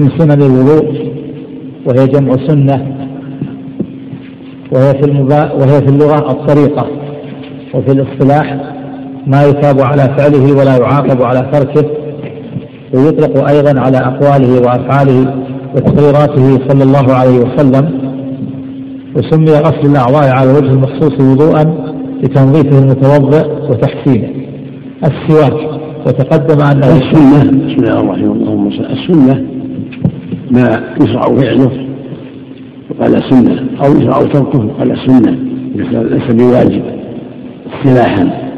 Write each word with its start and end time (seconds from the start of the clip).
من 0.00 0.08
سنن 0.18 0.42
الوضوء 0.42 1.12
وهي 1.86 2.06
جمع 2.06 2.36
سنة 2.46 2.96
وهي 4.72 4.92
في 4.92 5.04
المبا... 5.04 5.52
وهي 5.52 5.80
في 5.80 5.88
اللغة 5.88 6.30
الطريقة 6.30 6.86
وفي 7.74 7.92
الاصطلاح 7.92 8.56
ما 9.26 9.42
يثاب 9.42 9.80
على 9.80 10.02
فعله 10.18 10.52
ولا 10.52 10.76
يعاقب 10.76 11.22
على 11.22 11.50
تركه 11.52 11.90
ويطلق 12.94 13.48
أيضا 13.48 13.80
على 13.80 13.98
أقواله 13.98 14.60
وأفعاله 14.60 15.34
وتقريراته 15.76 16.68
صلى 16.68 16.84
الله 16.84 17.12
عليه 17.14 17.38
وسلم 17.38 17.88
وسمي 19.16 19.52
غسل 19.52 19.90
الأعضاء 19.90 20.28
على 20.28 20.50
الوجه 20.50 20.70
المخصوص 20.72 21.20
وضوءا 21.20 21.92
لتنظيفه 22.22 22.78
المتوضئ 22.78 23.46
وتحسينه. 23.70 24.28
السواك 25.04 25.80
وتقدم 26.06 26.64
أن 26.64 26.78
السنة 26.78 27.38
بسم 27.44 27.84
الله 27.84 28.00
الرحمن 28.00 28.24
الرحيم. 28.24 28.66
السنة 28.90 29.51
ما 30.52 30.94
يشرع 31.00 31.22
فعله 31.22 31.86
وقال 32.90 33.22
سنة 33.30 33.66
أو 33.84 33.96
يشرع 33.96 34.22
تركه 34.22 34.66
وقال 34.66 34.98
سنة 35.06 35.38
ليس 35.74 36.34
بواجب 36.34 36.82
اصطلاحا. 37.66 38.52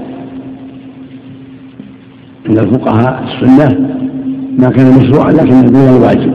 عند 2.48 2.58
الفقهاء 2.58 3.24
السنة 3.24 3.88
ما 4.58 4.70
كان 4.70 4.98
مشروعا 4.98 5.32
لكن 5.32 5.72
دون 5.72 5.88
الواجب. 5.96 6.32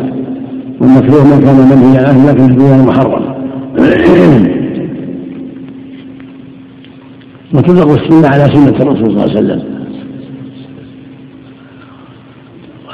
والمكروه 0.81 1.23
ما 1.23 1.41
كان 1.41 1.55
منهيا 1.55 2.07
عنه 2.07 2.31
لكن 2.31 2.55
دون 2.55 2.79
المحرم 2.79 3.29
وتطلق 7.53 7.91
السنة 7.91 8.27
على 8.27 8.43
سنة 8.43 8.81
الرسول 8.81 9.05
صلى 9.05 9.07
الله 9.07 9.21
عليه 9.21 9.33
وسلم. 9.33 9.63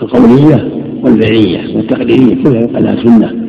القولية 0.02 0.75
والفعلية 1.06 1.76
والتقديرية 1.76 2.44
كلها 2.44 2.62
يقال 2.62 2.84
لها 2.84 2.96
سنة. 3.04 3.46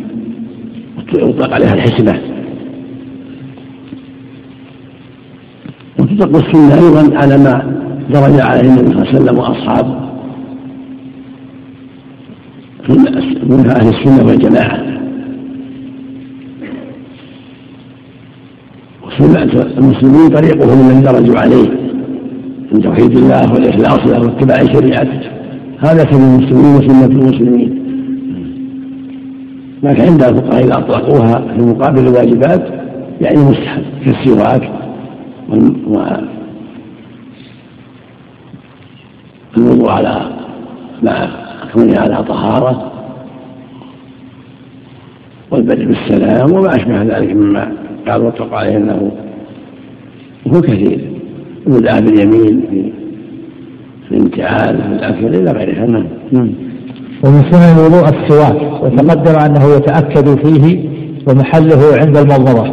ويطلق 1.15 1.55
عليها 1.55 1.75
الحسبة. 1.75 2.21
وتطلق 5.99 6.37
السنة 6.37 6.75
أيضا 6.75 7.17
على 7.17 7.39
ما 7.39 7.77
درج 8.11 8.41
عليه 8.41 8.61
النبي 8.61 8.91
صلى 8.91 9.03
الله 9.03 9.09
عليه 9.09 9.19
وسلم 9.19 9.39
وأصحابه. 9.39 10.07
من 13.49 13.71
أهل 13.71 13.89
السنة 13.89 14.27
والجماعة. 14.27 14.87
وسنة 19.07 19.63
المسلمين 19.79 20.29
طريقهم 20.29 20.91
الذي 20.91 21.03
درجوا 21.03 21.39
عليه 21.39 21.69
من 22.73 22.81
توحيد 22.83 23.19
الله 23.19 23.53
والإخلاص 23.53 24.07
له 24.07 24.21
واتباع 24.21 24.57
شريعته 24.73 25.36
هذا 25.79 26.05
سبيل 26.05 26.23
المسلمين 26.23 26.77
وسنة 26.77 27.07
المسلمين. 27.07 27.87
لكن 29.83 30.03
عند 30.03 30.23
الفقهاء 30.23 30.65
إذا 30.65 30.79
أطلقوها 30.79 31.55
في 31.57 31.63
مقابل 31.63 32.07
الواجبات 32.07 32.69
يعني 33.21 33.37
مستحب 33.37 33.83
كالسواك 34.05 34.71
والوضوء 39.57 39.91
على 39.91 40.31
مع 41.03 41.29
كونه 41.73 41.99
على 41.99 42.25
طهارة 42.25 42.93
والبدء 45.51 45.85
بالسلام 45.85 46.53
وما 46.53 46.77
أشبه 46.77 47.03
ذلك 47.03 47.33
مما 47.33 47.73
قال 48.09 48.23
واتق 48.23 48.55
عليه 48.55 48.77
أنه 48.77 49.13
هو 50.47 50.61
كثير. 50.61 51.01
البدء 51.67 52.01
باليمين 52.01 52.61
في 52.71 52.93
في 54.09 54.17
الأكل 54.17 55.27
إلى 55.27 55.51
غيرها. 55.51 55.87
نعم. 55.87 56.51
ومن 57.25 57.43
سنن 57.51 57.79
الوضوء 57.79 58.09
السواك 58.09 58.83
وتقدم 58.83 59.39
أنه 59.39 59.77
يتأكد 59.77 60.47
فيه 60.47 60.89
ومحله 61.29 61.81
عند 62.01 62.17
المضمضة. 62.17 62.65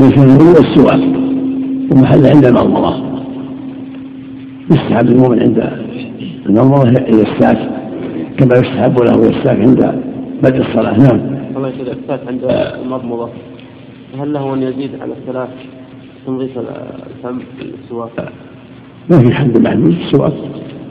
من 0.00 0.10
سنن 0.16 0.36
الوضوء 0.36 0.60
السواك 0.60 1.02
ومحله 1.92 2.28
عند 2.30 2.44
المضمضة. 2.44 3.04
يستحب 4.70 5.08
المؤمن 5.08 5.40
عند 5.42 5.70
المضمضة 6.46 6.90
يستاك 6.90 7.58
كما 8.38 8.54
يستحب 8.54 8.98
له 9.02 9.26
يستاك 9.26 9.58
عند 9.58 10.02
بدء 10.42 10.60
الصلاة. 10.60 10.98
نعم. 10.98 11.20
الله 11.56 11.68
يسعدك. 11.68 11.96
الساك 12.02 12.20
عند 12.28 12.44
المضمضة 12.84 13.28
هل 14.20 14.32
له 14.32 14.54
أن 14.54 14.62
يزيد 14.62 14.90
على 15.00 15.12
الثلاث 15.12 15.48
تنظيف 16.26 16.58
الفم 16.58 17.38
بالسواك؟ 17.58 18.32
ما 19.10 19.18
في 19.18 19.34
حد 19.34 19.58
محدود 19.58 19.94
السواك. 20.06 20.32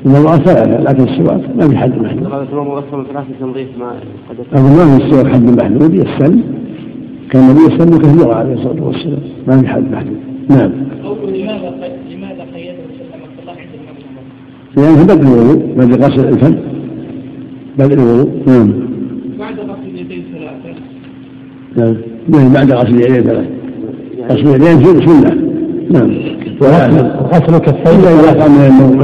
المضمضة 0.05 0.37
ثلاثة 0.37 0.81
لكن 0.81 1.03
السواك 1.03 1.41
ما 1.55 1.69
في 1.69 1.77
حد 1.77 2.01
محدود. 2.01 2.27
قال 2.27 2.47
ثلاثة 2.91 3.27
تنظيف 3.39 3.67
ما 3.79 3.95
أقول 4.53 4.71
ما 4.71 4.97
في 4.97 5.05
السواك 5.05 5.27
حد 5.33 5.61
محدود 5.61 5.93
يستل 5.93 6.39
كان 7.31 7.43
النبي 7.43 7.73
يستل 7.73 7.97
كثيرا 7.97 8.35
عليه 8.35 8.53
الصلاة 8.53 8.83
والسلام. 8.83 9.19
ما 9.47 9.61
في 9.61 9.67
حد 9.67 9.91
محدود. 9.91 10.17
نعم. 10.49 10.71
لماذا 11.23 11.73
لماذا 12.11 12.45
قيده؟ 12.55 12.73
لأنه 14.77 15.03
بدء 15.03 15.21
الوضوء 15.21 15.75
بدء 15.77 16.05
غسل 16.05 16.27
الفم. 16.27 16.55
بدء 17.79 17.93
الوضوء. 17.93 18.31
نعم. 18.47 18.73
بعد 19.39 19.59
غسل 19.59 19.89
اليدين 19.93 20.23
ثلاثة. 20.33 20.79
نعم. 21.77 21.95
نعم 22.29 22.53
بعد 22.53 22.71
غسل 22.71 22.95
اليدين 22.95 23.23
ثلاث 23.23 23.47
غسل 24.31 24.55
اليدين 24.55 25.07
سنة 25.07 25.52
نعم. 25.91 26.11
وغسل 26.61 27.57
كفين 27.57 27.99
النوم 28.67 28.95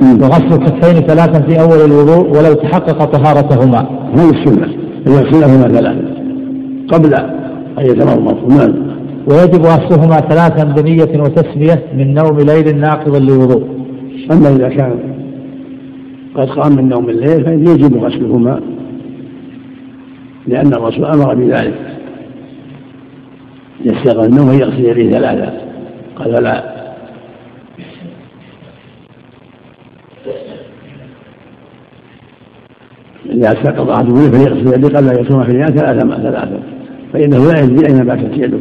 نعم. 0.00 0.22
وغسل 0.22 0.52
الكفين 0.52 1.06
ثلاثا 1.06 1.40
في 1.40 1.60
أول 1.60 1.84
الوضوء 1.84 2.28
ولو 2.28 2.52
تحقق 2.52 3.04
طهارتهما. 3.04 3.86
هذه 4.14 4.30
السنة. 4.30 4.66
أن 5.06 5.12
يغسلهما 5.12 5.68
ثلاثا 5.68 6.04
قبل 6.88 7.14
أن 7.78 7.86
يتمضمض 7.86 8.48
نعم. 8.48 8.74
ويجب 9.30 9.62
غسلهما 9.62 10.16
ثلاثا 10.16 10.64
بنية 10.64 11.22
وتسمية 11.22 11.82
من 11.94 12.14
نوم 12.14 12.38
ليل 12.38 12.80
ناقض 12.80 13.16
للوضوء. 13.16 13.62
أما 14.32 14.48
إذا 14.48 14.68
كان 14.68 14.94
قد 16.34 16.48
قام 16.48 16.76
من 16.76 16.88
نوم 16.88 17.10
الليل 17.10 17.44
فإن 17.44 17.66
يجب 17.66 18.04
غسلهما 18.04 18.60
لأن 20.46 20.72
الرسول 20.72 21.04
أمر 21.04 21.34
بذلك. 21.34 21.74
يستيقظ 23.84 24.24
النوم 24.24 24.48
ويغسل 24.48 24.84
يديه 24.84 25.10
ثلاثة. 25.10 25.65
قال 26.16 26.42
لا. 26.42 26.76
إذا 33.30 33.52
استيقظ 33.52 33.90
أحدكم 33.90 34.30
فليغسل 34.30 34.74
يديه 34.74 34.98
قبل 34.98 35.08
أن 35.08 35.24
يصوم 35.24 35.44
في 35.44 35.50
اليوم 35.50 35.66
ثلاثة 35.66 36.16
ثلاثة. 36.16 36.60
فإنه 37.12 37.52
لا 37.52 37.60
يدري 37.60 37.86
أين 37.88 38.04
باتت 38.04 38.38
يده 38.38 38.58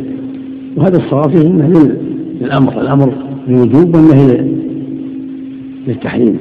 وهذا 0.76 0.98
الصواب 0.98 1.30
فيه 1.30 1.48
أنه 1.48 1.96
للأمر. 2.42 2.82
الأمر 2.82 3.14
للوجوب 3.48 3.96
والنهي 3.96 4.56
للتحريم. 5.88 6.40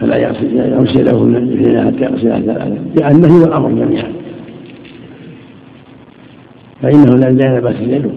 فلا 0.00 0.16
يغسل 0.16 0.56
يغسل 0.56 1.00
يده 1.00 1.84
حتى 1.86 2.04
يغسلها 2.04 2.40
ثلاثة. 2.40 2.78
لأن 2.96 3.16
النهي 3.16 3.40
والأمر 3.40 3.68
جميعا. 3.68 4.12
فإنه 6.82 7.16
لا 7.16 7.60
بأس 7.60 7.76
يده. 7.80 8.10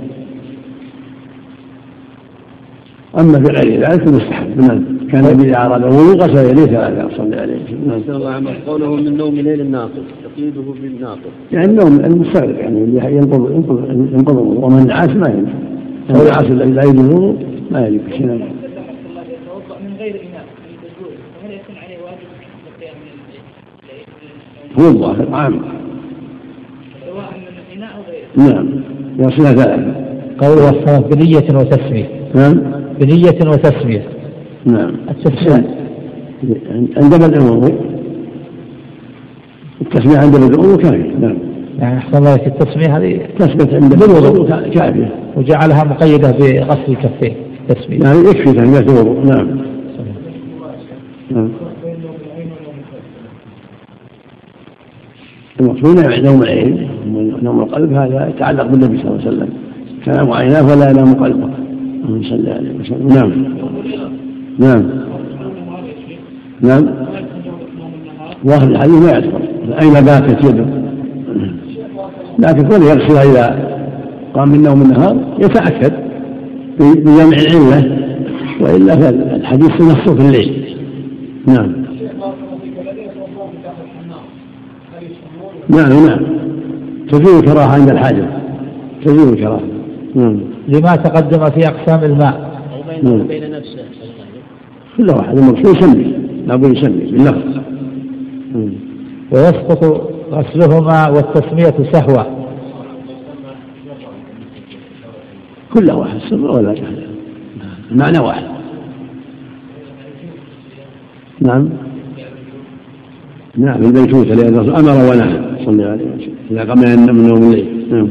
أما 3.20 3.44
في 3.44 3.52
غير 3.52 3.80
ذلك 3.80 4.10
فمستحب 4.10 4.62
نعم. 4.62 4.84
كان 5.12 5.26
إذا 5.26 5.66
أراد 5.66 5.84
الوضوء 5.84 6.16
غسل 6.16 6.50
يديه 6.50 6.66
ثلاثة 6.66 7.18
صلى 7.18 7.36
عليه 7.36 7.60
نعم. 7.88 8.02
الله 8.10 8.30
عمل 8.30 8.54
قوله 8.68 8.96
من 8.96 9.18
نوم 9.18 9.36
ليل 9.36 9.62
الناقض 9.62 10.04
تقييده 10.24 10.62
بالناقض 10.82 11.32
يعني 11.52 11.66
النوم 11.66 12.00
المستغرق 12.00 12.60
يعني 12.60 12.84
اللي 12.84 13.16
ينقض 13.16 13.52
ينقض 13.52 13.90
ينقض 13.90 14.38
الوضوء 14.38 14.66
ومن 14.66 14.88
نعاس 14.88 15.10
ما 15.10 15.30
ينفع 15.30 15.68
هو 16.12 16.28
العاس 16.28 16.52
الذي 16.52 16.72
لا 16.72 16.84
يجوز 16.84 17.00
الوضوء 17.00 17.36
ما 17.72 17.88
يجب 17.88 18.02
شيء. 18.10 18.26
من 18.26 19.94
غير 20.00 20.16
إناء 20.16 20.46
فهل 21.42 21.54
يكون 21.54 21.76
عليه 21.76 21.98
واجب 22.04 22.28
القيام 22.68 22.96
من 24.78 24.84
هو 24.84 24.90
الظاهر 24.90 25.36
عام. 25.36 25.62
سواء 27.06 27.34
من 27.38 27.78
الإناء 27.78 27.96
أو 27.96 28.02
غيره. 28.12 28.54
نعم. 28.54 28.70
يصلها 29.20 29.52
ثلاثة. 29.52 30.06
قوله 30.39 30.69
الصلاة 30.69 31.00
بنية 31.00 31.60
وتسمية 31.60 32.06
نعم. 32.36 32.62
بنية 33.00 33.50
وتسمية 33.51 34.04
نعم. 34.66 34.95
التسمية 35.10 35.78
عند 36.98 37.16
بدء 37.16 37.38
الوضوء 37.38 37.75
التسمية 39.81 40.18
عند 40.18 40.36
الوضوء 40.36 40.78
كافية. 40.78 41.18
نعم. 41.19 41.38
يعني 41.80 41.98
أحسن 41.98 42.18
الله 42.18 42.34
لك 42.34 42.48
التسمية 42.48 42.98
هذه 42.98 43.19
تثبت 43.39 43.74
عند 43.74 43.94
الوضوء 43.94 44.69
كافية. 44.69 45.16
وجعلها 45.36 45.84
مقيدة 45.84 46.31
بغسل 46.31 46.92
الكفين. 46.92 47.36
تسمية 47.69 48.00
يعني 48.00 48.19
يكفي 48.19 48.54
تهمية 48.54 48.80
الوضوء 48.80 49.25
نعم. 49.25 49.62
نعم. 51.31 51.50
المقصود 55.60 56.00
نوم 56.25 56.44
العين 56.44 56.89
نوم 57.44 57.60
القلب 57.60 57.94
هذا 57.94 58.28
يتعلق 58.36 58.63
بالنبي 58.63 58.98
صلى 58.98 59.07
الله 59.07 59.22
عليه 59.22 59.28
وسلم. 59.28 59.67
تنام 60.07 60.31
عيناه 60.31 60.62
فلا 60.62 60.89
ينام 60.89 61.13
قلبه 61.13 61.50
اللهم 62.06 62.24
صل 62.24 62.50
عليه 62.50 62.80
وسلم 62.80 63.07
نعم. 63.07 63.31
نعم. 64.59 64.83
نعم. 66.62 66.86
ظاهر 68.48 68.68
الحديث 68.71 68.95
ما 68.95 69.12
يذكر 69.12 69.42
أين 69.81 69.94
باتت 69.94 70.45
يده 70.45 70.65
لكن 72.39 72.68
كونه 72.68 72.86
يغسلها 72.86 73.24
إذا 73.24 73.68
قام 74.33 74.50
من 74.50 74.62
نوم 74.62 74.81
النهار 74.81 75.38
يتأكد 75.39 75.94
بجمع 76.80 77.38
العلة 77.38 77.98
وإلا 78.62 78.95
فالحديث 78.95 79.81
نصه 79.81 80.15
في 80.15 80.21
الليل. 80.21 80.77
نعم. 81.48 81.88
نعم 85.69 86.06
نعم. 86.06 86.19
تزول 87.12 87.39
الكراهة 87.39 87.74
عند 87.74 87.89
الحاجة. 87.89 88.27
تزول 89.06 89.33
الكراهة. 89.33 89.76
لما 90.68 90.95
تقدم 90.95 91.45
في 91.45 91.68
أقسام 91.68 92.04
الماء. 92.04 92.62
أو 93.06 93.24
بين 93.27 93.51
نفسه. 93.51 93.86
كل 94.98 95.09
واحد 95.09 95.38
المقصود 95.38 95.75
يسمي. 95.77 96.13
لابد 96.48 96.77
يسمي 96.77 97.12
باللفظ 97.12 97.57
ويسقط 99.31 100.12
غسلهما 100.31 101.09
والتسمية 101.09 101.92
سهوا 101.92 102.24
كل 105.74 105.92
واحد 105.92 106.19
سر 106.30 106.51
ولا 106.51 106.75
المعنى 107.92 108.19
واحد. 108.19 108.44
نعم. 111.42 111.69
نعم 113.57 113.81
البيتوتة 113.83 114.33
لأن 114.36 114.56
الرسول 114.56 114.75
أمر 114.75 115.12
ونهى. 115.12 115.65
صلى 115.65 115.74
الله 115.74 115.86
عليه 115.86 116.06
وسلم. 116.06 116.36
إذا 116.51 116.63
قام 116.63 116.80
من 116.80 117.27
نوم 117.27 117.44
الليل. 117.44 117.88
نعم. 117.92 118.07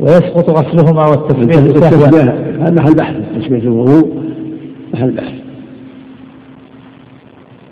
ويسقط 0.00 0.50
غسلهما 0.50 1.06
والتسمية 1.06 1.72
سهوا. 1.80 2.20
هذا 2.60 2.74
محل 2.74 2.94
بحث 2.94 3.14
تسمية 3.38 3.62
الوضوء 3.62 4.08
محل 4.94 5.10
بحث. 5.10 5.34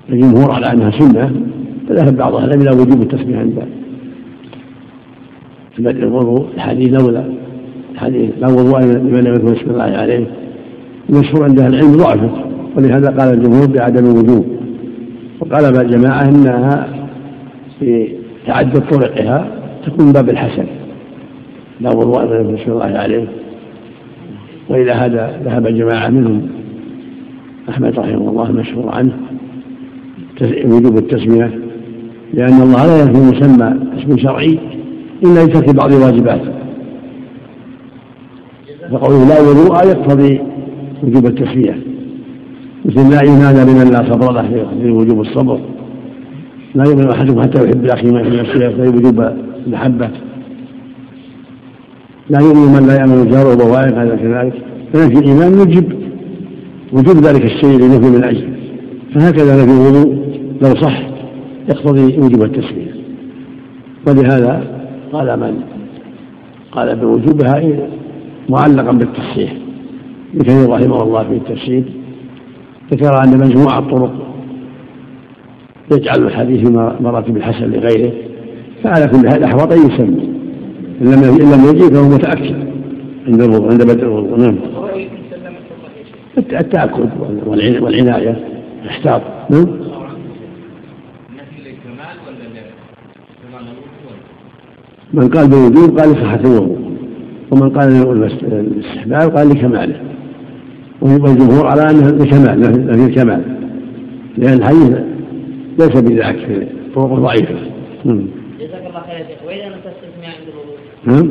الجمهور 0.09 0.51
على 0.53 0.73
أنها 0.73 0.91
سنة 0.91 1.31
فذهب 1.89 2.17
بعض 2.17 2.35
أهل 2.35 2.45
العلم 2.45 2.63
إلى 2.63 2.71
وجوب 2.71 3.03
التسمية 3.03 3.39
عند 3.39 3.63
بدء 5.79 6.03
الوضوء. 6.03 6.47
الحديث 6.55 7.01
لولا 7.01 7.25
الحديث 7.93 8.31
لا 8.41 8.49
وضوء 8.49 8.81
لمن 8.81 9.21
لم 9.21 9.35
يكن 9.35 9.57
اسم 9.57 9.71
الله 9.71 9.83
عليه. 9.83 10.27
المشهور 11.11 11.45
عند 11.45 11.61
أهل 11.61 11.75
العلم 11.75 11.97
ضعفت 11.97 12.31
ولهذا 12.77 13.11
قال 13.11 13.35
الجمهور 13.35 13.67
بعدم 13.67 14.05
الوجوب. 14.07 14.47
وقال 15.41 15.73
بعض 15.73 15.85
الجماعة 15.85 16.29
إنها 16.29 16.89
في 17.81 18.09
تعدد 18.47 18.81
طرقها 18.91 19.49
تكون 19.87 20.13
باب 20.13 20.29
الحسن. 20.29 20.67
لا 21.81 21.91
وضوء 21.91 22.23
لمن 22.23 22.59
اسم 22.59 22.73
الله 22.73 22.99
عليه. 22.99 23.29
وإلى 24.69 24.93
هذا 24.93 25.41
ذهب 25.45 25.67
جماعة 25.67 26.09
منهم. 26.09 26.49
أحمد 27.69 27.99
رحمه 27.99 28.31
الله 28.31 28.51
المشهور 28.51 28.95
عنه. 28.95 29.13
وجوب 30.65 30.99
التسمية. 30.99 31.59
لأن 32.35 32.63
الله 32.63 32.87
لا 32.87 33.03
ينفي 33.03 33.21
مسمى 33.21 33.75
اسم 33.99 34.19
شرعي 34.19 34.59
إلا 35.25 35.45
لترك 35.45 35.75
بعض 35.75 35.93
الواجبات. 35.93 36.41
فقوله 38.93 39.29
لا 39.29 39.41
وضوء 39.41 39.87
يقتضي 39.87 40.41
وجوب 41.03 41.27
التسمية. 41.27 41.79
مثل 42.85 43.11
لا 43.11 43.21
إيمان 43.23 43.55
لمن 43.69 43.91
لا 43.93 44.13
صبر 44.13 44.33
له 44.33 44.67
في 44.83 44.91
وجوب 44.91 45.21
الصبر. 45.21 45.61
لا 46.75 46.85
يؤمن 46.85 47.11
أحدكم 47.11 47.43
حتى 47.43 47.65
يحب 47.65 47.85
لأخيه 47.85 48.11
ما 48.13 48.21
يحب 48.21 48.33
نفسه 48.33 48.65
يقتضي 48.65 48.89
وجوب 48.89 49.33
المحبة. 49.67 50.11
لا 52.31 52.39
يؤمن 52.41 52.73
من 52.73 52.87
لا 52.87 52.95
يأمن 52.95 53.31
جاره 53.31 53.53
وبوائق 53.53 53.99
هذا 53.99 54.17
كذلك 54.17 54.55
فنفي 54.93 55.19
الإيمان 55.19 55.61
يجب 55.61 55.93
وجوب 56.93 57.17
ذلك 57.17 57.45
الشيء 57.45 57.79
لنفي 57.79 58.11
من 58.11 58.25
أجله 58.25 58.49
فهكذا 59.15 59.63
نفي 59.63 59.73
الوضوء 59.73 60.19
لو 60.63 60.75
صح 60.75 61.09
يقتضي 61.69 62.19
وجوب 62.19 62.43
التسمية 62.43 62.95
ولهذا 64.07 64.63
قال 65.13 65.41
من؟ 65.41 65.61
قال 66.73 66.97
بوجوبها 66.97 67.63
معلقا 68.49 68.93
بالتصحيح. 68.93 69.53
ابن 70.35 70.73
رحمه 70.73 71.03
الله 71.03 71.25
في 71.25 71.37
التفسير 71.37 71.85
ذكر 72.93 73.23
أن 73.25 73.39
مجموعة 73.39 73.79
الطرق 73.79 74.13
يجعل 75.93 76.27
الحديث 76.27 76.71
مراتب 77.01 77.37
الحسن 77.37 77.71
لغيره. 77.71 78.13
فعلى 78.85 79.07
كل 79.07 79.29
هذا 79.29 79.45
أحوط 79.45 79.73
أن 79.73 79.79
يسمي 79.79 80.28
إن 81.01 81.07
لم 81.07 81.23
إن 81.25 81.53
لم 81.53 81.69
يجي 81.69 81.95
فهو 81.95 82.09
متأكد 82.09 82.57
عند 83.27 83.43
الوضوء 83.43 83.71
عند 83.71 83.83
بدء 83.83 84.03
الوضوء. 84.03 84.39
نعم. 84.39 84.59
التأكد 86.39 87.11
والعناية 87.47 88.49
احتاط 88.87 89.23
نعم. 89.51 89.67
من 95.13 95.29
قال 95.29 95.49
بوجوب 95.49 95.99
قال 95.99 96.13
لصحة 96.13 96.41
الوضوء. 96.41 96.79
ومن 97.51 97.71
قال 97.71 97.89
الاستحباب 98.43 99.37
قال 99.37 99.49
لكماله. 99.49 100.01
والجمهور 101.03 101.67
على 101.67 101.91
أنه 101.91 102.11
لكمال 102.11 102.65
في 102.95 103.07
الكمال 103.07 103.43
لأن 104.39 104.53
الحديث 104.59 104.99
ليس 105.79 106.01
بذاك 106.01 106.37
في 106.37 106.67
طرق 106.95 107.13
ضعيفه 107.13 107.55
جزاك 108.61 108.87
الله 108.87 109.01
خير 109.01 109.19
يا 109.19 109.27
شيخ. 109.29 109.39
وإذا 109.47 109.69
نسى 109.69 109.89
التسميع 109.89 110.29
عند 110.29 110.49
الوضوء 110.53 110.79
نعم. 111.09 111.27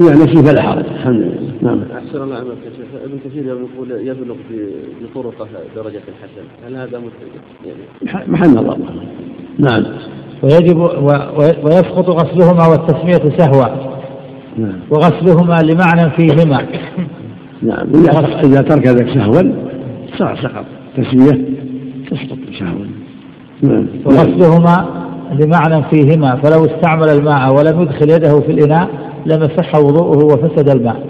لا 0.00 0.14
نسي 0.14 0.42
فلا 0.46 0.62
حرج 0.62 0.84
الحمد 0.84 1.20
لله. 1.20 1.52
نعم. 1.62 1.82
أحسن 1.98 2.22
الله 2.22 2.36
عملك 2.36 2.58
يا 2.64 2.70
شيخ. 2.70 3.02
ابن 3.04 3.18
كثير 3.24 3.46
يقول 3.46 3.90
يبلغ 3.90 4.36
بطرقه 5.02 5.48
درجة 5.76 6.02
الحسن. 6.08 6.44
هل 6.66 6.76
هذا 6.76 7.00
يعني 7.66 7.82
محل 8.28 8.50
نظر. 8.50 8.78
نعم. 9.58 9.84
ويجب 10.42 10.78
ويسقط 11.64 12.10
غسلهما 12.10 12.66
والتسمية 12.66 13.36
سهوا 13.36 13.68
نعم. 14.58 14.78
وغسلهما 14.90 15.62
لمعنى 15.62 16.10
فيهما. 16.10 16.66
نعم. 17.62 17.86
إذا 18.44 18.62
ترك 18.62 18.86
ذلك 18.86 19.08
سهوا 19.14 19.42
صار 20.18 20.36
سقط. 20.42 20.64
تسمية 20.96 21.44
تسقط 22.10 22.38
سهوا. 22.58 22.86
نعم. 23.62 23.86
وغسلهما 24.04 25.07
لمعنى 25.32 25.84
فيهما 25.90 26.36
فلو 26.36 26.64
استعمل 26.64 27.08
الماء 27.08 27.54
ولم 27.54 27.82
يدخل 27.82 28.10
يده 28.10 28.40
في 28.40 28.52
الإناء 28.52 28.88
لم 29.26 29.42
يصح 29.42 29.74
وضوءه 29.74 30.24
وفسد 30.24 30.68
الماء. 30.68 31.02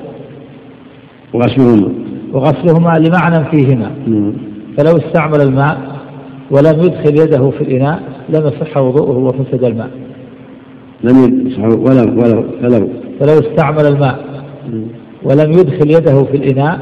وغسلهما. 1.35 1.89
وغسلهما 2.33 2.99
لمعنى 2.99 3.45
فيهما. 3.51 3.91
فلو 4.79 4.97
استعمل 4.97 5.41
الماء 5.41 5.79
ولم 6.51 6.81
يدخل 6.83 7.21
يده 7.23 7.51
في 7.51 7.61
الإناء 7.61 8.03
لم 8.29 8.47
يصح 8.47 8.77
وضوءه 8.77 9.19
وفسد 9.19 9.65
الماء. 9.65 9.91
لم 11.05 11.47
يصح 11.47 11.63
ولو 11.63 12.23
ولو 12.23 12.45
فلو 12.63 12.89
فلو 13.21 13.39
استعمل 13.51 13.87
الماء 13.87 14.19
ولم 15.25 15.53
يدخل 15.53 15.91
يده 15.91 16.25
في 16.25 16.37
الإناء 16.37 16.81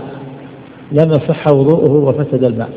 لم 0.93 1.11
يصح 1.11 1.49
وضوءه 1.49 1.93
وفسد 1.93 2.45
الماء. 2.45 2.71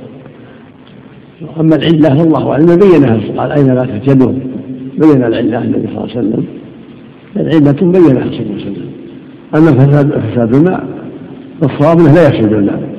أما 1.60 1.76
العلة 1.76 2.24
الله 2.24 2.52
أعلم 2.52 2.66
بينها 2.66 3.42
قال 3.42 3.52
أين 3.52 3.76
لا 3.76 3.86
تهتدون 3.86 4.49
بين 5.00 5.24
العلة 5.24 5.64
النبي 5.64 5.88
صلى 5.88 5.98
الله 5.98 6.10
عليه 6.16 6.20
وسلم. 6.20 6.46
العلة 7.38 7.92
بينها 7.92 8.32
صلى 8.32 8.40
الله 8.40 8.54
عليه 8.54 8.56
وسلم. 8.56 8.90
أما 9.56 9.72
فساد 9.72 10.20
فساد 10.20 10.56
الماء 10.56 10.88
فالصواب 11.62 12.00
أنه 12.00 12.14
لا 12.14 12.28
يفسد 12.28 12.54
الماء 12.54 12.90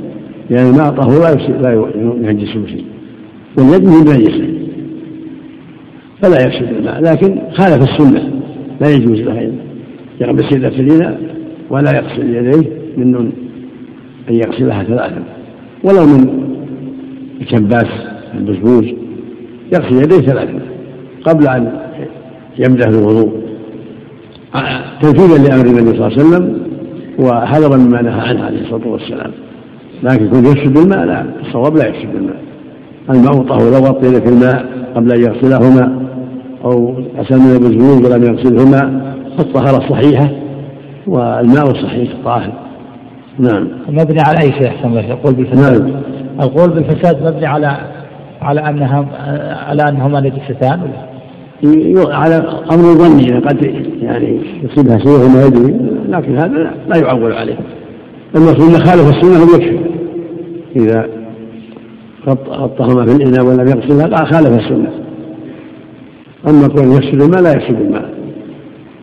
لأن 0.50 0.58
يعني 0.58 0.70
الماء 0.70 0.90
طهور 0.90 1.20
لا 1.20 1.62
لا 1.62 2.30
ينجسه 2.30 2.66
شيء. 2.66 2.84
واليد 3.58 3.84
من 3.84 4.00
نجسه 4.00 4.50
فلا 6.22 6.46
يفسد 6.46 6.76
الماء 6.78 7.02
لكن 7.02 7.38
خالف 7.52 7.82
السنة. 7.82 8.30
لا 8.80 8.90
يجوز 8.90 9.20
له 9.20 9.52
يغسل 10.20 10.66
اليدين 10.66 11.16
ولا 11.70 11.96
يغسل 11.96 12.34
يديه 12.34 12.70
من 12.96 13.14
أن 14.30 14.34
يغسلها 14.34 14.82
ثلاثا 14.82 15.22
ولو 15.84 16.06
من 16.06 16.44
الكباس 17.40 17.88
البسبوس 18.34 18.84
يغسل 19.72 19.94
يديه 19.94 20.26
ثلاثا 20.26 20.60
قبل 21.24 21.48
أن 21.48 21.72
يبدأ 22.60 22.90
في 22.90 22.98
الوضوء. 22.98 23.32
تنفيذا 25.02 25.48
لأمر 25.48 25.66
النبي 25.66 25.98
صلى 25.98 26.06
الله 26.06 26.18
عليه 26.18 26.22
وسلم 26.22 26.60
وحذرا 27.18 27.76
مما 27.76 28.02
نهى 28.02 28.20
عنه 28.20 28.44
عليه 28.44 28.60
الصلاة 28.60 28.88
والسلام. 28.88 29.30
لكن 30.02 30.30
كون 30.30 30.44
يفسد 30.44 30.78
الماء 30.78 31.04
لا 31.04 31.24
الصواب 31.40 31.76
لا 31.76 31.86
يفسد 31.86 32.14
الماء. 32.14 32.40
الماء 33.10 33.32
طهور 33.32 33.70
لو 33.70 33.86
غطي 33.86 34.20
في 34.20 34.28
الماء 34.28 34.66
قبل 34.94 35.12
أن 35.12 35.20
يغسلهما 35.20 36.00
أو 36.64 36.94
أسلم 37.18 37.38
من 37.38 37.56
البزبوز 37.56 38.12
ولم 38.12 38.22
يغسلهما 38.24 39.12
فالطهارة 39.38 39.88
صحيحة 39.88 40.30
والماء 41.06 41.70
الصحيح 41.70 42.10
طاهر. 42.24 42.52
نعم. 43.38 43.68
مبني 43.88 44.20
على 44.26 44.38
أي 44.40 44.52
شيء 44.52 44.68
أحسن 44.68 44.88
الله 44.88 45.12
القول 45.12 45.34
بالفساد؟ 45.34 45.82
نعم. 45.82 46.00
القول 46.40 46.70
بالفساد 46.70 47.22
مبني 47.26 47.46
على 47.46 47.76
على 48.42 48.60
أنها 48.60 49.06
على 49.68 49.82
أنهما 49.88 50.20
نجستان 50.20 50.80
ولا؟ 50.80 51.09
على 51.96 52.34
أمر 52.72 52.82
ظني 52.82 53.38
قد 53.38 53.62
يعني 54.02 54.40
يصيبها 54.62 54.98
شيء 54.98 55.26
وما 55.26 55.46
يدري 55.46 55.76
لكن 56.08 56.38
هذا 56.38 56.74
لا 56.88 56.96
يعول 56.96 57.32
عليه. 57.32 57.58
المقصود 58.36 58.74
أن 58.74 58.84
خالف 58.84 59.08
السنة 59.08 59.54
يكفي. 59.54 59.80
إذا 60.76 61.08
غطهما 62.28 63.06
في 63.06 63.12
الإناء 63.12 63.46
ولم 63.46 63.68
يغسلها 63.68 64.06
قال 64.06 64.26
خالف 64.26 64.58
السنة. 64.58 64.90
أما 66.48 66.68
كون 66.68 66.92
يفسد 66.92 67.22
الماء 67.22 67.42
لا 67.42 67.52
يفسد 67.52 67.80
الماء. 67.80 68.10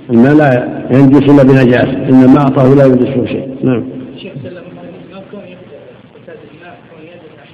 الماء 0.10 0.36
لا 0.36 0.82
ينجس 0.94 1.24
إلا 1.24 1.44
بنجاسة 1.44 2.10
إن 2.10 2.24
الماء 2.24 2.48
طهور 2.48 2.76
لا 2.76 2.86
ينجسه 2.86 3.26
شيء. 3.26 3.58
نعم. 3.64 3.84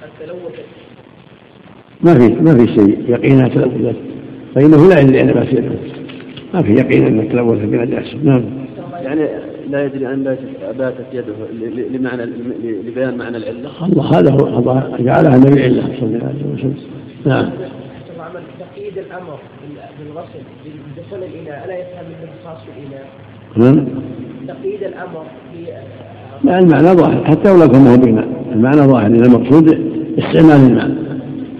ما 0.00 0.14
تلوثت 0.20 0.64
ما 2.02 2.14
في 2.14 2.28
ما 2.42 2.54
في 2.54 2.66
شيء. 2.74 2.98
يقينها 3.08 3.48
تلوثت 3.48 4.13
فإنه 4.54 4.88
لا 4.88 5.00
يدري 5.00 5.20
أن 5.20 5.26
بأسيره 5.26 5.76
ما 6.54 6.62
في 6.62 6.72
يقين 6.72 7.06
أنك 7.06 7.32
تلوث 7.32 7.58
بنجاسة 7.58 8.18
نعم. 8.24 8.44
يعني 9.02 9.28
لا 9.70 9.84
يدري 9.84 10.06
أن 10.06 10.36
باتت 10.78 11.06
يده 11.12 11.34
لمعنى 11.92 12.24
لبيان 12.86 13.16
معنى 13.16 13.36
العلة. 13.36 13.70
الله 13.86 14.18
هذا 14.18 14.32
هو 14.32 14.58
الله 14.58 14.96
جعلها 14.98 15.38
من 15.38 15.52
العلة. 15.52 15.82
صلى 16.00 16.06
الله 16.06 16.26
عليه 16.26 16.54
وسلم. 16.54 16.76
نعم. 17.26 17.50
تقييد 18.60 18.98
الامر 18.98 19.38
بالغسل 19.98 20.44
بدخول 20.96 21.18
الاناء 21.18 21.64
الا 21.64 21.74
يفهم 21.74 22.04
منه 22.08 22.32
خاص 22.44 22.58
الاناء 22.76 23.06
نعم. 23.56 23.86
تقييد 24.48 24.82
الامر 24.82 25.24
في 25.52 25.66
لا 26.44 26.58
المعنى 26.58 26.88
ظاهر. 26.88 27.24
حتى 27.24 27.50
ولو 27.50 27.68
كان 27.68 27.86
هو 27.86 27.96
بماء 27.96 28.28
المعنى 28.52 28.80
ظاهر. 28.80 29.06
إذا 29.06 29.26
المقصود 29.26 29.68
استعمال 30.18 30.70
الماء 30.70 30.90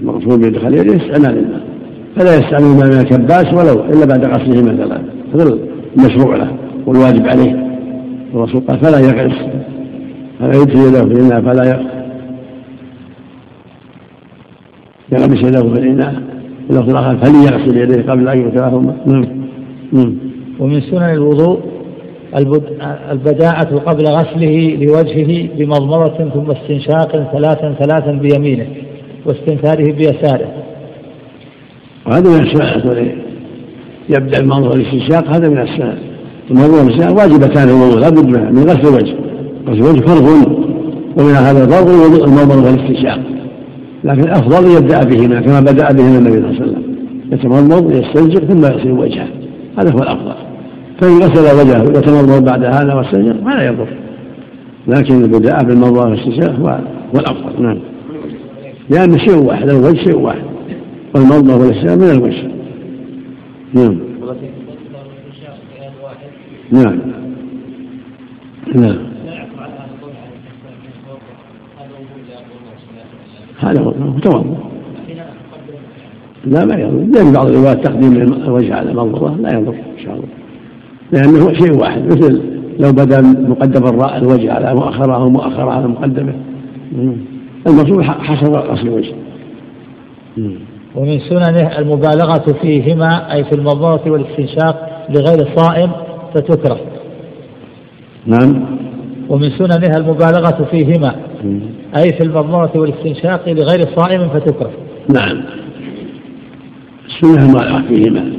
المقصود 0.01 0.41
بدخل 0.41 0.75
يده 0.75 0.97
استعمال 0.97 1.39
الماء 1.39 1.74
فلا 2.17 2.35
يستعمل 2.35 2.65
الماء 2.65 2.87
من 2.87 3.01
الكباس 3.01 3.55
ولو 3.55 3.85
إلا 3.85 4.07
بعد 4.07 4.25
غسله 4.25 4.63
مثلا 4.63 5.01
هذا 5.35 5.59
المشروع 5.97 6.37
له 6.37 6.57
والواجب 6.87 7.27
عليه. 7.27 7.65
الرسول 8.35 8.61
قال 8.61 8.81
فلا 8.81 8.99
يغرس 8.99 9.39
فلا 10.41 10.63
يدخل 10.63 10.79
يده 10.79 11.05
في 11.05 11.13
الإناء 11.13 11.41
فلا 11.41 11.85
يغمس 15.13 15.43
يده 15.43 15.75
في 15.75 15.81
الإناء. 15.81 16.35
اللفظ 16.71 16.91
الآخر 16.91 17.17
فليغسل 17.17 17.77
يديه 17.77 18.03
قبل 18.11 18.29
أن 18.29 18.49
يتلاهما 18.49 18.97
نعم. 19.07 19.27
نعم. 19.93 20.15
ومن 20.61 20.81
سنن 20.81 21.11
الوضوء 21.11 21.59
البداءة 23.11 23.77
قبل 23.77 24.05
غسله 24.05 24.77
لوجهه 24.81 25.49
بمضمضة 25.59 26.31
ثم 26.31 26.51
استنشاق 26.51 27.33
ثلاثا 27.33 27.75
ثلاثا 27.83 28.13
بيمينه 28.13 28.67
واستنثاره 29.27 29.93
بيساره. 29.93 30.64
وهذا 32.07 32.31
من 32.31 32.47
السنة 32.47 33.13
يبدأ 34.09 34.41
المنظر 34.41 34.75
الاستنشاق 34.75 35.37
هذا 35.37 35.49
من 35.49 35.59
السنة 35.59 35.99
المنظر 36.51 36.83
الاستنشاق 36.83 37.13
واجبتان 37.17 37.69
الوضوء 37.69 37.99
لا 37.99 38.09
بد 38.09 38.27
من 38.27 38.63
غسل 38.63 38.89
الوجه. 38.89 39.15
غسل 39.69 39.81
الوجه 39.81 40.01
فرض 40.01 40.29
ومن 41.19 41.35
هذا 41.35 41.65
الفرض 41.65 41.89
المنظر 42.23 42.57
والاستنشاق 42.57 43.21
لكن 44.05 44.21
الأفضل 44.21 44.77
يبدأ 44.77 45.05
بهما 45.05 45.41
كما 45.41 45.61
بدأ 45.61 45.93
بهما 45.93 46.19
النبي 46.19 46.31
صلى 46.31 46.39
الله 46.39 46.61
عليه 46.61 46.65
وسلم. 46.65 46.83
يتمضمض 47.33 47.91
يستنشق 47.91 48.45
ثم 48.45 48.65
يغسل 48.65 48.91
وجهه. 48.91 49.29
هذا 49.79 49.93
هو 49.93 49.99
الأفضل. 49.99 50.35
فإن 51.01 51.19
غسل 51.19 51.61
وجهه 51.61 51.99
يتمضمض 51.99 52.45
بعد 52.45 52.65
هذا 52.65 52.95
واستنشق 52.95 53.45
فلا 53.45 53.67
يضر. 53.67 53.89
لكن 54.89 55.25
البداء 55.25 55.65
بالمضمضه 55.65 56.01
والاستنشاق 56.01 56.55
هو 56.61 56.79
الأفضل. 57.15 57.63
نعم. 57.63 57.79
لأن 58.91 59.19
شيء 59.19 59.37
واحد 59.37 59.69
الوجه 59.71 60.05
شيء 60.05 60.17
واحد. 60.17 60.44
والمضمضه 61.15 61.57
والاستنشاق 61.57 61.97
من 61.97 62.11
الوجه 62.11 62.51
نعم. 63.75 63.99
نعم. 66.73 66.99
نعم. 68.75 68.99
هذا 73.59 73.81
هو 73.81 74.19
توضا 74.23 74.45
لا 76.45 76.65
ما 76.65 76.75
يضر. 76.75 77.19
لأن 77.19 77.33
بعض 77.33 77.47
الروايات 77.47 77.85
تقديم 77.85 78.13
الوجه 78.23 78.75
على 78.75 78.91
المنظرة 78.91 79.37
لا 79.41 79.59
يضر 79.59 79.73
إن 79.73 80.05
شاء 80.05 80.15
الله. 80.15 80.29
لأنه 81.13 81.53
شيء 81.53 81.81
واحد. 81.81 82.07
مثل 82.07 82.43
لو 82.79 82.93
بدا 82.93 83.21
مقدم 83.23 83.87
الوجه 84.03 84.53
على 84.53 84.75
مؤخرة 84.75 85.15
أو 85.15 85.31
مؤخرة 85.31 85.71
على 85.71 85.89
مقدمة. 85.89 86.35
المقصود 87.67 88.03
حصر 88.03 88.53
غسل 88.53 88.89
الوجه. 88.89 89.15
ومن 90.95 91.21
سننه 91.21 91.79
المبالغة 91.79 92.53
فيهما 92.63 93.33
أي 93.33 93.45
في 93.45 93.53
المضمضة 93.53 94.11
والاستنشاق 94.11 95.07
لغير 95.11 95.47
الصائم 95.47 95.93
فتكره. 96.35 96.81
نعم. 98.27 98.65
ومن 99.29 99.51
سننها 99.51 99.97
المبالغة 99.97 100.65
فيهما 100.71 101.17
أي 101.97 102.13
في 102.13 102.21
المضمضة 102.21 102.81
والاستنشاق 102.81 103.49
لغير 103.49 103.79
الصائم 103.79 104.29
فتكره. 104.29 104.71
نعم. 105.15 105.45
السنة 107.07 107.45
المبالغة 107.45 107.83
فيهما. 107.89 108.33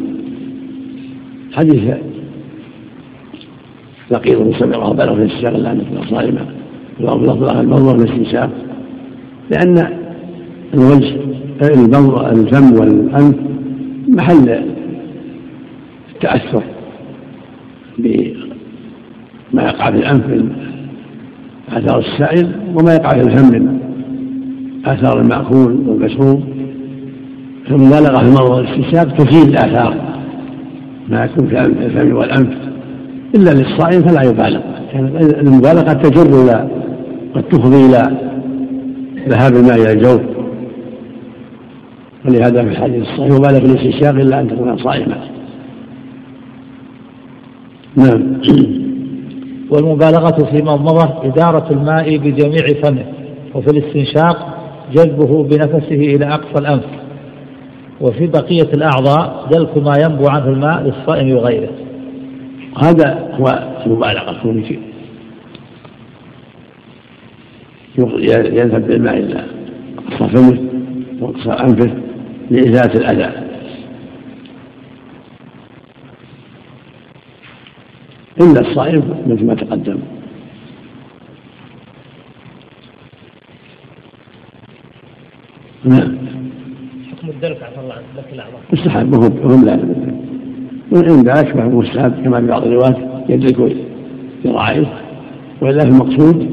حديث 1.53 1.93
لقيط 4.11 4.41
بن 4.41 4.53
سبع 4.59 4.91
بلغ 4.91 5.15
في 5.15 5.21
الاستنشاق 5.21 5.55
الا 5.55 5.71
ان 5.71 5.85
تكون 5.85 6.07
صائما 6.09 6.45
والافضل 6.99 7.59
المضمضة 7.59 7.91
والاستنشاق 7.91 8.49
لأن 9.49 9.87
الوجه 10.73 11.15
الفم 11.61 12.73
والأنف 12.73 13.35
محل 14.07 14.61
التأثر 16.15 16.63
بما 17.97 19.63
يقع 19.63 19.91
في 19.91 19.97
الأنف 19.97 20.43
آثار 21.69 21.99
السائل 21.99 22.51
وما 22.75 22.93
يقع 22.93 23.09
في 23.09 23.21
الفم 23.21 23.51
من 23.51 23.79
آثار 24.85 25.21
المأكول 25.21 25.83
والمشروب. 25.87 26.43
فالمبالغة 27.67 28.17
في 28.17 28.27
المرض 28.27 28.49
والاستنشاق 28.49 29.15
تزيد 29.15 29.47
الآثار 29.47 29.95
ما 31.09 31.25
يكون 31.25 31.47
في 31.47 31.61
الفم 31.61 32.15
والأنف. 32.15 32.53
إلا 33.35 33.51
للصائم 33.51 34.01
فلا 34.01 34.21
يبالغ. 34.21 34.61
المبالغة 35.41 35.93
تجر 35.93 36.43
إلى 36.43 36.69
قد 37.35 37.43
تفضي 37.43 37.85
إلى 37.85 38.17
ذهاب 39.29 39.55
الماء 39.55 39.75
إلى 39.75 39.91
الجوف. 39.91 40.34
ولهذا 42.27 42.63
في 42.63 42.69
الحديث 42.69 43.01
الصحيح 43.01 43.25
يبالغ 43.25 43.59
في 43.59 43.65
الاستنشاق 43.65 44.15
إلا 44.15 44.39
أن 44.39 44.47
تكون 44.47 44.77
صائمة. 44.77 45.17
نعم. 47.95 48.41
والمبالغة 49.71 50.45
في 50.51 50.63
مضمضة 50.63 51.27
إدارة 51.27 51.71
الماء 51.71 52.17
بجميع 52.17 52.81
فمه 52.83 53.05
وفي 53.55 53.67
الاستنشاق 53.67 54.57
جذبه 54.93 55.43
بنفسه 55.43 55.95
إلى 55.95 56.25
أقصى 56.25 56.59
الأنف. 56.59 56.85
وفي 58.01 58.27
بقية 58.27 58.69
الأعضاء 58.73 59.47
دلك 59.51 59.77
ما 59.77 59.93
ينبو 59.97 60.27
عنه 60.27 60.47
الماء 60.47 60.81
للصائم 60.83 61.35
وغيره. 61.35 61.69
هذا 62.77 63.29
هو 63.39 63.75
المبالغة 63.85 64.41
كون 64.43 64.65
شيء 64.65 64.79
يذهب 68.53 68.87
بالماء 68.87 69.17
إلى 69.17 69.45
أقصى 69.97 70.29
فمه 70.29 70.59
وأقصى 71.21 71.49
أنفه. 71.49 72.04
لإزالة 72.51 72.93
الأذى. 72.93 73.31
إلا 78.41 78.61
الصائم 78.61 79.23
مثل 79.27 79.45
ما 79.45 79.53
تقدم. 79.53 79.99
نعم. 85.85 86.17
حكم 87.11 87.29
الدلك 87.29 87.63
عفى 87.63 87.79
الله 87.79 87.93
عنك 87.93 88.03
لك 88.17 88.33
الأعضاء. 88.33 88.61
مستحب 88.73 89.13
وهم 89.13 89.39
وهم 89.45 89.65
لا 89.65 89.79
وإن 90.91 91.23
فهو 91.23 91.69
مستحب 91.69 92.23
كما 92.23 92.39
في 92.41 92.47
بعض 92.47 92.63
الروايات 92.63 92.97
يدرك 93.29 93.75
ذراعيه 94.45 94.93
وإلا 95.61 95.79
في 95.79 95.89
المقصود 95.89 96.51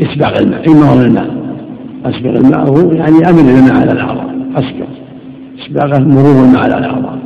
إسباغ 0.00 0.38
الماء 0.38 0.70
إنه 0.70 1.02
الماء. 1.06 1.44
أسبغ 2.04 2.30
الماء 2.30 2.68
هو 2.68 2.92
يعني 2.92 3.16
أمن 3.30 3.48
الماء 3.48 3.74
على 3.74 3.92
الأعضاء 3.92 4.34
أسبغ 4.56 4.93
إسباغه 5.58 5.98
مرور 5.98 6.44
الماء 6.44 6.62
على 6.62 6.78
الأعضاء 6.78 7.18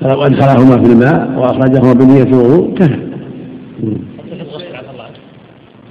فلو 0.00 0.22
أدخلهما 0.22 0.82
في 0.84 0.92
الماء 0.92 1.38
وأخرجهما 1.38 1.92
بنية 1.92 2.22
الوضوء 2.22 2.74
كفى 2.74 2.94
حتى 4.18 4.36
في 4.36 4.42
الغسل 4.42 4.76
عفى 4.76 4.90
الله 4.90 5.04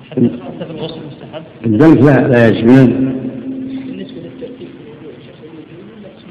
حتى 0.10 0.66
في 0.66 0.72
الغسل 0.72 1.00
مستحب 1.12 1.44
الدلك 1.66 2.02
لا 2.04 2.28
لا 2.28 2.48
يشمل 2.48 2.88
بالنسبة 3.88 4.22
للترتيب 4.22 4.68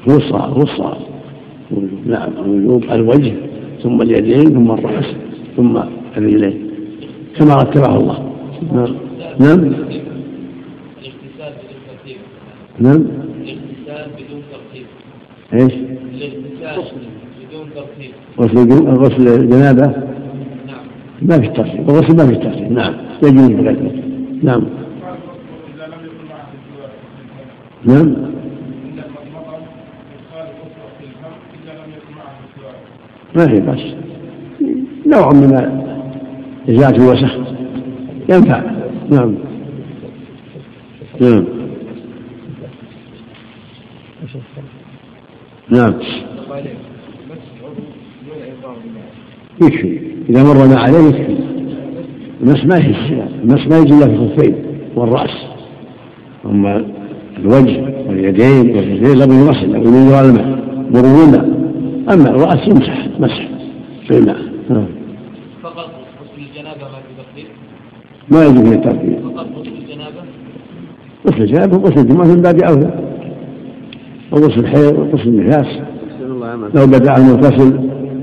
رصة 0.07 0.53
رصة 0.53 0.97
نعم 2.05 2.29
الوجوب 2.45 2.83
الوجه 2.91 3.33
ثم 3.83 4.01
اليدين 4.01 4.43
ثم 4.53 4.71
الرأس 4.71 5.05
ثم 5.57 5.77
الرجلين. 6.17 6.67
كما 7.37 7.53
رتبه 7.55 7.95
الله. 7.97 8.31
نعم. 8.73 8.95
نعم. 9.39 9.73
نعم. 12.79 13.26
إيش؟ 15.53 15.73
غسل 18.39 18.87
غسل 18.87 19.27
الجنابة؟ 19.27 19.85
نعم 20.67 20.85
ما 21.21 21.39
في 21.41 21.47
ترتيب 21.47 21.89
الغسل 21.89 22.15
ما 22.17 22.27
في 22.27 22.35
ترتيب 22.35 22.71
نعم. 22.71 22.93
يجوز 23.23 23.51
بغير 23.51 24.03
نعم. 24.43 24.63
نعم. 27.85 28.15
ما 33.35 33.47
في 33.47 33.59
بس 33.61 33.79
نوع 35.05 35.33
من 35.33 35.53
إزالة 36.69 36.95
الوسخ. 36.95 37.37
ينفع. 38.29 38.61
نعم. 39.09 39.35
نعم. 41.21 41.45
نعم. 45.69 45.93
يكفي 49.61 49.99
إذا 50.29 50.43
مرنا 50.43 50.79
عليه 50.79 50.97
يكفي 50.97 51.37
المس 52.41 52.65
ما 52.65 52.77
المس 53.43 53.67
ما 53.67 53.77
يجي 53.77 53.93
إلا 53.93 54.07
في 54.07 54.13
الخفين 54.13 54.55
والرأس. 54.95 55.47
أما 56.45 56.85
الوجه 57.37 57.81
واليدين 58.07 58.75
والرجلين 58.75 59.17
لابد 59.17 59.33
يغسل 59.33 59.71
لابد 59.71 59.85
ينزل 59.85 60.15
الماء. 60.15 60.59
مرور 60.91 61.45
أما 62.13 62.29
الرأس 62.29 62.67
يمسح 62.67 63.07
مسح. 63.19 63.47
في 64.07 64.17
الماء. 64.17 64.37
نعم. 64.69 64.87
فقط 65.63 65.89
غسل 66.21 66.41
الجنابة 66.49 66.81
ما 66.81 66.97
في 66.97 67.23
تقدير؟ 67.23 67.47
ما 68.29 68.45
يجب 68.45 68.63
فيه 68.65 68.75
الترتيب 68.75 69.19
فقط 69.35 69.47
غسل 69.57 69.71
الجنابة؟ 69.81 70.21
غسل 71.27 71.41
الجنابة 71.41 71.77
وغسل 71.77 71.99
الجمعة 71.99 72.25
من 72.25 72.41
باب 72.41 72.61
أولى. 72.61 73.06
وغسل 74.31 74.59
الحيض 74.59 74.99
وغسل 74.99 75.29
النفاس. 75.29 75.67
لو 76.75 76.87
بدأ 76.87 77.17
المغتسل 77.17 77.77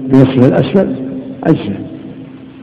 بنصفه 0.09 0.49
الأسفل 0.49 0.95
أجزاء. 1.45 1.85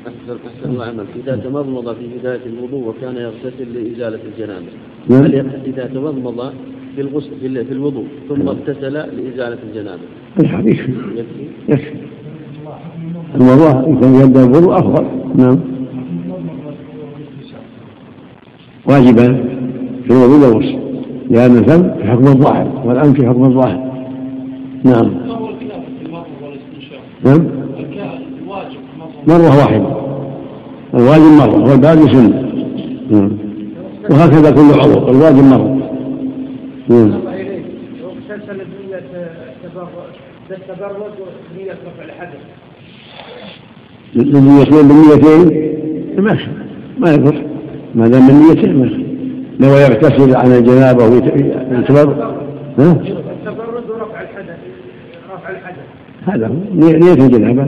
أحسن 0.08 0.38
أحسن 0.48 0.70
الله 0.70 0.86
عمل 0.86 1.06
إذا 1.24 1.36
تمضمض 1.36 1.96
في 1.96 2.08
بداية 2.20 2.40
الوضوء 2.46 2.88
وكان 2.88 3.16
يغتسل 3.16 3.74
لإزالة 3.74 4.20
الجنابة. 4.34 4.66
نعم. 5.10 5.50
إذا 5.66 5.86
تمضمض 5.86 6.54
في 6.96 7.02
الغسل 7.02 7.30
في 7.42 7.48
ال- 7.48 7.66
في 7.66 7.74
الوضوء 7.74 8.06
ثم 8.30 8.48
اغتسل 8.48 8.94
لإزالة 8.94 9.58
الجنابة. 9.70 10.02
نعم 10.44 10.68
يكفي؟ 10.68 10.92
يكفي؟ 11.70 11.94
الموضوع 13.36 13.70
يكون 13.70 14.16
يبدأ 14.22 14.44
الوضوء 14.44 14.78
أفضل. 14.80 15.06
نعم. 15.36 15.60
واجبا 18.86 19.44
في 20.04 20.12
الوضوء 20.12 20.50
والغسل. 20.50 20.91
لأن 21.32 21.58
الفم 21.58 21.84
في 21.98 22.12
حكم 22.12 22.28
الظاهر 22.28 22.82
والأنف 22.86 23.22
في 23.22 23.28
حكم 23.28 23.44
الظاهر 23.44 23.92
نعم؟ 24.84 25.12
نعم 27.26 27.62
مرة 29.28 29.58
واحدة 29.58 29.96
الواجب 30.94 31.24
مرة 31.24 31.70
والباقي 31.70 32.14
سنة 32.14 32.52
نعم. 33.12 33.32
وهكذا 34.10 34.52
كل 34.52 34.80
عضو 34.80 35.10
الواجب 35.10 35.44
مرة 35.44 35.78
نعم. 36.90 37.22
واغتسل 38.04 38.58
بنية 38.58 39.04
التبرد 40.52 41.14
ونية 41.56 41.72
رفع 41.72 42.04
الحدث 42.06 42.40
النيتين 44.16 44.88
بالنيتين 44.88 46.22
ما 46.22 46.32
يخالف. 46.32 46.50
ما 47.00 47.12
يضر 47.14 47.44
ما 47.96 48.08
دام 48.08 48.28
بالنيتين 48.28 48.80
ما 48.80 48.86
يخالف. 48.86 49.01
لو 49.62 49.70
يغتسل 49.70 50.36
عن 50.36 50.52
الجنابة 50.52 51.04
ويتبرد 51.04 52.20
ها؟ 52.80 52.92
التبرد 52.92 53.90
ورفع 53.90 54.22
الحدث 54.22 54.58
رفع 55.34 55.50
الحدث 55.50 55.78
هذا 56.26 56.48
هو. 56.48 56.54
نية 56.74 57.14
الجنابة. 57.14 57.64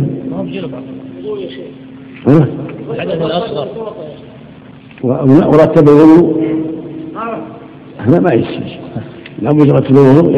ها؟ 2.27 2.47
الحدث 2.91 3.21
الأصغر 3.21 3.67
ورتب 5.03 5.89
الوضوء. 5.89 6.43
هذا 7.97 8.19
ما 8.19 8.33
يصير 8.33 8.79
لابد 9.41 9.67
يرتب 9.67 9.95
الوضوء. 9.97 10.35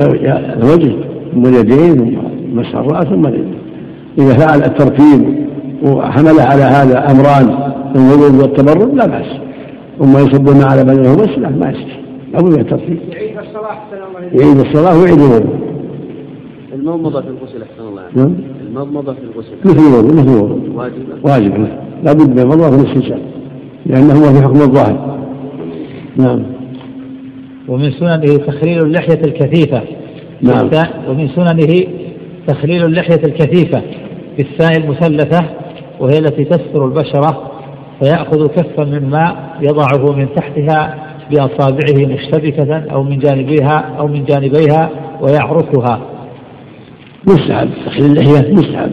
الوجه. 0.62 0.96
ثم 1.34 1.46
اليدين 1.46 1.96
ثم 1.96 2.60
مسح 2.60 2.76
الراس 2.76 3.06
ثم 3.06 3.28
اليدين 3.28 3.56
إذا 4.18 4.34
فعل 4.34 4.64
الترتيب 4.64 5.48
وحمل 5.84 6.40
على 6.40 6.64
هذا 6.64 7.12
أمران 7.12 7.74
الوضوء 7.96 8.42
والتبرد 8.42 8.96
لا 8.96 9.06
بأس. 9.06 9.45
ثم 10.00 10.18
يصب 10.18 10.50
الماء 10.50 10.68
على 10.68 10.84
بس 10.84 11.38
لا 11.38 11.50
ما 11.50 11.70
يصير 11.70 12.00
لابد 12.34 12.54
من 12.54 12.60
الترتيب 12.60 13.00
يعيد 13.10 13.38
الصلاة 13.38 13.70
أحسن 13.70 13.98
الله 14.08 14.44
يعيد 14.44 14.60
الصلاه 14.60 15.02
ويعيد 15.02 15.20
الوضوء. 15.20 15.60
المضمضة 16.74 17.22
في 17.22 17.28
الغسل 17.28 17.64
أحسن 17.64 17.88
الله 17.88 18.04
نعم. 18.16 18.36
المضمضة 18.68 19.14
في 19.14 19.20
الغسل. 19.22 19.52
مثل 19.66 19.88
الوضوء 19.88 20.14
مثل 20.14 20.38
الوضوء. 20.38 20.76
واجبة 20.76 21.16
واجب 21.24 21.68
لابد 22.04 22.30
من 22.30 22.40
المضمضه 22.40 22.78
والاستنشاق 22.78 23.20
لأنه 23.86 24.14
هو 24.14 24.34
في 24.34 24.42
حكم 24.42 24.62
الظاهر. 24.62 25.20
نعم. 26.18 26.44
ومن 27.68 27.92
سننه 27.92 28.38
تخليل 28.38 28.80
اللحية 28.80 29.22
الكثيفة. 29.28 29.82
نعم. 30.42 30.70
ومن 31.10 31.28
سننه 31.28 31.88
تخليل 32.48 32.86
اللحية 32.86 33.22
الكثيفة 33.26 33.82
بالساء 34.38 34.78
المثلثة 34.78 35.46
وهي 36.00 36.18
التي 36.18 36.46
تستر 36.46 36.86
البشرة 36.86 37.52
فيأخذ 38.00 38.48
كفا 38.48 38.84
من 38.84 39.10
ماء 39.10 39.58
يضعه 39.62 40.16
من 40.16 40.28
تحتها 40.36 40.96
بأصابعه 41.32 42.14
مشتبكة 42.14 42.84
أو 42.92 43.04
من 43.04 43.20
جانبيها 43.20 43.86
أو 44.00 44.08
من 44.08 44.26
جانبيها 44.26 44.90
ويعرفها. 45.22 46.02
مستحب 47.28 47.70
تخليل 47.86 48.12
اللحية 48.12 48.54
مستحب 48.54 48.92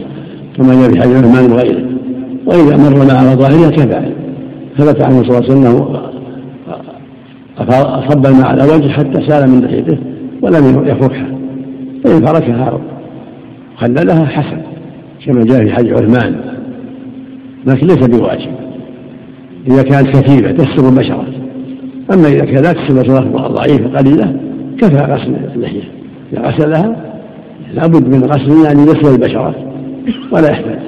كما 0.57 0.73
جاء 0.73 0.91
في 0.91 1.01
حديث 1.01 1.17
عثمان 1.17 1.51
وغيره. 1.51 1.85
وإذا 2.45 2.77
مر 2.77 3.15
على 3.15 3.29
ظاهرها 3.29 3.69
كفى 3.69 4.13
ثبت 4.77 5.03
عنه 5.03 5.23
صلى 5.23 5.37
الله 5.37 5.43
عليه 5.43 5.53
وسلم 5.53 6.03
أصب 7.59 8.25
الماء 8.25 8.45
على 8.45 8.63
وجهه 8.63 8.89
حتى 8.89 9.27
سال 9.27 9.49
من 9.49 9.65
لحيته 9.65 9.97
ولم 10.41 10.87
يفركها 10.87 11.27
فإن 12.03 12.25
فركها 12.25 12.79
خللها 13.77 14.25
حسن 14.25 14.61
كما 15.25 15.43
جاء 15.43 15.65
في 15.65 15.73
حديث 15.73 15.93
عثمان. 15.93 16.35
لكن 17.67 17.87
ليس 17.87 18.07
بواجب. 18.07 18.62
إذا 19.67 19.83
كانت 19.83 20.07
كثيفة 20.07 20.51
تستر 20.51 20.89
البشرة 20.89 21.25
أما 22.13 22.27
إذا 22.27 22.45
كانت 22.45 22.67
تستر 22.67 22.89
البشرة 22.89 23.47
ضعيفة 23.47 23.97
قليلة 23.97 24.39
كفى 24.77 24.95
غسل 24.95 25.35
اللحية 25.55 25.91
إذا 26.33 26.41
غسلها 26.41 27.13
لابد 27.73 28.15
من 28.15 28.23
غسل 28.23 28.65
يعني 28.65 28.81
يصل 28.81 29.13
البشرة 29.13 29.55
ولا 30.31 30.51
يحتاج. 30.51 30.79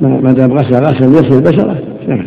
ما 0.00 0.32
دام 0.32 0.52
غسل 0.52 0.84
غسل 0.84 1.12
يصل 1.12 1.36
البشرة 1.36 1.78
نعم؟ 2.08 2.26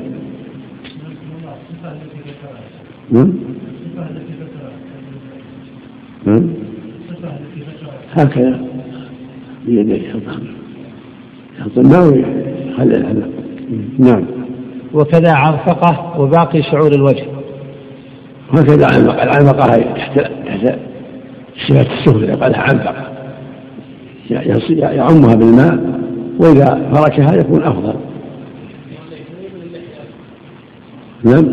نعم؟ 6.25 6.47
هكذا. 8.11 8.59
بيديه 9.65 10.01
يحط 11.59 11.77
ويخلي 11.77 13.23
نعم. 13.99 14.36
وكذا 14.97 15.31
عنفقة 15.33 16.19
وباقي 16.19 16.63
شعور 16.63 16.91
الوجه. 16.91 17.25
هكذا 18.51 18.85
عنفقة 18.85 19.23
العنفقة 19.23 19.75
هي 19.75 19.83
تحت 19.83 20.19
تحت 20.19 20.79
صفة 21.67 21.81
السفل 21.81 22.23
يقالها 22.23 22.59
عنفقة 22.59 23.07
يعمها 24.93 25.35
بالماء 25.35 25.79
وإذا 26.39 26.91
فركها 26.93 27.35
يكون 27.35 27.63
أفضل. 27.63 27.93
نعم؟ 31.23 31.45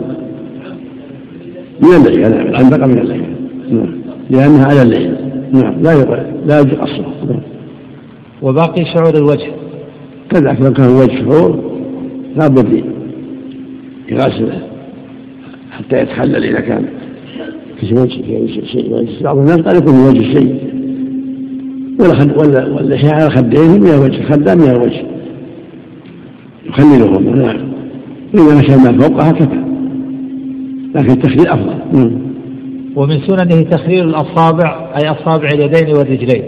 من 1.81 1.95
اللحية؟ 1.97 2.29
نعم 2.29 2.47
العنفقة 2.47 2.87
من 2.87 2.99
اللحية. 2.99 3.37
نعم. 3.71 4.01
لأنها 4.31 4.67
على 4.67 4.83
اللحية. 4.83 5.43
نعم 5.53 5.83
لا 5.83 5.93
يقل 5.93 6.23
لا 6.47 6.61
يجوز 6.61 6.75
قصرها 6.75 7.15
نعم. 7.29 7.41
وباقي 8.43 8.85
شعور 8.85 9.15
الوجه. 9.17 9.53
لو 10.35 10.73
كان 10.73 10.87
الوجه 10.87 11.19
شعور 11.19 11.75
لا 12.37 12.49
بد 12.49 12.94
يغسله 14.09 14.63
حتى 15.71 16.03
يتخلل 16.03 16.45
إذا 16.45 16.61
كان 16.61 16.85
في 17.81 17.95
وجه 17.95 18.23
في 18.23 18.67
شيء. 18.67 18.93
وجه 18.93 19.25
بعض 19.25 19.39
الناس 19.39 19.61
قد 19.61 19.77
يكون 19.77 19.93
في 19.93 20.09
وجه 20.09 20.35
شيء. 20.35 20.75
ولا 22.01 22.15
خد 22.21 22.39
ولا 22.39 22.67
واللحية 22.67 23.11
على 23.13 23.31
خديه 23.31 23.79
من 23.79 23.87
الوجه 23.87 24.23
خدان 24.23 24.59
من 24.59 24.71
الوجه 24.71 25.03
يخللهما 26.67 27.37
نعم 27.37 27.73
وإذا 28.35 28.59
مشى 28.59 28.75
الماء 28.75 29.09
فوقها 29.09 29.33
كفى 29.33 29.65
لكن 30.95 31.11
التخليل 31.11 31.49
أفضل. 31.49 31.75
نعم. 31.93 32.35
ومن 32.97 33.21
سننه 33.21 33.63
تخليل 33.63 34.09
الأصابع 34.09 34.93
أي 34.97 35.09
أصابع 35.09 35.49
اليدين 35.49 35.97
والرجلين. 35.97 36.45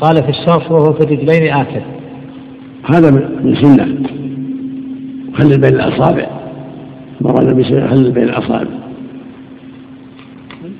قال 0.00 0.16
في 0.16 0.28
الشرح 0.28 0.72
وهو 0.72 0.92
في 0.92 1.00
الرجلين 1.00 1.52
آكل. 1.52 1.80
هذا 2.84 3.10
من 3.10 3.46
من 3.46 3.54
سنة. 3.54 3.98
خلل 5.34 5.60
بين 5.60 5.74
الأصابع. 5.74 6.35
مر 7.20 7.42
النبي 7.42 7.62
صلى 7.62 7.72
الله 7.72 7.82
عليه 7.82 8.00
وسلم 8.00 8.12
بين 8.12 8.24
الاصابع 8.24 8.70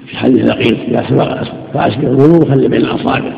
في 0.07 0.17
حديث 0.17 0.51
لقيط 0.51 0.79
يا 0.89 1.03
فاشبه 1.75 2.09
الوضوء 2.09 2.43
وخل 2.43 2.69
بين 2.69 2.81
الاصابع 2.81 3.33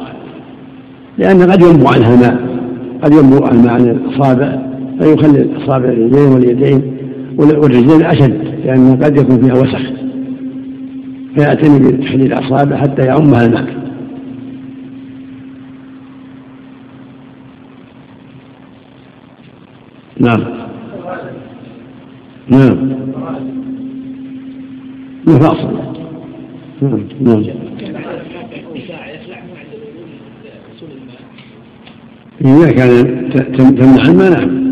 لأن 1.19 1.51
قد 1.51 1.63
ينبو 1.63 1.87
عنها 1.87 2.15
الماء 2.15 2.59
قد 3.03 3.13
ينبو 3.13 3.47
الماء 3.47 3.75
عن 3.75 3.81
الأصابع 3.81 4.59
فيخلي 5.01 5.43
الأصابع 5.43 5.89
الرجلين 5.89 6.33
واليدين 6.33 6.99
والرجلين 7.37 8.03
أشد 8.03 8.55
لأنه 8.65 8.97
قد 8.97 9.17
يكون 9.17 9.43
فيها 9.43 9.53
وسخ. 9.53 9.83
فيعتني 11.37 11.93
بتحليل 11.93 12.33
الأصابع 12.33 12.77
حتى 12.77 13.03
يعمها 13.03 13.47
الماء. 13.47 13.79
نعم. 20.21 20.58
نعم. 22.51 22.99
مفاصل 25.27 25.79
نعم 26.83 27.09
نعم. 27.21 27.45
إذا 32.45 32.73
كان 32.73 33.77
تمنع 33.77 34.03
الماء 34.09 34.31
نعم 34.31 34.69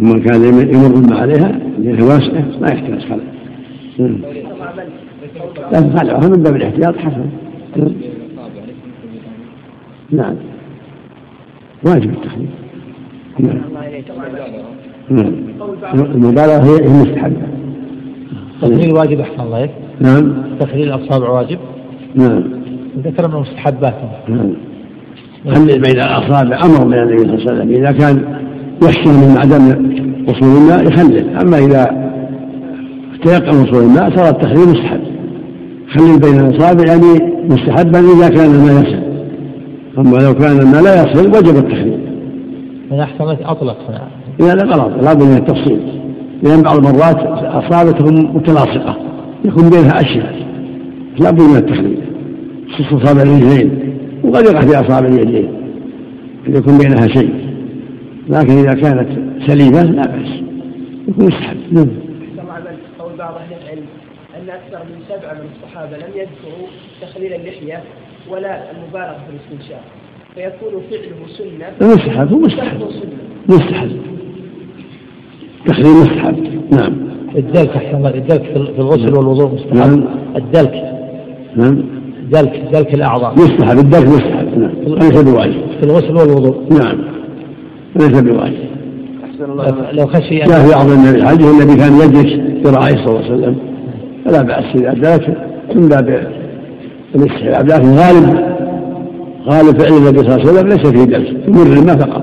ثم 0.00 0.12
كان 0.12 0.44
يمر 0.44 0.94
الماء 0.96 1.20
عليها 1.20 1.60
لأنها 1.78 2.04
واسعة 2.04 2.60
ما 2.60 2.68
يحتاج 2.72 3.00
خلع. 3.00 3.24
نعم. 3.98 4.18
لكن 5.72 5.98
خلعها 5.98 6.28
من 6.28 6.42
باب 6.42 6.56
الاحتياط 6.56 6.96
حسن. 6.96 7.30
نعم. 10.10 10.36
واجب 11.84 12.10
التخليل 12.10 12.48
نعم 13.38 13.56
نعم. 13.56 14.75
المبالغة 15.10 16.64
هي 16.64 16.76
المستحبة 16.76 17.36
تخليل 18.62 18.92
واجب 18.92 19.20
أحسن 19.20 19.40
الله 19.40 19.58
إليك. 19.58 19.70
نعم. 20.00 20.32
تخليل 20.60 20.92
الأصابع 20.92 21.30
واجب 21.30 21.58
نعم. 22.14 22.42
ذكر 23.04 23.28
من 23.28 23.34
المستحبات 23.34 23.94
نعم. 24.28 24.52
خلل 25.54 25.80
بين 25.80 25.96
الأصابع 25.96 26.60
أمر 26.64 26.86
من 26.86 26.94
النبي 26.94 27.18
صلى 27.18 27.34
الله 27.34 27.50
عليه 27.50 27.60
وسلم. 27.60 27.70
إذا 27.70 27.92
كان 27.92 28.40
يخشى 28.82 29.08
من 29.08 29.36
عدم 29.38 29.92
وصول 30.28 30.62
الماء 30.62 30.92
يخلل. 30.92 31.36
أما 31.36 31.58
إذا 31.58 32.10
تيقن 33.24 33.56
وصول 33.56 33.82
الماء 33.82 34.16
صار 34.16 34.28
التخليل 34.28 34.68
مستحب. 34.68 35.00
خلل 35.88 36.20
بين 36.20 36.40
الأصابع 36.40 36.84
يعني 36.84 37.32
مستحبا 37.48 37.98
إذا 37.98 38.28
كان 38.28 38.54
الماء 38.54 38.82
يصل 38.82 39.06
أما 39.98 40.16
لو 40.16 40.34
كان 40.34 40.58
الماء 40.58 40.82
لا 40.82 41.02
يصل 41.02 41.28
وجب 41.28 41.56
التخليل. 41.56 42.00
من 42.90 43.00
أحسن 43.00 43.24
أطلق 43.24 43.76
لا 44.38 44.64
غلط 44.64 45.04
لابد 45.04 45.22
من 45.22 45.36
التفصيل. 45.36 45.80
لأن 46.42 46.62
بعض 46.62 46.76
المرات 46.76 47.16
أصابع 47.42 47.90
تكون 47.90 48.14
متلاصقة 48.14 48.96
يكون 49.44 49.70
بينها 49.70 50.00
أشياء 50.00 50.46
لابد 51.18 51.42
من 51.42 51.56
التخليل. 51.56 52.00
خصوص 52.72 53.02
أصابع 53.02 53.22
الرجلين 53.22 53.98
وقد 54.24 54.44
يقع 54.44 54.60
في 54.60 54.86
أصابع 54.86 55.08
اليدين 55.08 55.48
يكون 56.48 56.78
بينها 56.78 57.06
شيء. 57.08 57.34
لكن 58.28 58.52
إذا 58.52 58.74
كانت 58.74 59.08
سليمة 59.46 59.82
لا 59.82 60.02
بأس. 60.02 60.42
يكون 61.08 61.24
مستحب. 61.26 61.56
نعم. 61.72 61.86
قول 62.98 63.16
بعض 63.18 63.34
أهل 63.34 63.52
العلم 63.62 63.86
أن 64.36 64.50
أكثر 64.50 64.84
من 64.84 65.00
سبعة 65.08 65.34
من 65.34 65.48
الصحابة 65.56 65.96
لم 65.96 66.12
يذكروا 66.14 66.66
تخليل 67.02 67.32
اللحية 67.32 67.82
ولا 68.30 68.70
المبالغة 68.70 69.16
في 69.26 69.32
الاستنشاق. 69.32 69.84
فيكون 70.34 70.82
فعله 70.90 71.26
سنة. 71.38 71.88
مستحب 71.92 72.32
مستحب. 72.32 72.80
مستحب. 73.48 74.15
تخليل 75.66 75.96
مستحب. 75.96 76.36
نعم. 76.72 76.92
الدلك 77.36 77.68
أحسن 77.68 77.96
الله 77.96 78.14
الدلك 78.14 78.42
في 78.42 78.78
الغسل 78.78 79.18
والوضوء 79.18 79.54
مستحب. 79.54 79.76
نعم. 79.76 80.04
الدلك. 80.36 80.74
نعم. 81.56 81.82
دلك 82.32 82.62
دلك 82.72 82.94
الأعضاء 82.94 83.34
مستحب 83.34 83.78
الدلك 83.78 84.08
مستحب. 84.08 84.58
نعم. 84.58 84.70
ليس 84.86 85.22
بواجب. 85.22 85.60
في 85.80 85.86
الغسل 85.86 86.16
والوضوء. 86.16 86.56
نعم. 86.70 86.98
ليس 87.96 88.20
بواجب. 88.20 88.66
أحسن 89.24 89.50
الله 89.50 89.92
لو 89.92 90.06
خشي 90.06 90.38
جاء 90.38 90.60
في 90.60 90.70
بعض 90.70 90.90
الحديث 90.90 91.46
النبي 91.46 91.76
كان 91.76 91.92
يجلس 91.92 92.40
ذراعيه 92.66 93.04
صلى 93.04 93.06
الله 93.06 93.24
عليه 93.24 93.34
وسلم. 93.34 93.56
فلا 94.24 94.42
بأس 94.42 94.64
إذا 94.74 94.92
دلك 94.92 95.36
من 95.74 95.88
باب 95.88 96.26
الاستحباب. 97.14 97.68
لكن 97.68 97.88
غالب 97.88 98.56
غالب 99.48 99.80
فعل 99.80 99.92
النبي 99.96 100.18
صلى 100.18 100.34
الله 100.34 100.40
عليه 100.40 100.52
وسلم 100.52 100.68
ليس 100.68 100.86
فيه 100.86 101.04
دلك 101.04 101.48
يمر 101.48 101.78
الماء 101.80 101.96
فقط. 101.96 102.22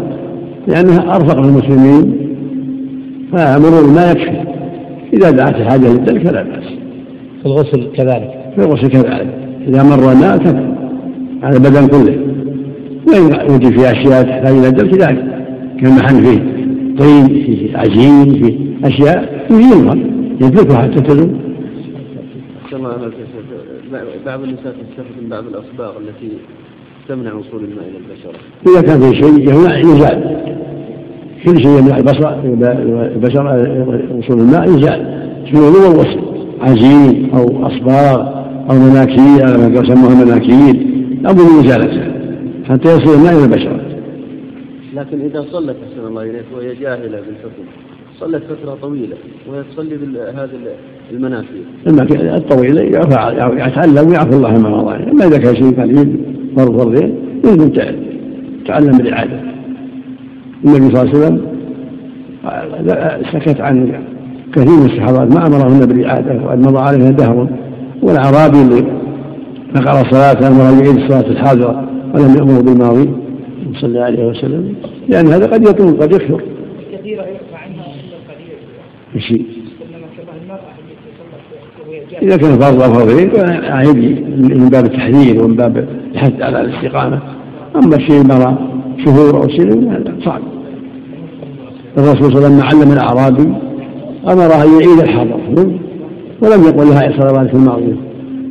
لأنها 0.67 1.15
أرفق 1.15 1.39
للمسلمين 1.39 2.22
فمرور 3.33 3.85
الماء 3.85 4.11
يكفي. 4.11 4.43
إذا 5.13 5.31
دعت 5.31 5.55
الحاجة 5.55 5.93
للدلك 5.93 6.27
فلا 6.27 6.43
بأس. 6.43 6.63
في 7.39 7.45
الغسل 7.45 7.91
كذلك. 7.95 8.29
في 8.55 8.65
الغسل 8.65 8.87
كذلك. 8.87 9.27
إذا 9.67 9.83
مر 9.83 10.11
الماء 10.11 10.37
كفى. 10.37 10.73
على 11.43 11.55
البدن 11.55 11.87
كله. 11.87 12.17
وإن 13.07 13.51
وجد 13.51 13.79
في 13.79 13.91
أشياء 13.91 14.23
تحتاج 14.23 14.57
إلى 14.57 14.67
الدلك 14.67 14.93
ذلك 14.93 15.25
كالمحن 15.81 16.21
فيه 16.21 16.39
طين 16.99 17.27
فيه 17.27 17.77
عجين 17.77 18.33
فيه 18.33 18.87
أشياء 18.87 19.47
يزيلها 19.51 19.95
يدلكها 20.41 20.77
حتى 20.77 21.01
تزول 21.01 21.29
أحسن 22.65 22.75
الله 22.77 22.89
عليك 22.89 23.13
يا 23.13 23.25
شيخ. 23.25 23.43
بعض 24.25 24.43
النساء 24.43 24.73
تستخدم 24.73 25.29
بعض 25.29 25.43
الأصباغ 25.43 25.97
التي 25.97 26.31
تمنع 27.09 27.33
وصول 27.33 27.63
الماء 27.63 27.85
إلى 27.89 27.97
البشرة. 27.97 28.39
إذا 28.67 28.81
كان 28.81 28.99
في 29.01 29.15
شيء 29.15 29.49
يمنع 29.49 29.79
يزال. 29.79 30.19
كل 31.45 31.63
شيء 31.63 31.79
يمنع 31.79 31.97
البصر 31.97 32.33
البشر 33.15 33.45
وصول 34.17 34.39
الماء 34.39 34.63
يزال 34.63 35.23
في 35.45 35.53
الوضوء 35.53 35.87
والغسل 35.89 36.19
عجين 36.61 37.29
أو 37.33 37.67
أصباغ 37.67 38.43
أو 38.71 38.75
مناكير 38.75 39.57
ما 39.57 39.79
يسموها 39.79 40.25
مناكير 40.25 40.87
لابد 41.21 41.39
من 41.39 41.65
إزالتها 41.65 42.13
حتى 42.63 42.89
يصل 42.89 43.13
الماء 43.13 43.33
إلى 43.33 43.45
البشرة 43.45 43.81
لكن 44.93 45.21
إذا 45.21 45.45
صلت 45.51 45.75
أحسن 45.89 46.07
الله 46.07 46.21
إليك 46.21 46.45
وهي 46.55 46.75
جاهلة 46.75 47.17
بالحكم 47.17 47.63
صلت 48.19 48.43
فترة 48.43 48.77
طويلة 48.81 49.15
وهي 49.49 49.63
تصلي 49.73 49.97
بهذه 49.97 50.49
المناكير 51.11 51.63
المناكير 51.87 52.35
الطويلة 52.35 52.81
يعفى 52.81 53.69
يتعلم 53.69 54.09
ويعفو 54.09 54.37
الله 54.37 54.57
ما 54.57 54.69
مضى 54.69 55.11
أما 55.11 55.25
إذا 55.27 55.37
كان 55.37 55.55
شيء 55.55 55.81
قليل 55.81 56.19
فرض 56.57 56.81
فرضين 56.81 57.15
يلزم 57.45 57.71
تعلم 58.67 58.97
بالإعادة. 58.97 59.52
النبي 60.65 60.95
صلى 60.95 61.01
الله 61.01 61.09
عليه 61.11 61.19
وسلم 61.19 61.41
سكت 63.33 63.61
عن 63.61 64.03
كثير 64.53 64.79
من 64.79 64.85
الصحابات 64.85 65.35
ما 65.35 65.47
أمرهن 65.47 65.85
بالإعادة 65.85 66.45
وقد 66.45 66.59
مضى 66.59 66.79
عليها 66.79 67.09
دهر 67.09 67.47
والأعرابي 68.01 68.61
اللي 68.61 68.81
نقر 69.75 69.91
أمر 70.47 70.69
أن 70.69 70.79
يعيد 70.79 70.97
الصلاة 70.97 71.27
الحاضرة 71.31 71.89
ولم 72.13 72.35
يأمر 72.37 72.61
بالماضي 72.61 73.09
صلى 73.73 73.89
الله 73.89 74.01
عليه 74.01 74.25
وسلم. 74.25 74.75
لأن 75.09 75.27
هذا 75.27 75.47
قد 75.47 75.67
يطول 75.67 76.01
قد 76.01 76.13
يكثر. 76.13 76.41
كثيرة 76.91 77.21
يرفع 77.21 77.57
عنها 77.57 77.85
إلا 77.85 78.17
القليل. 78.17 79.21
شيء 79.21 79.45
إذا 82.21 82.37
كان 82.37 82.59
فرض 82.59 82.81
أو 82.81 82.93
فرضين 82.93 83.29
عادي 83.63 84.09
من 84.37 84.69
باب 84.69 84.85
التحذير 84.85 85.43
ومن 85.43 85.55
باب 85.55 85.87
الحث 86.13 86.41
على 86.41 86.61
الاستقامة. 86.61 87.19
أما 87.75 87.95
الشيء 87.95 88.23
مرة 88.23 88.69
شهور 89.05 89.43
أو 89.43 89.49
سنين 89.49 89.91
هذا 89.91 90.15
صعب. 90.25 90.41
الرسول 91.97 92.33
صلى 92.33 92.47
الله 92.47 92.47
عليه 92.47 92.57
وسلم 92.57 92.81
علم 92.81 92.91
الأعرابي 92.91 93.53
أمر 94.27 94.45
أن 94.45 94.81
يعيد 94.81 94.99
الحاضر 94.99 95.39
ولم 96.41 96.63
يقل 96.63 96.87
لها 96.87 97.07
الصلوات 97.07 97.53
الماضية 97.53 97.95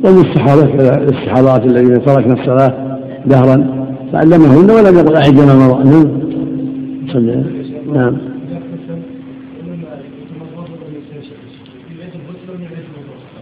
ومن 0.03 0.25
الصحابة 0.25 0.63
الصحابات 0.97 1.65
الذين 1.65 2.05
تركنا 2.05 2.33
الصلاة 2.33 2.97
دهرا 3.25 3.85
فعلمهن 4.13 4.71
ولم 4.71 4.97
يقل 4.97 5.15
أعد 5.15 5.35
ما 5.35 5.55
مضى 5.55 5.83
نعم. 7.13 7.43
نعم 7.93 8.17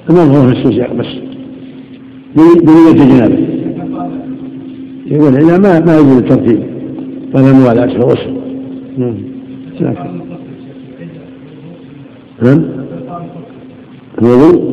المظهر 0.09 0.47
في 0.47 0.53
الاستنشاق 0.53 0.93
بس. 0.93 1.07
بنية 2.35 2.91
الجنابة. 2.91 3.37
يقول 5.05 5.61
ما 5.61 5.79
ما 5.79 5.97
يجوز 5.97 6.17
الترتيب؟ 6.17 6.63
ولا 7.35 7.51
موالاة 7.53 7.87
في 7.87 7.95
الغسل. 7.95 8.33
نعم. 8.97 9.30
نعم 9.81 10.21
الوضوء 14.21 14.71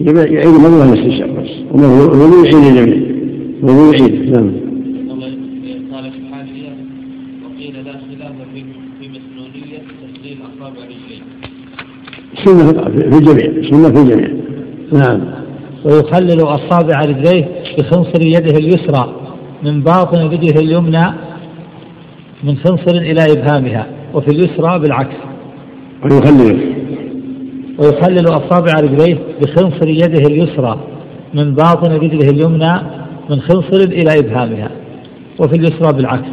يعيد 0.00 0.46
موضوع 0.46 0.84
الاستنشاق 0.84 1.28
بس. 1.30 1.48
الوضوء 1.74 2.44
يعيد 2.44 2.54
الجميع 2.54 2.96
الوضوء 3.62 3.94
يعيد؟ 3.94 4.30
نعم. 4.30 4.52
قال 5.92 6.10
في 6.12 6.18
الحاشية 6.18 6.72
وقيل 7.44 7.74
لا 7.84 7.92
خلاف 7.92 8.32
في 8.54 8.64
في 9.00 9.08
مسنونية 9.08 9.78
تسليل 10.14 10.38
أصابع 10.42 10.80
رجلين 10.84 11.22
سنة 12.44 12.82
في 13.10 13.18
الجميع 13.18 13.70
سنة 13.70 13.88
في 13.94 14.00
الجميع. 14.02 14.28
نعم. 14.92 15.20
ويخلل 15.84 16.40
أصابع 16.42 17.00
رجليه 17.00 17.48
بخنصر 17.78 18.26
يده 18.26 18.58
اليسرى 18.58 19.14
من 19.62 19.80
باطن 19.82 20.18
رجله 20.18 20.60
اليمنى 20.60 21.06
من 22.44 22.56
خنصر 22.56 22.96
إلى 22.96 23.32
إبهامها 23.32 23.86
وفي 24.14 24.28
اليسرى 24.28 24.78
بالعكس. 24.78 25.16
ويخلل. 26.04 26.60
ويخلل 27.78 28.26
أصابع 28.26 28.72
رجليه 28.80 29.18
بخنصر 29.42 29.88
يده 29.88 30.26
اليسرى 30.26 30.80
من 31.34 31.54
باطن 31.54 31.92
رجله 31.92 32.30
اليمنى 32.30 32.74
من 33.30 33.40
خنصر 33.40 33.76
إلى 33.76 34.18
إبهامها 34.18 34.70
وفي 35.40 35.56
اليسرى 35.56 35.92
بالعكس. 35.92 36.28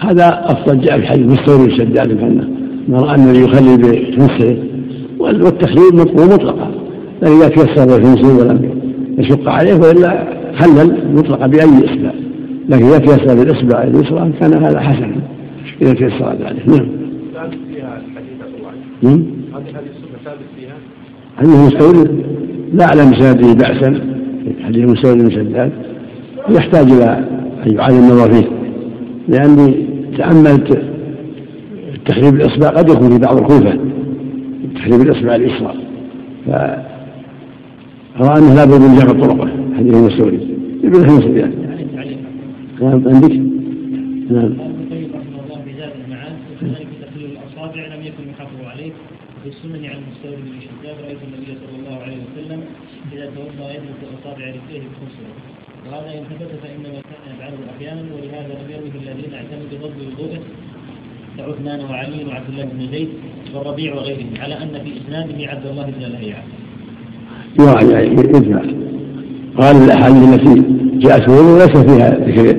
هذا 0.00 0.44
أفضل 0.44 0.80
جاء 0.80 1.00
في 1.00 1.06
حديث 1.06 1.26
مستوري 1.26 1.72
الشداد 1.72 2.16
بأنه 2.16 2.48
ما 2.88 2.98
رأى 2.98 3.14
أنه 3.14 3.38
يخلل 3.38 3.76
بخنصره 3.76 4.56
والتخليل 5.18 5.94
مطلقا 5.94 6.70
لأن 7.22 7.32
إذا 7.32 7.48
تيسر 7.48 7.98
بخنصره 7.98 8.38
ولم 8.38 8.70
يشق 9.18 9.48
عليه 9.48 9.74
وإلا 9.74 10.26
خلل 10.60 11.14
مطلقا 11.14 11.46
بأي 11.46 11.84
أسباب 11.84 12.14
لكن 12.68 12.84
إذا 12.84 12.98
تيسر 12.98 13.34
بالإصبع 13.34 13.82
اليسرى 13.82 14.32
كان 14.40 14.64
هذا 14.64 14.80
حسنا 14.80 15.16
إذا 15.82 15.92
تيسر 15.92 16.32
ذلك 16.32 16.68
نعم 16.68 16.88
ثابت 17.34 17.58
فيها 17.74 18.00
الحديث 18.06 18.32
الله 18.58 18.70
نعم. 19.02 19.24
هذه 19.54 19.64
السنة 19.66 20.18
ثابت 20.24 20.46
فيها 20.56 20.74
حديث 21.38 21.56
مستورد. 21.56 22.24
لا 22.74 22.84
أعلم 22.84 23.10
بسنده 23.10 23.52
بأسا 23.52 24.00
حديث 24.64 24.90
مستورد 24.90 25.18
بن 25.18 25.30
شداد 25.30 25.72
يحتاج 26.48 26.90
إلى 26.90 27.24
أن 27.66 27.74
يعاد 27.74 27.92
النظر 27.92 28.32
فيه. 28.32 28.48
لأني 29.28 29.86
تأملت 30.18 30.82
تحريب 32.06 32.34
الإصبع 32.34 32.68
قد 32.68 32.90
يكون 32.90 33.10
في 33.10 33.18
بعض 33.18 33.36
الكوفة 33.36 33.78
تحريب 34.74 35.00
الإصبع 35.00 35.34
اليسرى. 35.34 35.74
فرأى 36.46 38.38
أنه 38.38 38.54
لا 38.54 38.64
بد 38.64 38.80
من 38.80 38.94
جمع 38.98 39.26
طرقه. 39.26 39.48
حديث 39.78 39.94
المستورد 39.94 40.40
ابن 40.84 41.06
حمص 41.06 41.24
يعني 41.24 41.59
نعم 42.80 43.08
عندك؟ 43.08 43.32
نعم. 44.30 44.52
الأصابع 47.16 47.86
لم 47.94 48.02
يكن 48.02 48.30
يحافظ 48.30 48.64
عليه. 48.64 48.92
في 49.42 49.48
السنن 49.48 49.84
عن 49.84 49.98
المستورد 50.02 50.38
بن 50.44 50.60
شداد 50.60 50.96
رأيت 51.04 51.18
النبي 51.26 51.52
صلى 51.62 51.76
الله 51.78 52.02
عليه 52.02 52.16
وسلم 52.26 52.60
إذا 53.12 53.26
توضأ 53.36 53.70
يدرك 53.70 54.00
اصابع 54.20 54.44
رجليه 54.44 54.82
بخصره 54.90 55.34
وهذا 55.86 56.18
إن 56.18 56.24
ثبت 56.30 56.50
فإنما 56.62 57.00
كان 57.10 57.22
يفعله 57.34 57.58
أحيانا 57.76 58.02
ولهذا 58.14 58.52
لم 58.60 58.70
يروه 58.70 58.94
الذين 59.02 59.34
اعتمدوا 59.34 59.78
بضرب 59.78 59.98
وضوءه 60.12 60.40
كعثمان 61.38 61.80
وعلي 61.90 62.24
وعبد 62.24 62.48
الله 62.48 62.64
بن 62.64 62.92
زيد 62.92 63.08
والربيع 63.54 63.94
وغيرهم 63.94 64.30
على 64.40 64.54
أن 64.54 64.72
في 64.84 64.90
إسناده 65.00 65.50
عبد 65.50 65.66
الله 65.66 65.90
بن 65.90 66.02
لهيعة. 66.12 66.42
يراعي 67.60 68.06
يدفع 68.06 68.62
قال 69.58 69.76
الأحاديث 69.84 70.34
التي 70.34 70.79
جاءت 71.00 71.22
في 71.22 71.28
الوضوء 71.28 71.58
ليس 71.58 71.76
فيها 71.76 72.10
ذكر 72.10 72.56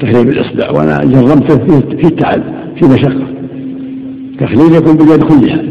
تحريم 0.00 0.28
الإصبع 0.28 0.70
وأنا 0.70 0.98
جربته 1.04 1.80
في 1.80 2.06
التعب 2.06 2.42
في 2.80 2.86
مشقة. 2.86 3.26
تخليل 4.40 4.74
يكون 4.74 4.96
باليد 4.96 5.22
كلها 5.22 5.62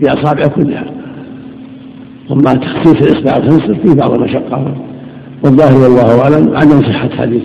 بأصابعه 0.00 0.48
كلها. 0.48 0.84
اما 2.32 2.54
تخصيص 2.54 3.02
الإصبع 3.02 3.36
الخنصر 3.36 3.74
فيه 3.74 3.94
بعض 3.94 4.12
المشقة. 4.12 4.74
والظاهر 5.44 5.82
والله 5.82 6.20
أعلم 6.20 6.56
عدم 6.56 6.82
صحة 6.82 7.08
حديث 7.08 7.42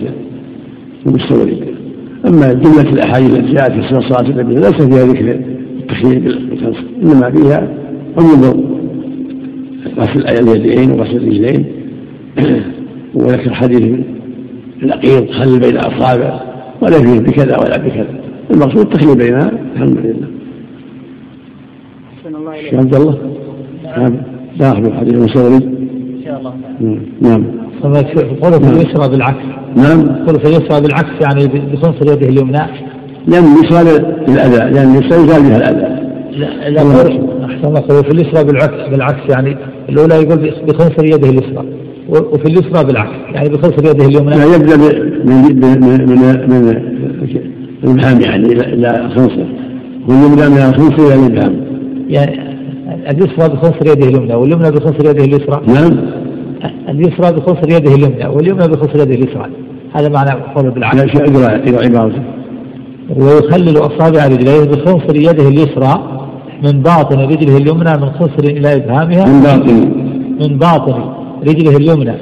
المستوري 1.06 1.74
أما 2.26 2.52
جملة 2.52 2.92
الأحاديث 2.92 3.38
التي 3.38 3.52
جاءت 3.52 3.72
في 3.72 4.08
صلاة 4.08 4.30
النبي 4.30 4.54
ليس 4.54 4.82
فيها 4.82 5.04
ذكر 5.04 5.40
التخليل 5.80 6.20
بالخنصر 6.50 6.84
إنما 7.02 7.30
فيها 7.30 7.68
عموم 8.18 8.64
غسل 9.98 10.26
اليدين 10.28 10.90
وغسل 10.90 11.16
الرجلين. 11.16 11.64
وذكر 13.14 13.54
حديث 13.54 13.98
العقيق 14.82 15.30
خل 15.30 15.60
بين 15.60 15.76
اصابع 15.76 16.40
ولا 16.82 16.98
فيه 16.98 17.20
بكذا 17.20 17.58
ولا 17.58 17.78
بكذا. 17.78 18.14
المقصود 18.50 18.78
التخلي 18.78 19.14
بينها 19.14 19.50
الحمد 19.74 19.98
لله. 19.98 20.28
أحسن 22.18 22.34
الله 22.34 22.52
إليك. 22.52 22.70
شيخ 22.70 22.74
عبد 22.74 22.94
الله؟ 22.94 23.18
نعم. 23.84 24.16
لا 24.60 24.72
أخبر 24.72 24.92
حديث 24.92 25.14
المصوري 25.14 25.56
إن 25.56 26.20
شاء 26.24 26.38
الله. 26.38 26.54
تعالى 26.62 27.00
نعم. 27.20 27.44
قوله 28.42 28.58
في 28.58 28.68
اليسرى 28.68 29.08
بالعكس. 29.08 29.44
نعم. 29.76 30.26
قوله 30.26 30.38
في 30.38 30.44
اليسرى 30.44 30.80
بالعكس 30.80 31.26
يعني 31.26 31.46
بخنصر 31.72 32.12
يده 32.12 32.28
اليمنى. 32.28 32.58
لأن 33.26 33.44
اليسرى 33.44 33.82
للأذى 34.28 34.74
لأن 34.74 34.96
اليسرى 34.96 35.24
يزال 35.24 35.42
بها 35.42 35.56
الأذى. 35.56 36.00
لا 36.38 36.70
لا 36.70 36.80
أحسن 37.44 37.68
الله 37.68 37.80
قوله 37.80 38.02
في 38.02 38.10
اليسرى 38.10 38.44
بالعكس 38.44 38.88
بالعكس 38.90 39.34
يعني 39.36 39.56
الأولى 39.88 40.14
يقول 40.14 40.52
بخنصر 40.66 41.04
يده 41.04 41.30
اليسرى. 41.30 41.64
وفي 42.10 42.44
اليسرى 42.44 42.84
بالعكس. 42.84 43.12
يعني 43.32 43.48
بخنصر 43.48 43.90
يده 43.90 44.06
اليمنى 44.06 44.36
لا 44.36 44.54
يبدأ 44.54 44.76
من 44.76 45.60
من 45.60 45.80
من 45.80 46.50
من 46.50 46.90
الإبهام 47.84 48.20
يعني 48.20 48.46
إلى 48.46 49.04
الخنصر 49.04 49.44
واليمنى 50.08 50.48
من 50.48 50.58
الخنصر 50.58 51.06
إلى 51.06 51.26
الإبهام 51.26 51.60
يعني 52.08 52.50
اليسرى 53.10 53.48
بخنصر 53.48 53.86
يده 53.86 54.08
اليمنى 54.08 54.34
واليمنى 54.34 54.70
بخنصر 54.70 55.10
يده 55.10 55.24
اليسرى. 55.24 55.60
نعم. 55.66 55.98
اليسرى 56.88 57.32
بخنصر 57.32 57.68
يده 57.68 57.94
اليمنى 57.94 58.26
واليمنى 58.26 58.68
بخنصر 58.68 58.94
يده 58.94 59.14
اليسرى. 59.14 59.46
هذا 59.94 60.08
معنى 60.08 60.30
قوله 60.30 60.70
بالعكس. 60.70 61.14
لا 61.14 61.24
اقرا 61.24 61.84
عبارته 61.84 62.22
ويخلل 63.16 63.78
أصابع 63.78 64.26
رجليه 64.26 64.64
بخنصر 64.64 65.16
يده 65.16 65.48
اليسرى 65.48 66.20
من 66.64 66.82
باطن 66.82 67.18
رجله 67.18 67.56
اليمنى 67.56 67.92
من 67.92 68.10
خنصر 68.10 68.44
إلى 68.44 68.74
إبهامها. 68.74 69.26
من 69.26 69.40
باطن. 69.40 69.90
من 70.40 70.58
باطن. 70.58 71.19
رجله 71.42 71.76
اليمنى 71.76 72.14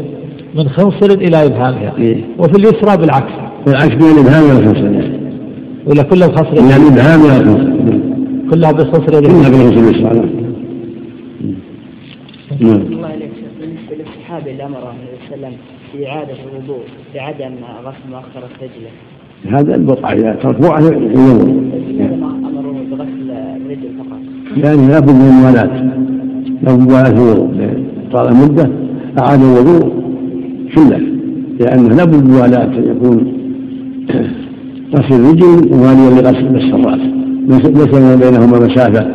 من 0.54 0.68
خنصر 0.68 1.11
إلى 1.11 1.46
إبهامها 1.46 1.92
إيه. 1.98 2.24
وفي 2.38 2.57
اليسرى 2.57 2.96
بالعكس. 2.96 3.33
بالعكس 3.66 3.94
بين 3.94 4.18
الإبهام 4.18 4.44
والخنصر 4.44 5.11
ولا 5.87 6.02
كلها 6.02 6.28
بخنصر 6.28 6.54
يعني 6.54 6.70
يده 6.70 6.88
الإبهام 6.88 7.20
والخنصر 7.20 7.98
كلها 8.50 8.72
بخنصر 8.72 9.18
يده 9.18 9.28
كلها 9.28 9.48
بالخنصر 9.48 9.88
اليسرى 9.88 10.02
نعم. 10.02 10.28
نعم. 12.61 12.81
الله 12.81 13.09
شيخ. 13.09 13.50
بالنسبة 13.61 13.96
للصحابي 13.96 14.50
اللي 14.50 14.66
النبي 14.66 14.78
صلى 15.28 15.35
الله 15.37 15.46
عليه 15.46 15.48
وسلم 15.48 15.52
في 15.92 16.09
إعادة 16.09 16.33
الوضوء 16.33 16.83
بعدم 17.14 17.54
غسل 17.85 18.11
مؤخرة 18.11 18.48
رجله. 18.62 18.90
هذا 19.59 19.74
البقعة 19.74 20.12
إذا 20.12 20.33
ترفوع 20.42 20.81
يوم 20.81 21.70
لماذا 21.88 22.16
ما 22.16 22.26
أمره 22.26 22.76
بغسل 22.90 23.31
الرجل 23.31 23.90
فقط؟ 23.98 24.18
يعني 24.64 24.88
لابد 24.88 25.11
من 25.11 25.28
الموالاة. 25.28 25.64
لابد 26.62 26.81
من 26.81 26.87
موالاة 26.88 27.11
الوضوء. 27.11 27.48
طال 28.12 28.37
مدة 28.37 28.70
أعاد 29.18 29.40
الوضوء 29.42 29.92
كله 30.74 31.00
لأنه 31.61 31.88
لابد 31.88 32.31
موالاة 32.31 32.72
يكون 32.90 33.33
غسل 34.94 35.14
الرجل 35.14 35.76
مواليا 35.76 36.11
لغسل 36.11 36.57
السرات 36.57 37.00
ليس 37.48 38.16
بينهما 38.16 38.66
مسافة 38.66 39.07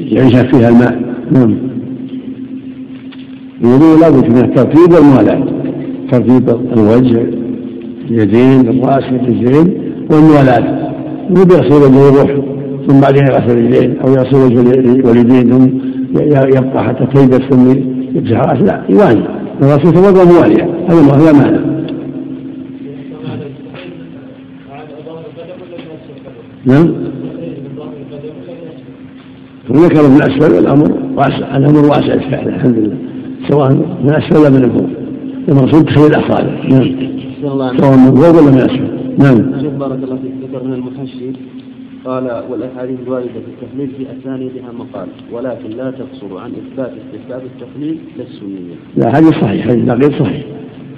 يعيش 0.00 0.36
فيها 0.36 0.68
الماء. 0.68 0.98
نعم. 1.32 1.54
الوضوء 3.64 4.00
لابد 4.00 4.28
من 4.30 4.44
الترتيب 4.44 4.92
والموالاة. 4.92 5.44
ترتيب 6.10 6.48
الوجه 6.76 7.26
اليدين 8.10 8.60
الرأس 8.60 9.04
الرجلين 9.04 9.74
والموالاة. 10.10 10.92
مو 11.30 11.44
بيغسل 11.44 11.74
وجهه 11.74 12.06
يروح 12.06 12.36
ثم 12.88 13.00
بعدين 13.00 13.22
يغسل 13.22 13.50
الرجلين 13.50 13.98
أو 13.98 14.12
يغسل 14.12 14.36
وجه 14.36 14.60
الوالدين 14.80 15.50
ثم 15.50 15.68
يبقى 16.56 16.84
حتى 16.84 17.06
تيبس 17.14 17.40
ثم 17.50 17.91
راسه 18.16 18.64
لا 18.64 18.84
يوالي. 18.88 19.42
الرسول 19.62 19.92
توضا 19.92 20.24
مواليا 20.24 20.64
هذا 20.88 21.02
ما 21.02 21.12
هذا 21.12 21.32
معنى. 21.32 21.72
نعم. 26.66 26.94
وذكر 29.70 30.08
من 30.08 30.22
أسفل 30.22 30.58
الأمر 30.58 30.92
واسع 31.16 31.56
الأمر 31.56 31.88
واسع 31.88 32.18
فعلا 32.30 32.56
الحمد 32.56 32.78
لله. 32.78 32.96
سواء 33.48 33.72
من 34.04 34.14
أسفل 34.14 34.36
ولا 34.36 34.50
من 34.50 34.70
فوق 34.70 34.88
المقصود 35.48 35.84
تخلي 35.84 36.06
الاصابع 36.06 36.50
نعم. 36.68 36.82
الله. 37.44 37.76
سواء 37.76 37.96
من 37.96 38.14
فوق 38.14 38.42
ولا 38.42 38.50
من 38.50 38.58
أسفل. 38.58 38.88
نعم. 39.18 39.62
شيخ 39.62 39.72
بارك 39.72 39.98
الله 40.04 40.16
فيك. 40.16 40.32
ذكر 40.42 40.64
من 40.64 40.72
المحشي. 40.72 41.32
قال 42.04 42.42
والاحاديث 42.50 43.00
الوارده 43.00 43.30
في 43.30 43.64
التخليل 43.64 43.90
في 43.98 44.06
اسانيدها 44.20 44.72
مقال 44.78 45.08
ولكن 45.32 45.70
لا 45.70 45.90
تقصر 45.90 46.38
عن 46.38 46.52
اثبات 46.52 46.92
استحباب 46.92 47.42
التخليل 47.44 47.98
للسنيه. 48.18 48.74
لا 48.96 49.12
حديث 49.16 49.30
صحيح 49.30 49.68
حديث 49.68 49.90
غير 49.90 50.18
صحيح 50.18 50.44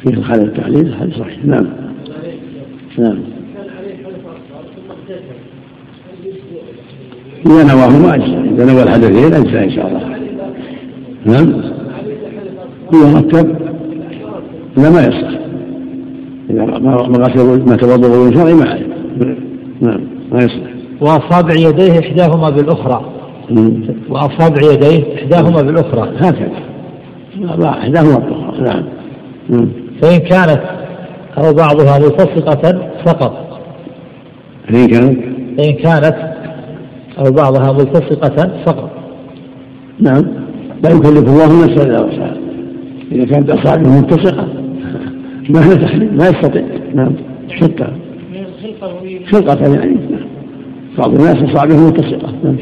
فيه 0.02 0.10
الخلل 0.10 0.44
التعليل 0.44 0.94
حديث 0.94 1.14
صحيح 1.14 1.44
نعم 1.44 1.66
نعم 2.98 3.18
إذا 7.46 7.74
نواهما 7.74 8.14
أجزاء 8.14 8.54
إذا 8.54 8.72
نوى 8.72 8.82
الحدثين 8.82 9.34
أجزاء 9.34 9.64
إن 9.64 9.70
شاء 9.70 9.88
الله 9.88 10.18
نعم 11.24 11.62
إذا 12.92 13.18
رتب 13.18 13.56
لا 14.76 14.90
ما 14.90 15.06
يصح 15.06 15.38
إذا 16.50 16.64
ما 16.64 16.96
غسل 16.96 17.68
ما 17.68 17.76
توضأ 17.76 18.34
شرعي 18.34 18.54
ما 18.54 18.70
عليه 18.70 18.86
نعم 19.80 20.00
ما 20.32 20.38
يصح 20.38 20.73
وأصابع 21.04 21.54
يديه 21.54 22.00
إحداهما 22.00 22.50
بالأخرى. 22.50 23.04
مم. 23.50 23.82
وأصابع 24.08 24.72
يديه 24.72 25.14
إحداهما 25.14 25.62
بالأخرى. 25.62 26.12
هكذا. 26.16 26.74
لا 27.36 27.70
إحداهما 27.70 28.28
الأخرى 28.28 28.84
نعم. 29.48 29.68
فإن 30.02 30.18
كانت 30.18 30.60
أو 31.38 31.54
بعضها 31.54 31.98
ملتصقه 31.98 32.90
سقط 33.04 33.60
فإن 34.68 34.86
كانت؟ 34.86 35.18
فإن 35.58 35.72
كانت 35.72 36.16
أو 37.18 37.32
بعضها 37.32 37.72
ملتصقه 37.72 38.64
سقط 38.64 38.90
نعم. 40.00 40.24
لا 40.84 40.90
يكلف 40.90 41.28
الله 41.28 41.64
نفسا 41.64 41.86
إلا 41.86 42.00
وسعها. 42.00 42.36
إذا 43.12 43.24
كانت 43.24 43.50
اصابعه 43.50 44.00
متسقه 44.00 44.48
ما 45.48 45.60
ما 46.12 46.28
يستطيع. 46.28 46.64
نعم. 46.94 47.12
شتى 47.48 47.86
خلقة 49.32 49.74
يعني. 49.74 49.96
بعض 50.98 51.14
الناس 51.14 51.37
اصابعه 51.37 51.88
متسقه 51.88 52.33
نعم 52.44 52.57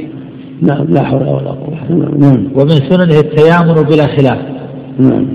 نعم 0.63 0.87
لا 0.89 1.03
حول 1.03 1.23
ولا 1.23 1.51
قوة 1.51 1.91
نعم. 1.91 2.15
نعم. 2.19 2.47
ومن 2.55 2.71
سننه 2.71 3.21
التيامن 3.21 3.75
بلا 3.75 4.07
خلاف. 4.07 4.39
نعم. 4.99 5.27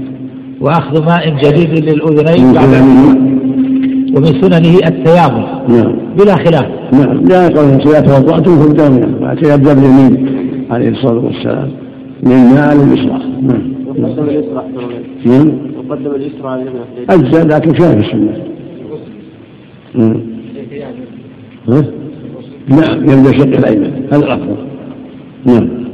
وأخذ 0.62 1.06
ماء 1.06 1.30
جديد 1.30 1.70
للأذنين 1.70 2.48
من 2.48 2.54
بعد 2.54 2.66
كلامه 2.66 3.10
ومن 4.16 4.42
سننه 4.42 4.78
التيامن 4.88 5.46
نعم. 5.68 5.96
بلا 6.18 6.36
خلاف. 6.36 6.66
نعم. 6.94 7.26
لا 7.26 7.48
يقول 7.48 7.66
إذا 7.66 8.00
توضأتم 8.00 8.60
فابدأوا 8.60 9.20
فأتي 9.20 9.54
يبدأ 9.54 9.74
باليمين 9.74 10.28
عليه 10.72 10.90
الصلاة 10.90 11.26
والسلام. 11.26 11.70
من 12.24 12.32
الماء 12.32 12.76
لليسرى 12.76 13.22
نعم. 13.42 13.74
وقدم 13.88 14.24
اليسرى 14.24 14.64
نعم. 15.26 15.52
وقدم 15.78 16.16
اليسرى 16.16 16.48
على 16.50 16.62
اليمنى 16.62 16.80
أجزاء 17.10 17.48
لكن 17.48 17.74
فيها 17.74 17.92
في 17.92 18.00
السنة. 18.00 18.44
نعم. 19.96 20.38
نعم 22.68 22.98
يبدأ 22.98 23.38
شق 23.38 23.58
الأيمن 23.58 24.08
هذا 24.12 24.26
الأفضل 24.26 24.58
نعم. 25.46 25.88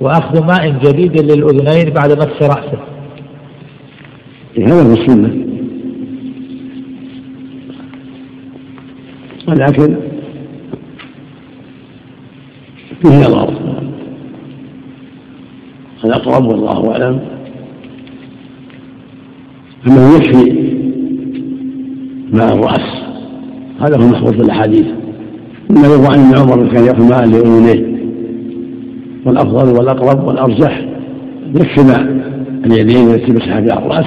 وأخذ 0.00 0.46
ماء 0.46 0.68
جديد 0.68 1.20
للأذنين 1.20 1.94
بعد 1.94 2.12
مس 2.12 2.42
رأسه. 2.42 2.78
إيه، 4.58 4.66
هذا 4.66 4.82
هو 4.82 4.92
السنة. 4.92 5.46
ولكن 9.48 9.96
فيه 13.02 13.08
نظر 13.08 13.54
الأقرب 16.04 16.44
والله 16.44 16.92
أعلم. 16.92 17.20
أنه 19.86 20.16
يكفي 20.16 20.66
ماء 22.32 22.54
الرأس. 22.54 22.95
هذا 23.80 24.02
هو 24.02 24.08
محفوظ 24.08 24.30
في 24.30 24.40
الأحاديث. 24.42 24.86
إنه 25.70 25.86
يروى 25.86 26.06
عن 26.06 26.18
ابن 26.18 26.38
عمر 26.38 26.68
كان 26.72 26.84
يأخذ 26.84 27.08
ماء 27.10 27.26
لأذنيه 27.26 27.96
والأفضل 29.26 29.78
والأقرب 29.78 30.28
والأرجح. 30.28 30.86
يكفي 31.54 32.06
اليدين 32.66 33.10
التي 33.10 33.32
مسح 33.32 33.58
بها 33.58 33.78
الرأس. 33.78 34.06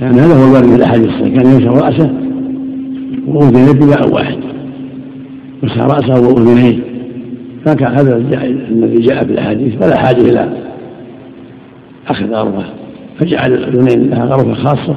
لأن 0.00 0.14
هذا 0.14 0.34
هو 0.34 0.48
الوارد 0.48 0.66
في 0.68 0.76
الأحاديث 0.76 1.10
كان 1.10 1.46
يمسح 1.46 1.84
رأسه 1.84 2.14
وأذنيه 3.26 3.72
بماء 3.72 4.14
واحد. 4.14 4.38
مسح 5.62 5.78
رأسه 5.78 6.28
وأذنيه 6.28 6.78
فكان 7.64 7.92
هذا 7.92 8.16
الذي 8.70 9.00
جاء 9.00 9.24
في 9.24 9.32
الأحاديث. 9.32 9.74
فلا 9.76 9.96
حاجة 9.98 10.20
إلى 10.20 10.48
أخذ 12.08 12.26
غرفة. 12.26 12.64
فجعل 13.18 13.52
الأذنين 13.52 14.10
لها 14.10 14.24
غرفة 14.24 14.54
خاصة. 14.54 14.96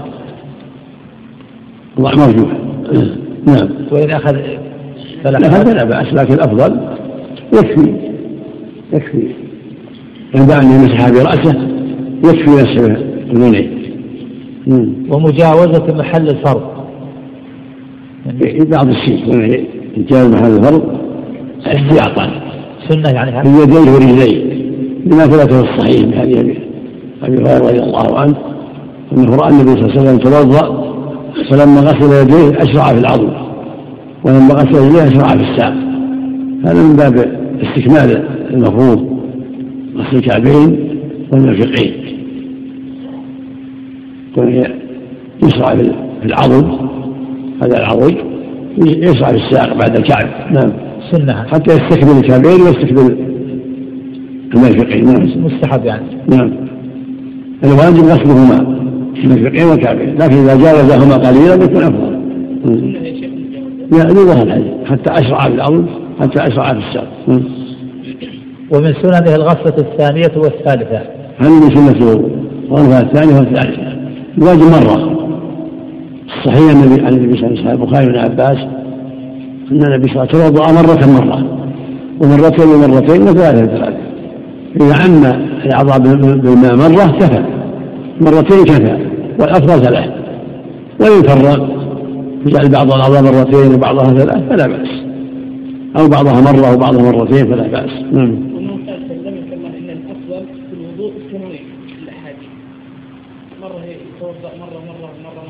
الله 2.00 2.12
مرجوح 2.16 2.52
نعم. 3.46 3.70
وإن 3.92 4.12
أخذ 4.12 4.36
فلا 5.24 5.48
هذا 5.48 5.74
لا 5.74 5.84
بأس 5.84 6.14
لكن 6.14 6.34
الأفضل 6.34 6.80
يكفي 7.54 7.94
يكفي. 8.94 9.28
عند 10.36 10.52
أن 10.52 10.64
يمسح 10.64 11.10
برأسه 11.10 11.68
يكفي 12.26 12.50
مسح 12.50 12.98
أذنيه 13.32 13.78
ومجاوزة 15.10 15.96
محل 15.96 16.30
الفرض. 16.30 16.62
يعني 18.26 18.66
بعض 18.66 18.88
الشيء 18.88 19.66
يجاوز 19.98 20.34
محل 20.34 20.58
الفرض 20.58 20.98
احتياطا. 21.68 22.32
سنة 22.90 23.10
يعني 23.10 23.32
هذا. 23.32 23.60
بيديه 23.60 23.92
ورجليه 23.92 24.58
لما 25.06 25.26
ثبت 25.26 25.54
في 25.54 25.60
الصحيح 25.60 26.08
من 26.08 26.14
حديث 26.14 26.58
أبي 27.24 27.38
هريرة 27.38 27.58
رضي 27.58 27.80
الله 27.80 28.20
عنه 28.20 28.36
أنه 29.14 29.36
رأى 29.36 29.50
النبي 29.50 29.72
صلى 29.72 29.86
الله 29.86 30.00
عليه 30.00 30.02
وسلم 30.02 30.18
توضأ 30.18 30.77
فلما 31.50 31.82
غسل 31.82 32.22
يديه 32.22 32.64
اشرع 32.64 32.94
في 32.94 33.00
العضو 33.00 33.30
ولما 34.24 34.54
غسل 34.54 34.86
يديه 34.86 35.08
اشرع 35.08 35.28
في 35.28 35.52
الساق. 35.52 35.74
هذا 36.66 36.84
من 36.84 36.96
باب 36.96 37.38
استكمال 37.62 38.28
المفروض 38.54 39.20
غسل 39.98 40.18
الكعبين 40.18 40.90
والمرفقين 41.32 42.08
يشرع 45.44 45.76
في 45.76 46.26
العضد 46.26 46.90
هذا 47.62 47.78
العضد 47.78 48.18
يشرع 48.78 49.28
في 49.28 49.38
الساق 49.38 49.78
بعد 49.78 49.98
الكعب. 49.98 50.28
نعم. 50.52 50.72
سنة. 51.12 51.46
حتى 51.52 51.74
يستكمل 51.74 52.18
الكعبين 52.18 52.62
ويستكمل 52.62 53.18
المرفقين 54.56 55.06
نعم. 55.06 55.46
مستحب 55.46 55.86
يعني. 55.86 56.06
نعم. 56.30 56.52
الواجب 57.64 58.04
غسلهما. 58.04 58.77
المرفقين 59.24 59.68
والكعبين 59.68 60.16
لكن 60.16 60.36
إذا 60.36 60.56
جاوزهما 60.56 61.16
قليلا 61.16 61.54
يكون 61.54 61.84
أفضل. 61.84 62.18
لا 63.92 64.04
لغه 64.04 64.44
الحديث. 64.44 64.66
حتى 64.86 65.12
أشرع 65.12 65.40
في 65.40 65.48
الأرض 65.56 65.86
حتى 66.22 66.48
أشرع 66.48 66.74
في 66.74 66.80
الساق 66.80 67.08
ومن 68.72 68.94
سننه 69.02 69.36
الغسلة 69.36 69.78
الثانية 69.78 70.32
والثالثة. 70.38 71.02
هذه 71.38 71.76
سنة 71.76 72.22
الغرفة 72.72 73.00
الثانية 73.00 73.36
والثالثة؟ 73.36 73.98
الواجب 74.38 74.62
مرة. 74.62 75.18
الصحيح 76.28 76.72
النبي 76.72 77.02
عن 77.06 77.14
النبي 77.14 77.38
صلى 77.38 77.48
الله 77.48 77.60
عليه 77.60 77.70
وسلم 77.70 77.82
البخاري 77.82 78.06
بن 78.06 78.18
عباس 78.18 78.58
أن 79.72 79.84
النبي 79.84 80.08
صلى 80.08 80.24
الله 80.24 80.28
عليه 80.34 80.50
وسلم 80.50 80.76
مرة 80.76 81.20
مرة 81.22 81.40
ومرتين 82.22 82.68
ومرتين 82.68 83.22
وثلاثة 83.22 83.66
ثلاثة 83.66 83.98
إذا 84.82 84.96
عم 84.96 85.26
الأعضاء 85.66 86.00
بالماء 86.00 86.76
مرة 86.76 87.18
كفى. 87.20 87.44
مرتين 88.22 88.64
كفى. 88.66 89.07
والأفضل 89.40 89.86
ثلاث. 89.86 90.10
وإن 91.00 91.22
فرق 91.22 91.78
يجعل 92.48 92.70
بعض 92.70 92.92
الأعضاء 92.92 93.22
مرتين 93.22 93.76
وبعضها 93.76 94.06
ثلاث 94.06 94.50
فلا 94.50 94.68
بأس. 94.68 94.90
أو 96.00 96.08
بعضها 96.08 96.42
مرة 96.42 96.74
وبعضها 96.74 97.12
مرتين 97.12 97.46
فلا 97.46 97.68
بأس. 97.68 97.92
نعم. 98.12 98.48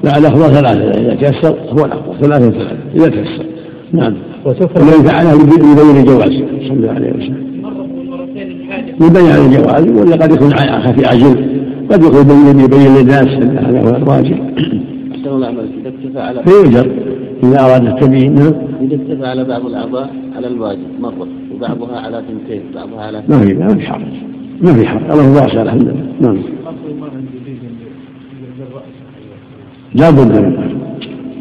لا 0.04 0.18
الأفضل 0.18 0.54
ثلاثة. 0.54 1.02
إذا 1.02 1.16
تيسر 1.16 1.56
هو 1.70 1.86
الأفضل. 1.86 2.20
ثلاثة 2.22 2.52
ثلاثة. 2.52 2.78
إذا 2.96 3.08
تيسر. 3.08 3.46
نعم. 3.94 4.14
ومن 4.46 5.04
فعله 5.04 5.34
يبين 5.34 5.98
الجواز. 5.98 6.30
صلى 6.68 6.74
الله 6.74 6.92
عليه 6.92 7.10
وسلم. 7.10 7.48
يبين 9.02 9.32
على 9.32 9.46
الجواز 9.46 9.88
ولا 9.90 10.16
قد 10.16 10.32
يكون 10.32 10.54
خفي 10.56 11.06
عجل. 11.06 11.57
قد 11.92 12.04
يكون 12.04 12.22
يبين 12.22 12.60
يبين 12.60 12.96
للناس 12.96 13.28
هذا 13.66 13.82
هو 13.82 13.96
الواجب 13.96 14.38
أحسن 15.12 15.30
الله 15.30 15.48
عملك 15.48 15.70
إذا 15.80 15.90
اكتفى 15.90 16.20
على 16.20 16.44
فيؤجر 16.44 16.92
إذا 17.44 17.66
أراد 17.66 17.86
التبيين 17.86 18.36
نعم. 18.36 18.54
إذا 18.82 18.96
اكتفى 18.96 19.26
على 19.26 19.44
بعض 19.44 19.66
الأعضاء 19.66 20.16
على 20.36 20.48
الواجب 20.48 21.00
مرة 21.00 21.28
وبعضها 21.56 22.00
على 22.00 22.24
ثنتين 22.28 22.62
بعضها 22.76 23.02
على 23.02 23.24
ما 23.30 23.40
في 23.40 23.54
ما 23.54 23.76
في 23.76 23.82
حرج. 23.82 24.02
ما 24.62 24.74
في 24.74 24.88
حرج. 24.88 25.12
الله 25.12 25.34
واسع 25.34 25.62
الحمد 25.62 25.84
لله. 25.84 26.12
نعم. 26.22 26.38
لا 29.96 30.10
بد 30.10 30.40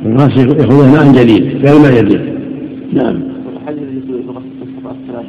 من 0.05 0.11
الناس 0.11 0.37
ياخذون 0.37 0.89
ماء 0.89 1.13
جديد 1.13 1.67
غير 1.67 1.79
ماء 1.79 2.03
جديد. 2.03 2.21
نعم. 2.93 3.37
الراس 5.17 5.27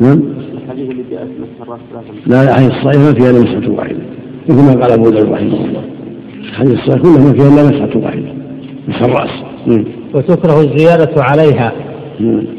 نعم. 0.00 0.20
الحديث 0.64 0.90
اللي 0.90 1.02
جاء 1.10 1.24
في 1.24 1.62
الراس 1.62 1.80
لا 2.26 2.44
لا 2.44 2.66
الصحيح 2.66 2.96
ما 2.96 3.12
فيها 3.12 3.30
الا 3.30 3.68
واحدة. 3.68 4.19
مثل 4.50 4.76
ما 4.76 4.82
قال 4.82 4.92
أبو 4.92 5.10
داود 5.10 5.32
رحمه 5.32 5.64
الله. 5.64 5.82
الحديث 6.40 6.72
الصحيح 6.72 7.02
كله 7.02 7.18
ما 7.18 7.32
فيها 7.32 7.48
إلا 7.48 7.68
مسحة 7.68 8.00
واحدة 8.00 8.32
مسح 8.88 9.02
الرأس. 9.02 9.30
نعم 9.66 9.84
وتكره 10.14 10.60
الزيادة 10.60 11.22
عليها. 11.22 11.72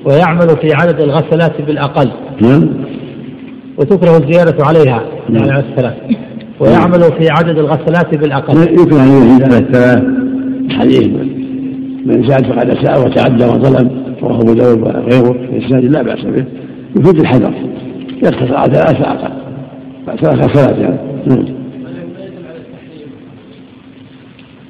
ويعمل 0.06 0.50
في 0.62 0.74
عدد 0.74 1.00
الغسلات 1.02 1.62
بالأقل. 1.62 2.12
نعم. 2.42 2.70
وتكره 3.78 4.18
الزيادة 4.18 4.66
عليها. 4.66 5.04
نعم. 5.30 5.36
يعني 5.36 5.52
على 5.52 5.64
الثلاث 5.70 5.94
ويعمل 6.60 7.02
في 7.02 7.28
عدد 7.30 7.58
الغسلات 7.58 8.16
بالأقل. 8.16 8.58
يمكن 8.58 8.98
أن 8.98 9.08
يزيد 9.08 9.44
على 9.44 9.58
الثلاث 9.58 10.04
حديث 10.80 11.08
من 12.06 12.28
زاد 12.28 12.46
فقد 12.46 12.70
أساء 12.70 13.06
وتعدى 13.06 13.46
وظلم 13.46 14.04
رواه 14.24 14.42
أبو 14.42 14.54
داود 14.54 14.80
وغيره 14.80 15.34
في 15.34 15.66
إسناد 15.66 15.84
لا 15.84 16.02
بأس 16.02 16.26
به. 16.26 16.46
يفيد 17.00 17.20
الحذر. 17.20 17.54
يقتصر 18.24 18.56
على 18.56 18.74
ثلاثة 18.74 19.12
أقل. 19.12 19.32
ثلاث 20.22 20.50
غسلات 20.50 20.78
يعني 20.78 20.98
نعم 21.28 21.62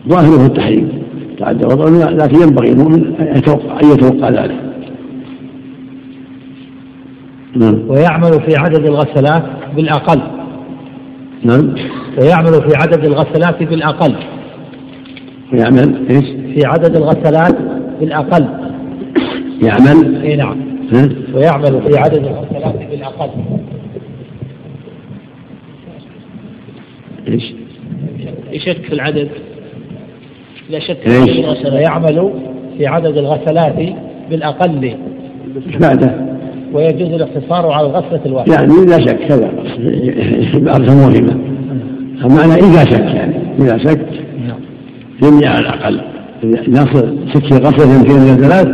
ظاهره 0.07 0.45
التحريم. 0.45 1.03
تعدى 1.39 1.65
وظلم 1.65 2.17
لكن 2.17 2.41
ينبغي 2.41 2.71
المؤمن 2.71 3.15
أن 3.15 3.37
يتوقع 3.37 3.79
أن 3.79 3.91
يتوقع 3.91 4.29
ذلك. 4.29 4.71
نعم. 7.55 7.89
ويعمل 7.89 8.31
في 8.31 8.55
عدد 8.57 8.85
الغسلات 8.85 9.43
بالأقل. 9.75 10.21
نعم. 11.43 11.75
ويعمل 12.21 12.53
في 12.53 12.75
عدد 12.75 13.05
الغسلات 13.05 13.63
بالأقل. 13.63 14.15
ويعمل 15.53 16.07
إيش؟ 16.09 16.25
في 16.25 16.65
عدد 16.65 16.95
الغسلات 16.95 17.55
بالأقل. 17.99 18.47
يعمل. 19.63 20.21
إي 20.23 20.35
نعم. 20.35 20.57
ها؟ 20.93 21.09
ويعمل 21.33 21.81
في 21.81 21.97
عدد 21.97 22.17
الغسلات 22.17 22.89
بالأقل. 22.91 23.29
إيش؟ 27.27 27.53
يشك 28.51 28.85
في 28.85 28.93
العدد 28.93 29.29
لا 30.71 30.79
شك؟ 30.79 30.97
في 31.09 31.39
الغسلة 31.39 31.79
يعمل 31.79 32.33
في 32.77 32.87
عدد 32.87 33.17
الغسلات 33.17 33.75
بالأقل. 34.29 34.83
إيش 35.67 35.75
بعده؟ 35.81 36.15
ويجوز 36.73 37.13
الاقتصار 37.13 37.71
على 37.71 37.87
الغسلة 37.87 38.19
الواحدة. 38.25 38.53
يعني 38.53 38.85
لا 38.85 39.05
شك 39.05 39.17
كذا. 39.27 39.51
بعض 40.59 40.81
مهمة 40.81 41.35
المعنى 42.25 42.53
إذا 42.53 42.83
شك 42.85 43.15
يعني. 43.15 43.35
إذا 43.59 43.77
شك 43.77 44.05
نعم. 44.47 44.59
يمنع 45.23 45.49
على 45.49 45.59
الأقل. 45.59 46.01
يصل 46.67 47.15
سكي 47.33 47.55
غسل 47.55 47.89
اثنتين 47.89 48.17
إلى 48.17 48.47
ثلاث 48.47 48.67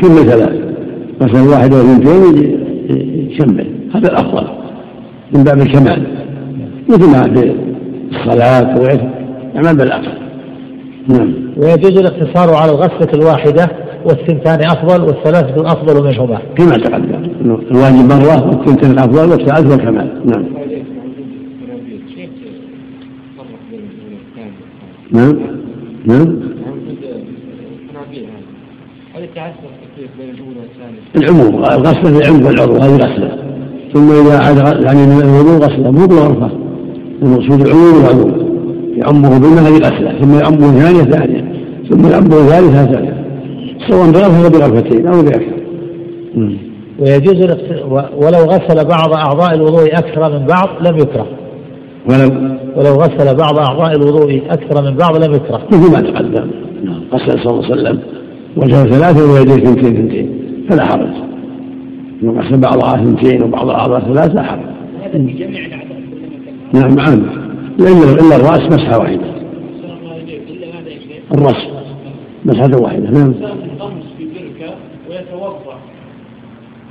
كل 0.00 0.30
ثلاث. 0.30 0.54
غسل 1.22 1.48
واحد 1.48 1.74
أو 1.74 1.80
اثنتين 1.80 2.58
يشمل 3.30 3.66
هذا 3.94 4.08
الأفضل. 4.12 4.46
من 5.32 5.44
باب 5.44 5.58
الكمال. 5.58 6.02
مثل 6.88 7.10
ما 7.10 7.34
في 7.34 7.54
الصلاة 8.10 8.80
وغيره 8.80 9.10
يعمل 9.54 9.76
بالافضل 9.76 10.24
نعم. 11.08 11.43
ويجوز 11.56 11.98
الاقتصار 11.98 12.54
على 12.54 12.70
الغسلة 12.70 13.08
الواحدة 13.14 13.68
والثنتان 14.04 14.60
أفضل 14.70 15.02
والثلاثه 15.02 15.66
أفضل 15.72 16.04
منهما. 16.04 16.38
كما 16.56 16.76
تقدم 16.76 17.24
الواجب 17.70 18.08
مرة 18.08 18.48
والثنتان 18.48 18.98
افضل 18.98 19.30
والثلاث 19.30 19.70
والكمال 19.70 20.20
نعم. 20.24 20.44
نعم. 25.12 25.38
نعم. 26.04 26.54
العموم 31.16 31.64
الغسلة 31.64 32.18
العموم 32.18 32.46
والعضو 32.46 32.72
هذه 32.72 32.96
غسلة 32.96 33.38
ثم 33.94 34.10
إذا 34.10 34.38
عاد 34.38 34.82
يعني 34.84 35.06
من 35.06 35.20
الوضوء 35.20 35.56
غسلة 35.56 35.90
مو 35.90 36.06
بغرفة 36.06 36.50
المقصود 37.22 37.60
العموم 37.66 37.94
والعضو 37.94 38.43
يعمه 38.96 39.38
بالماء 39.38 39.62
هذه 39.62 39.78
غسلة 39.78 40.20
ثم 40.20 40.34
يعمه 40.34 40.80
ثانية 40.80 41.02
ثانية 41.02 41.52
ثم 41.90 42.10
يعمه 42.10 42.28
ثالثة 42.28 42.84
ثالثة 42.84 43.14
سواء 43.88 44.10
بغرفة 44.10 44.44
أو 44.44 44.50
بغرفتين 44.50 45.06
أو 45.06 45.22
بأكثر. 45.22 45.54
ويجوز 46.98 47.42
ولو 48.16 48.38
غسل 48.38 48.84
بعض 48.88 49.12
أعضاء 49.12 49.54
الوضوء 49.54 49.92
أكثر 49.92 50.38
من 50.38 50.46
بعض 50.46 50.68
لم 50.86 50.96
يكره. 50.98 51.26
ولو؟ 52.08 52.28
ولو 52.76 52.94
غسل 52.94 53.36
بعض 53.36 53.58
أعضاء 53.58 53.96
الوضوء 53.96 54.42
أكثر 54.50 54.82
من 54.82 54.96
بعض 54.96 55.24
لم 55.24 55.34
يكره. 55.34 55.62
مثل 55.72 55.92
ما 55.92 56.00
تقدم. 56.00 56.50
غسل 57.12 57.42
صلى 57.42 57.50
الله 57.50 57.64
عليه 57.64 57.74
وسلم 57.74 57.98
وجهه 58.56 58.84
ثلاثة 58.84 59.32
ويديه 59.32 59.54
اثنتين 59.54 59.96
اثنتين 59.96 60.28
فلا 60.70 60.84
حرج. 60.84 61.14
لو 62.22 62.32
غسل 62.32 62.60
بعض 62.60 62.84
أعضاء 62.84 63.02
اثنتين 63.02 63.42
وبعض 63.42 63.68
أعضاء 63.68 64.00
ثلاث 64.00 64.34
لا 64.34 64.42
حرج. 64.42 64.60
هذا 65.02 65.26
في 65.26 65.32
جميع 65.32 65.60
نعم 66.74 67.00
عام 67.00 67.43
إلا 67.78 68.12
إلا 68.12 68.36
الرأس 68.36 68.72
مسحة 68.72 68.98
واحدة. 68.98 69.34
الرأس 71.34 71.66
مسحة 72.44 72.82
واحدة 72.82 73.10
نعم. 73.10 73.32
في 74.18 74.24
بركة 74.24 74.74
ويتوضأ 75.10 75.78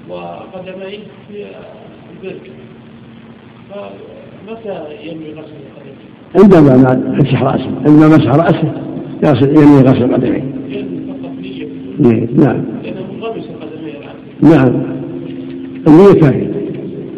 وقدميه 0.10 1.00
في 1.28 1.46
البركة 2.12 2.52
فمتى 3.70 4.86
ينوي 5.04 5.34
غسل 5.34 5.54
القدمين؟ 5.64 5.96
عندما 6.36 7.16
مسح 7.20 7.44
رأسه 7.44 7.72
عندما 7.86 8.08
مسح 8.08 8.28
رأسه 8.36 8.74
يغسل 9.24 9.50
ينوي 9.50 9.82
غسل 9.82 10.14
قدميه 10.14 10.44
نعم. 12.00 12.64
لأنه 12.84 13.14
منغمس 13.14 13.46
قدميه 13.62 13.94
نعم. 14.42 14.84
النية 15.88 16.14
كافية. 16.22 16.52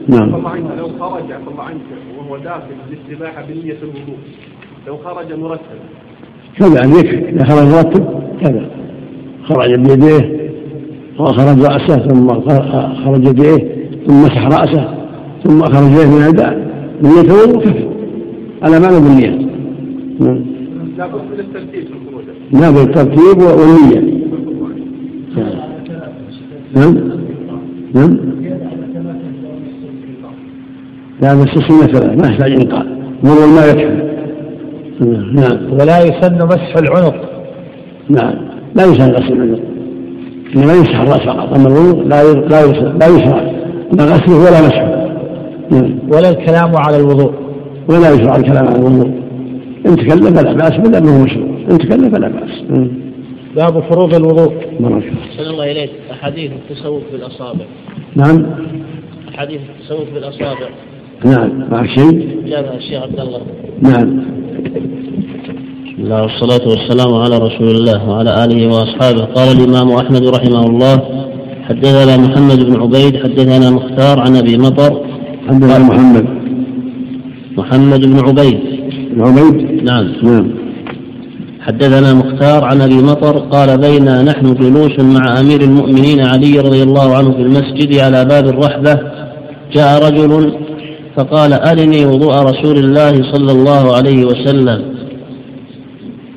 نعم. 0.08 0.30
لو 0.78 0.90
خرج 1.00 1.32
الله 1.32 1.64
عنك. 1.64 2.05
وهو 2.36 2.44
داخل 2.44 2.62
للسباحة 2.92 3.46
بنية 3.46 3.78
الوضوء 3.84 4.18
لو 4.88 4.98
خرج 4.98 5.34
مرتبا 5.34 5.86
كذا 6.58 6.76
يعني 6.76 7.00
يكفي. 7.00 7.30
إذا 7.30 7.46
خرج 7.46 7.68
مرتب 7.68 8.06
كذا. 8.42 8.70
خرج 9.44 9.76
بيديه 9.76 10.52
وخرج 11.20 11.62
رأسه 11.62 11.98
ثم 11.98 12.28
خرج 13.06 13.28
يديه 13.28 13.76
ثم 14.08 14.22
مسح 14.22 14.46
رأسه 14.46 14.96
ثم 15.44 15.62
أخرج 15.62 15.92
يديه 15.92 16.06
من 16.06 16.28
الباء 16.28 16.54
نية 17.02 17.22
الوضوء 17.22 17.64
كفي 17.64 17.88
على 18.64 18.80
معنى 18.80 19.00
بالنية 19.00 19.50
نعم. 20.20 20.46
لابد 20.98 21.22
من 21.32 21.40
الترتيب 21.40 21.88
في 21.88 21.94
الخروج. 21.94 22.24
لا 22.52 22.72
بالترتيب 22.72 23.38
والنية. 23.42 24.16
نعم. 26.76 26.96
نعم. 27.96 28.35
لا 31.26 31.34
بس 31.34 31.48
السنة 31.58 32.16
ما 32.16 32.28
يحتاج 32.28 32.52
إنقاذ. 32.52 32.86
مر 33.24 33.48
ما 33.56 33.66
يكفي 33.66 34.06
نعم. 35.34 35.74
ولا 35.74 36.04
يسن 36.04 36.46
مسح 36.46 36.74
العنق. 36.78 37.16
نعم. 38.10 38.36
لا 38.76 38.84
يسن 38.84 39.12
غسل 39.12 39.34
العنق. 39.34 39.60
إنما 40.56 40.74
يمسح 40.74 41.00
الرأس 41.00 41.22
فقط. 41.22 41.58
أما 41.58 41.68
الوضوء 41.68 42.04
لا 42.08 42.34
لا 42.34 42.66
لا 43.02 43.08
يشرع 43.08 43.42
لا 43.98 44.06
غسله 44.06 44.38
ولا 44.38 44.68
مسحه. 44.68 45.06
نعم. 45.72 46.00
ولا 46.12 46.30
الكلام 46.30 46.72
على 46.78 46.98
الوضوء. 46.98 47.34
ولا 47.90 48.12
يشرع 48.14 48.36
الكلام 48.36 48.68
على 48.68 48.76
الوضوء. 48.76 49.12
إن 49.86 49.96
تكلم 49.96 50.34
فلا 50.36 50.54
بأس 50.54 50.78
بل 50.78 50.96
أنه 50.96 51.24
مشروع 51.24 51.48
إن 51.72 51.78
تكلم 51.78 52.10
فلا 52.10 52.28
بأس. 52.28 52.62
باب 53.56 53.84
فروض 53.84 54.16
الوضوء. 54.16 54.54
صلى 55.38 55.50
الله 55.50 55.72
إليك. 55.72 55.90
أحاديث 56.12 56.52
التسوق 56.52 57.02
بالأصابع. 57.12 57.66
نعم. 58.16 58.46
أحاديث 59.36 59.62
التسوق 59.80 60.06
بالأصابع. 60.14 60.70
نعم 61.24 61.70
معك 61.72 61.90
شيء؟ 61.90 62.40
جابها 62.46 62.78
الشيخ 62.78 63.04
عبد 63.04 63.20
الله. 63.20 63.42
نعم. 63.82 64.20
بسم 65.86 66.04
الله 66.04 66.22
والصلاة 66.22 66.68
والسلام 66.68 67.14
على 67.14 67.38
رسول 67.38 67.76
الله 67.76 68.10
وعلى 68.10 68.46
آله 68.46 68.68
وأصحابه. 68.68 69.26
قال 69.26 69.48
الإمام 69.58 69.92
أحمد 69.92 70.28
رحمه 70.28 70.66
الله 70.66 70.98
حدثنا 71.64 72.18
محمد 72.18 72.66
بن 72.66 72.82
عبيد 72.82 73.24
حدثنا 73.24 73.70
مختار 73.70 74.20
عن 74.20 74.36
أبي 74.36 74.58
مطر. 74.58 75.06
حدثنا 75.48 75.80
محمد. 75.80 76.26
محمد 77.58 78.06
بن 78.06 78.20
عبيد. 78.28 78.60
بن 79.12 79.22
عبيد؟ 79.22 79.84
نعم. 79.84 80.12
نعم. 80.24 80.48
حدثنا 81.62 82.14
مختار 82.14 82.64
عن 82.64 82.82
أبي 82.82 82.96
مطر 82.96 83.38
قال 83.38 83.78
بينا 83.78 84.22
نحن 84.22 84.54
جلوس 84.54 85.00
مع 85.00 85.40
أمير 85.40 85.62
المؤمنين 85.62 86.20
علي 86.20 86.60
رضي 86.60 86.84
الله 86.84 87.18
عنه 87.18 87.32
في 87.32 87.42
المسجد 87.42 88.00
على 88.00 88.26
باب 88.26 88.48
الرحبة. 88.48 89.00
جاء 89.74 90.08
رجل 90.08 90.65
فقال 91.18 91.54
أرني 91.54 92.06
وضوء 92.06 92.34
رسول 92.34 92.78
الله 92.78 93.12
صلى 93.34 93.52
الله 93.52 93.96
عليه 93.96 94.26
وسلم. 94.26 94.96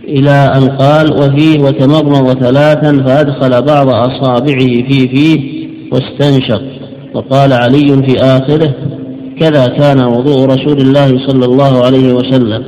إلى 0.09 0.31
أن 0.31 0.69
قال 0.69 1.13
وفيه 1.13 1.61
وتمضمض 1.61 2.39
ثلاثا 2.43 3.03
فأدخل 3.03 3.63
بعض 3.63 3.89
أصابعه 3.89 4.59
في 4.59 5.09
فيه 5.09 5.59
واستنشق. 5.93 6.63
وقال 7.15 7.53
علي 7.53 8.03
في 8.07 8.19
آخره 8.21 8.75
كذا 9.41 9.67
كان 9.67 10.01
وضوء 10.05 10.47
رسول 10.47 10.81
الله 10.81 11.27
صلى 11.27 11.45
الله 11.45 11.85
عليه 11.85 12.13
وسلم. 12.13 12.65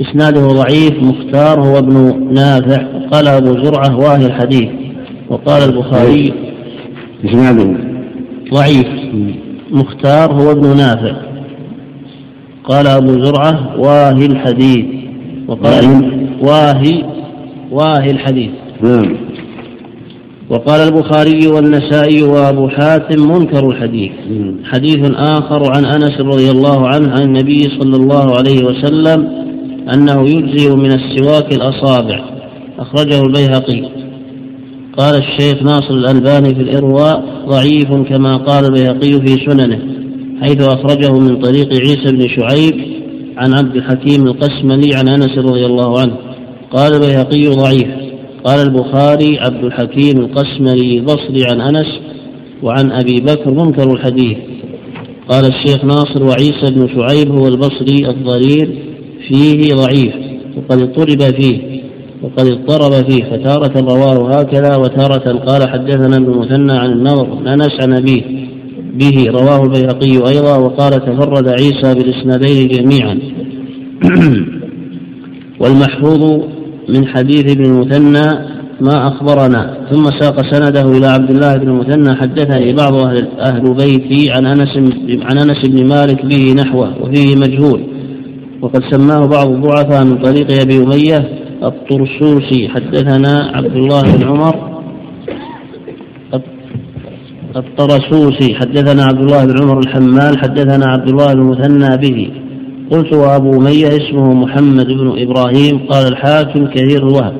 إسناده 0.00 0.46
ضعيف 0.46 1.02
مختار 1.02 1.60
هو 1.60 1.78
ابن 1.78 2.28
نافع. 2.32 2.82
قال 3.12 3.28
أبو 3.28 3.64
زرعة 3.64 3.96
واهي 3.98 4.26
الحديث. 4.26 4.68
وقال 5.30 5.62
البخاري 5.62 6.32
إسناده. 7.24 7.76
ضعيف 8.54 8.86
مختار 9.70 10.32
هو 10.32 10.50
ابن 10.50 10.76
نافع. 10.76 11.27
قال 12.68 12.86
أبو 12.86 13.24
زرعة 13.24 13.80
واهي 13.80 14.26
الحديث. 14.26 14.84
وقال 15.48 15.84
واهي. 16.42 17.04
واهي 17.70 18.10
الحديث. 18.10 18.50
نعم. 18.82 19.16
وقال 20.50 20.80
البخاري 20.80 21.46
والنسائي 21.46 22.22
وأبو 22.22 22.68
حاتم 22.68 23.32
منكر 23.32 23.70
الحديث. 23.70 24.10
حديث 24.64 25.10
آخر 25.14 25.62
عن 25.76 25.84
أنس 25.84 26.20
رضي 26.20 26.50
الله 26.50 26.88
عنه 26.88 27.10
عن 27.10 27.22
النبي 27.22 27.60
صلى 27.60 27.96
الله 27.96 28.36
عليه 28.36 28.64
وسلم 28.64 29.28
أنه 29.94 30.22
يجزئ 30.22 30.76
من 30.76 30.92
السواك 30.92 31.52
الأصابع. 31.52 32.20
أخرجه 32.78 33.22
البيهقي. 33.22 33.82
قال 34.98 35.14
الشيخ 35.14 35.62
ناصر 35.62 35.94
الألباني 35.94 36.54
في 36.54 36.62
الإرواء 36.62 37.24
ضعيف 37.48 38.08
كما 38.08 38.36
قال 38.36 38.64
البيهقي 38.64 39.26
في 39.26 39.50
سننه. 39.50 39.97
حيث 40.40 40.62
أخرجه 40.62 41.12
من 41.12 41.42
طريق 41.42 41.68
عيسى 41.68 42.12
بن 42.12 42.28
شعيب 42.28 42.74
عن 43.36 43.54
عبد 43.54 43.76
الحكيم 43.76 44.26
القسملي 44.26 44.94
عن 44.94 45.08
أنس 45.08 45.38
رضي 45.38 45.66
الله 45.66 46.00
عنه. 46.00 46.16
قال 46.70 46.94
البيهقي 46.94 47.56
ضعيف. 47.56 47.88
قال 48.44 48.68
البخاري 48.68 49.38
عبد 49.38 49.64
الحكيم 49.64 50.18
القسملي 50.18 50.98
البصري 50.98 51.44
عن 51.50 51.60
أنس 51.60 51.86
وعن 52.62 52.92
أبي 52.92 53.20
بكر 53.20 53.50
منكر 53.50 53.92
الحديث. 53.92 54.36
قال 55.28 55.44
الشيخ 55.44 55.84
ناصر 55.84 56.24
وعيسى 56.24 56.74
بن 56.74 56.88
شعيب 56.88 57.30
هو 57.32 57.48
البصري 57.48 58.08
الضرير. 58.10 58.78
فيه 59.28 59.74
ضعيف. 59.74 60.14
وقد 60.56 60.82
اضطرب 60.82 61.22
فيه. 61.40 61.80
وقد 62.22 62.46
اضطرب 62.46 63.10
فيه. 63.10 63.24
فتارة 63.24 63.80
رواه 63.80 64.40
هكذا 64.40 64.76
وتارة 64.76 65.38
قال 65.38 65.68
حدثنا 65.68 66.16
ابن 66.16 66.38
مثنى 66.38 66.72
عن 66.72 66.92
النضر 66.92 67.54
أنس 67.54 67.80
عن 67.80 67.92
أبيه. 67.92 68.37
به 68.98 69.30
رواه 69.30 69.62
البيهقي 69.62 70.28
أيضا 70.28 70.56
وقال 70.56 70.92
تفرد 70.92 71.48
عيسى 71.48 71.94
بالإسنادين 71.94 72.68
جميعا. 72.68 73.18
والمحفوظ 75.60 76.42
من 76.88 77.06
حديث 77.06 77.52
ابن 77.52 77.64
المثنى 77.64 78.58
ما 78.80 79.08
أخبرنا 79.08 79.88
ثم 79.92 80.04
ساق 80.20 80.42
سنده 80.52 80.98
إلى 80.98 81.06
عبد 81.06 81.30
الله 81.30 81.56
بن 81.56 81.68
المثنى 81.68 82.16
حدثني 82.16 82.72
بعض 82.72 82.94
أهل, 82.94 83.28
أهل 83.40 83.74
بيتي 83.74 84.30
عن 84.30 84.46
أنس 84.46 84.76
عن 85.22 85.38
أنس 85.38 85.68
بن 85.68 85.86
مالك 85.86 86.24
به 86.24 86.52
نحوه 86.52 87.02
وفيه 87.02 87.36
مجهول 87.36 87.80
وقد 88.62 88.82
سماه 88.90 89.26
بعض 89.26 89.48
الضعفاء 89.48 90.04
من 90.04 90.22
طريق 90.22 90.60
أبي 90.62 90.76
أمية 90.78 91.28
الطرسوسي. 91.62 92.68
حدثنا 92.68 93.50
عبد 93.54 93.76
الله 93.76 94.02
بن 94.02 94.28
عمر 94.28 94.67
الطرسوسي 97.56 98.54
حدثنا 98.54 99.04
عبد 99.04 99.20
الله 99.20 99.44
بن 99.44 99.62
عمر 99.62 99.78
الحمال 99.78 100.38
حدثنا 100.38 100.86
عبد 100.86 101.08
الله 101.08 101.34
بن 101.34 101.42
مثنى 101.42 101.96
به. 101.96 102.30
قلت 102.90 103.12
وأبو 103.12 103.60
مية 103.60 103.88
اسمه 103.88 104.34
محمد 104.34 104.86
بن 104.86 105.12
إبراهيم 105.22 105.78
قال 105.78 106.06
الحاكم 106.06 106.66
كثير 106.66 107.08
الوهب 107.08 107.36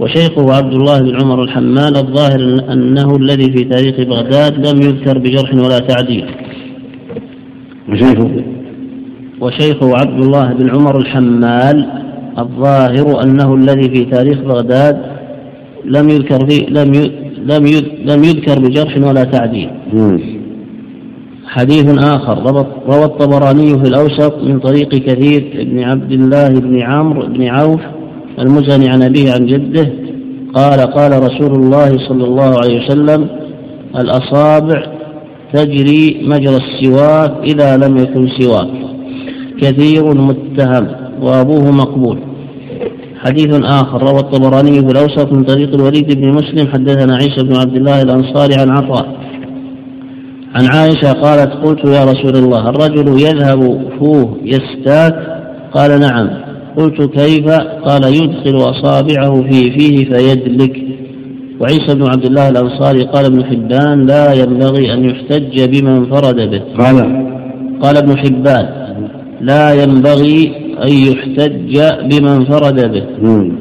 وشيخه 0.00 0.54
عبد 0.54 0.74
الله 0.74 1.00
بن 1.00 1.22
عمر 1.22 1.42
الحمال 1.42 1.96
الظاهر 1.96 2.40
أنه 2.72 3.16
الذي 3.16 3.52
في 3.52 3.64
تاريخ 3.64 3.96
بغداد 3.96 4.66
لم 4.66 4.82
يذكر 4.82 5.18
بجرح 5.18 5.54
ولا 5.54 5.78
تعديل. 5.78 6.24
وشيخه؟ 7.88 8.30
وشيخه 9.40 9.96
عبد 9.96 10.22
الله 10.24 10.52
بن 10.52 10.70
عمر 10.70 10.98
الحمال 10.98 11.86
الظاهر 12.38 13.22
أنه 13.22 13.54
الذي 13.54 13.88
في 13.90 14.04
تاريخ 14.04 14.38
بغداد 14.38 14.96
لم 15.84 16.08
يذكر 16.08 16.46
في 16.46 16.66
لم 16.70 16.94
لم 17.44 17.64
لم 18.04 18.24
يذكر 18.24 18.58
بجرح 18.58 18.96
ولا 19.08 19.24
تعديل. 19.24 19.70
حديث 21.46 21.98
آخر 21.98 22.36
روى 22.86 23.04
الطبراني 23.04 23.78
في 23.78 23.88
الأوسط 23.88 24.34
من 24.42 24.58
طريق 24.58 24.88
كثير 24.88 25.66
بن 25.70 25.78
عبد 25.82 26.12
الله 26.12 26.48
بن 26.48 26.82
عمرو 26.82 27.26
بن 27.26 27.42
عوف 27.46 27.80
المزني 28.38 28.88
عن 28.88 29.02
أبيه 29.02 29.32
عن 29.32 29.46
جده 29.46 29.92
قال 30.54 30.80
قال 30.80 31.22
رسول 31.22 31.52
الله 31.54 31.90
صلى 32.08 32.24
الله 32.24 32.50
عليه 32.62 32.76
وسلم 32.84 33.28
الأصابع 33.96 34.82
تجري 35.52 36.02
مجرى 36.24 36.56
السواك 36.56 37.32
إذا 37.44 37.76
لم 37.76 37.96
يكن 37.96 38.28
سواك. 38.38 38.68
كثير 39.60 40.14
متهم 40.14 40.86
وأبوه 41.22 41.70
مقبول. 41.70 42.18
حديث 43.24 43.60
آخر 43.62 44.02
روى 44.02 44.20
الطبراني 44.20 44.80
في 44.80 44.92
الأوسط 44.92 45.32
من 45.32 45.44
طريق 45.44 45.74
الوليد 45.74 46.20
بن 46.20 46.32
مسلم 46.32 46.68
حدثنا 46.68 47.14
عيسى 47.16 47.42
بن 47.42 47.56
عبد 47.56 47.76
الله 47.76 48.02
الأنصاري 48.02 48.54
عن 48.54 48.70
عطاء. 48.70 49.06
عن 50.54 50.66
عائشة 50.66 51.12
قالت 51.12 51.52
قلت 51.52 51.84
يا 51.84 52.04
رسول 52.04 52.36
الله 52.36 52.68
الرجل 52.68 53.08
يذهب 53.08 53.88
فوه 53.98 54.36
يستاك؟ 54.44 55.14
قال 55.74 56.00
نعم. 56.00 56.30
قلت 56.76 57.02
كيف؟ 57.02 57.48
قال 57.84 58.04
يدخل 58.04 58.56
أصابعه 58.56 59.42
في 59.42 59.78
فيه 59.78 60.04
فيدلك. 60.04 60.82
وعيسى 61.60 61.94
بن 61.94 62.06
عبد 62.06 62.24
الله 62.24 62.48
الأنصاري 62.48 63.02
قال 63.02 63.24
ابن 63.24 63.44
حبان 63.44 64.06
لا 64.06 64.32
ينبغي 64.32 64.92
أن 64.94 65.04
يحتج 65.04 65.80
بما 65.80 65.96
انفرد 65.96 66.36
به. 66.36 66.62
قال 66.78 66.96
قال 67.82 67.96
ابن 67.96 68.18
حبان 68.18 68.68
لا 69.40 69.82
ينبغي 69.82 70.63
أن 70.82 70.92
يحتج 70.92 71.80
بما 72.10 72.36
انفرد 72.36 72.92
به. 72.92 73.04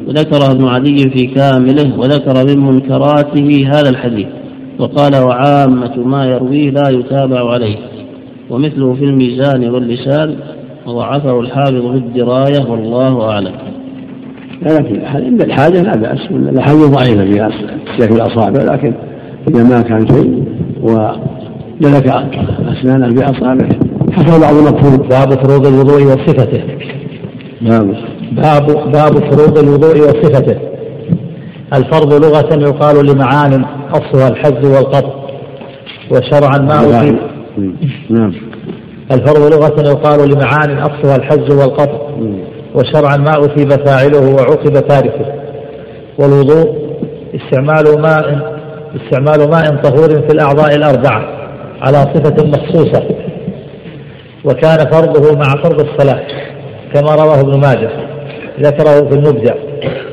وذكره 0.07 0.51
ابن 0.51 0.65
عدي 0.67 0.97
في 1.09 1.25
كامله 1.25 1.99
وذكر 1.99 2.45
من 2.47 2.65
منكراته 2.65 3.67
هذا 3.73 3.89
الحديث. 3.89 4.27
وقال 4.79 5.15
وعامة 5.15 5.97
ما 5.97 6.25
يرويه 6.25 6.69
لا 6.69 6.89
يتابع 6.89 7.51
عليه. 7.53 7.75
ومثله 8.49 8.93
في 8.93 9.03
الميزان 9.03 9.69
واللسان 9.69 10.35
وضعفه 10.85 11.39
الحافظ 11.39 11.91
في 11.91 11.97
الدراية 11.97 12.71
والله 12.71 13.29
أعلم. 13.29 13.53
لكن 14.61 15.01
عند 15.05 15.41
الحاجة 15.41 15.81
لا 15.81 15.95
بأس 15.97 16.19
الأحاديث 16.31 16.85
ضعيفة 16.85 17.25
فيها 17.25 17.49
سيف 17.97 18.11
الأصابع 18.11 18.73
لكن 18.73 18.93
إذا 19.49 19.63
ما 19.63 19.81
كان 19.81 20.07
شيء 20.07 20.43
ودلك 20.81 22.07
أسنانه 22.67 23.07
بأصابعه 23.07 23.69
حصل 24.11 24.41
بعض 24.41 24.55
المفهوم 24.55 24.97
باب 24.97 25.45
فروض 25.45 25.67
الوضوء 25.67 26.03
وصفته. 26.03 26.63
باب 27.63 27.95
باب 28.31 28.91
باب 28.91 29.31
فروض 29.31 29.57
الوضوء 29.57 29.99
وصفته. 29.99 30.57
الفرض 31.73 32.13
لغة 32.13 32.69
يقال 32.69 33.05
لمعان 33.05 33.65
أصلها 33.91 34.27
الحز 34.27 34.65
والقطع 34.65 35.13
وشرعا 36.11 36.57
ما 36.57 36.99
أفيد 36.99 37.17
نعم. 38.09 38.33
الفرض 39.11 39.53
لغة 39.53 39.89
يقال 39.89 40.29
لمعان 40.29 40.77
أصلها 40.77 41.15
الحز 41.15 41.53
والقطع 41.53 41.99
وشرعا 42.75 43.17
ما 43.17 43.45
أثيب 43.45 43.71
فاعله 43.85 44.35
وعوقب 44.35 44.87
تاركه. 44.87 45.25
والوضوء 46.19 46.75
استعمال 47.35 48.01
ماء 48.01 48.53
استعمال 48.95 49.49
ماء 49.49 49.75
طهور 49.75 50.09
في 50.09 50.33
الأعضاء 50.33 50.75
الأربعة 50.75 51.25
على 51.81 51.97
صفة 51.97 52.47
مخصوصة. 52.47 53.03
وكان 54.45 54.77
فرضه 54.91 55.35
مع 55.35 55.63
فرض 55.63 55.79
الصلاة. 55.79 56.52
كما 56.93 57.15
رواه 57.15 57.39
ابن 57.39 57.59
ماجه 57.59 57.89
ذكره 58.59 59.09
في 59.09 59.15
المبدع. 59.15 59.55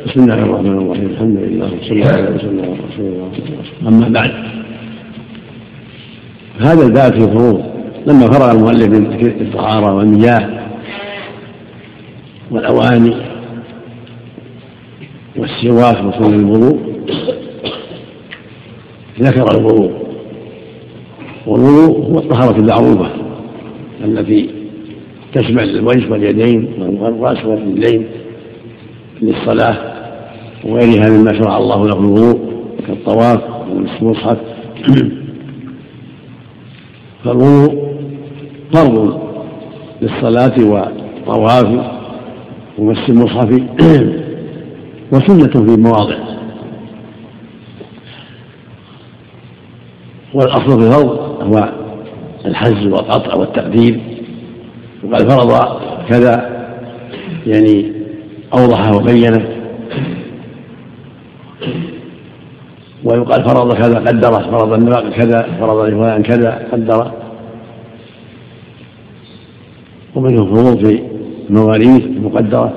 بسم 0.06 0.20
الله 0.20 0.34
الرحمن 0.34 0.78
الرحيم. 0.78 1.06
الحمد 1.06 1.36
لله 1.36 1.66
وصلى 1.66 1.92
الله 1.92 2.06
عليه 2.08 2.34
وسلم 2.34 2.60
على 2.60 2.78
رسول 2.88 3.06
الله 3.06 3.88
أما 3.88 4.08
بعد 4.08 4.30
هذا 6.60 6.86
الباب 6.86 7.12
في 7.12 7.20
فروض. 7.20 7.62
لما 8.06 8.30
فرغ 8.30 8.50
المؤلف 8.50 8.88
من 8.88 9.06
الطهارة 9.40 9.94
والمياه 9.94 10.48
والأواني 12.50 13.16
والسواك 15.36 16.04
وسنن 16.04 16.40
الوضوء 16.40 16.78
ذكر 19.20 19.58
الوضوء. 19.58 19.92
والوضوء 21.46 22.12
هو 22.12 22.18
الطهارة 22.18 22.56
المعروفة 22.56 23.10
التي 24.04 24.59
تشمل 25.34 25.78
الوجه 25.78 26.12
واليدين 26.12 26.68
والرأس 26.78 27.44
والرجلين 27.44 28.06
للصلاة 29.22 29.76
وغيرها 30.64 31.10
مما 31.10 31.32
شرع 31.32 31.56
الله 31.56 31.86
له 31.86 31.98
الوضوء 31.98 32.50
كالطواف 32.86 33.40
والمصحف. 33.70 34.36
فالوضوء 37.24 37.90
فرض 38.72 39.20
للصلاة 40.02 40.64
والطواف 40.64 41.86
ومس 42.78 43.08
المصحف 43.08 43.48
وسنة 45.12 45.66
في 45.66 45.80
مواضع. 45.80 46.18
والأصل 50.34 50.80
في 50.80 50.86
الفرض 50.86 51.18
هو 51.42 51.72
الحز 52.46 52.86
والقطع 52.86 53.34
والتقدير 53.34 54.19
وقال 55.04 55.30
فرض 55.30 55.52
كذا 56.08 56.60
يعني 57.46 57.92
أوضح 58.54 58.90
وبينه. 58.96 59.48
ويقال 63.04 63.44
فرض 63.44 63.74
كذا 63.74 63.98
قدره 63.98 64.50
فرض 64.50 64.72
النواقل 64.72 65.12
كذا 65.12 65.42
فرض 65.60 65.84
لفلان 65.84 66.22
كذا 66.22 66.68
قدره 66.72 67.14
ومنه 70.14 70.44
فروض 70.44 70.86
في 70.86 71.02
المواريث 71.50 72.04
المقدرة 72.04 72.72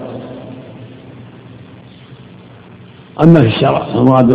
أما 3.24 3.42
في 3.42 3.48
الشرع 3.48 3.80
فالمراد 3.94 4.28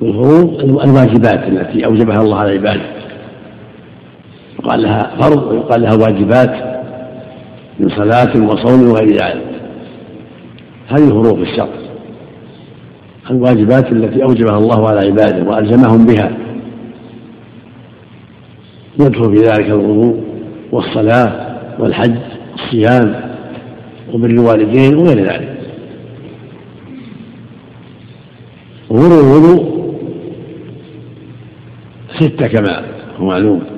بالفروض 0.00 0.60
الواجبات 0.60 1.48
التي 1.48 1.86
أوجبها 1.86 2.22
الله 2.22 2.36
على 2.38 2.50
عباده 2.50 2.97
يقال 4.58 4.82
لها 4.82 5.16
فرض 5.20 5.52
ويقال 5.52 5.82
لها 5.82 5.94
واجبات 5.94 6.78
من 7.80 7.88
صلاة 7.88 8.52
وصوم 8.52 8.90
وغير 8.90 9.08
ذلك. 9.08 9.44
هذه 10.88 11.08
فروض 11.08 11.38
الشرع. 11.38 11.68
الواجبات 13.30 13.92
التي 13.92 14.22
أوجبها 14.22 14.58
الله 14.58 14.88
على 14.88 15.06
عباده 15.06 15.50
وألزمهم 15.50 16.06
بها. 16.06 16.30
يدخل 19.00 19.36
في 19.36 19.42
ذلك 19.42 19.66
الوضوء 19.66 20.24
والصلاة 20.72 21.56
والحج 21.78 22.16
الصيام 22.54 23.20
وبر 24.12 24.30
الوالدين 24.30 24.96
وغير 24.96 25.18
ذلك. 25.18 25.58
غرو 28.92 29.20
الوضوء 29.20 29.78
ستة 32.20 32.46
كما 32.46 32.84
هو 33.18 33.26
معلوم. 33.26 33.77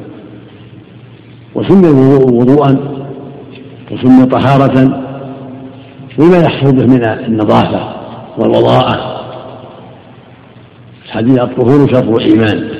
وسمي 1.54 1.88
الوضوء 1.88 2.32
وضوءا 2.32 3.00
وسمي 3.92 4.26
طهارة 4.26 5.00
بما 6.18 6.38
يحصل 6.38 6.76
به 6.76 6.86
من 6.86 7.04
النظافة 7.04 7.94
والوضاءة. 8.38 9.20
الحديث 11.04 11.38
الطهور 11.38 11.88
شطر 11.88 12.16
الإيمان. 12.16 12.70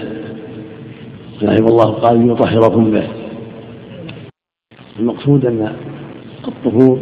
رحمه 1.42 1.68
الله 1.68 1.90
قال 1.90 2.30
يطهركم 2.30 2.90
به. 2.90 3.08
المقصود 5.00 5.46
أن 5.46 5.72
الطهور 6.48 6.98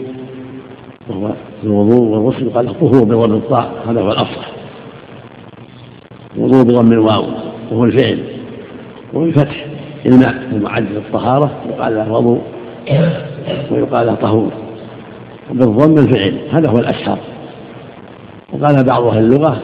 وهو 1.08 1.32
الوضوء 1.64 2.00
والغسل 2.00 2.50
قال 2.50 2.68
الطهور 2.68 3.04
بضم 3.04 3.34
الطاء 3.34 3.84
هذا 3.86 4.00
هو 4.00 4.12
الأفصح 4.12 4.50
الوضوء 6.36 6.62
بضم 6.62 6.92
الواو 6.92 7.24
وهو 7.70 7.84
الفعل 7.84 8.24
وبالفتح 9.14 9.66
الماء 10.08 10.34
المعد 10.52 10.86
للطهارة 10.92 11.50
يقال 11.68 11.94
له 11.94 12.12
وضوء 12.12 12.42
ويقال 13.70 14.06
له 14.06 14.14
طهور. 14.14 14.52
وبالضم 15.50 16.02
الفعل 16.04 16.38
هذا 16.50 16.70
هو 16.70 16.78
الأشهر. 16.78 17.18
وقال 18.52 18.84
بعض 18.84 19.04
أهل 19.04 19.18
اللغة 19.18 19.62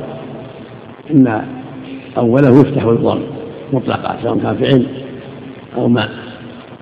إن 1.11 1.43
أوله 2.19 2.61
يفتح 2.61 2.85
بالضم 2.85 3.21
مطلقا 3.73 4.17
سواء 4.23 4.39
كان 4.39 4.57
فعل 4.57 4.87
أو 5.77 5.89
ماء. 5.89 6.11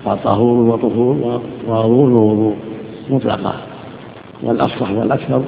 فطهور 0.05 0.57
وطهور 0.73 1.41
ووضوء 1.67 2.09
ووضوء 2.09 2.55
مطلقة 3.09 3.53
والأفصح 4.43 4.91
والأكثر 4.91 5.43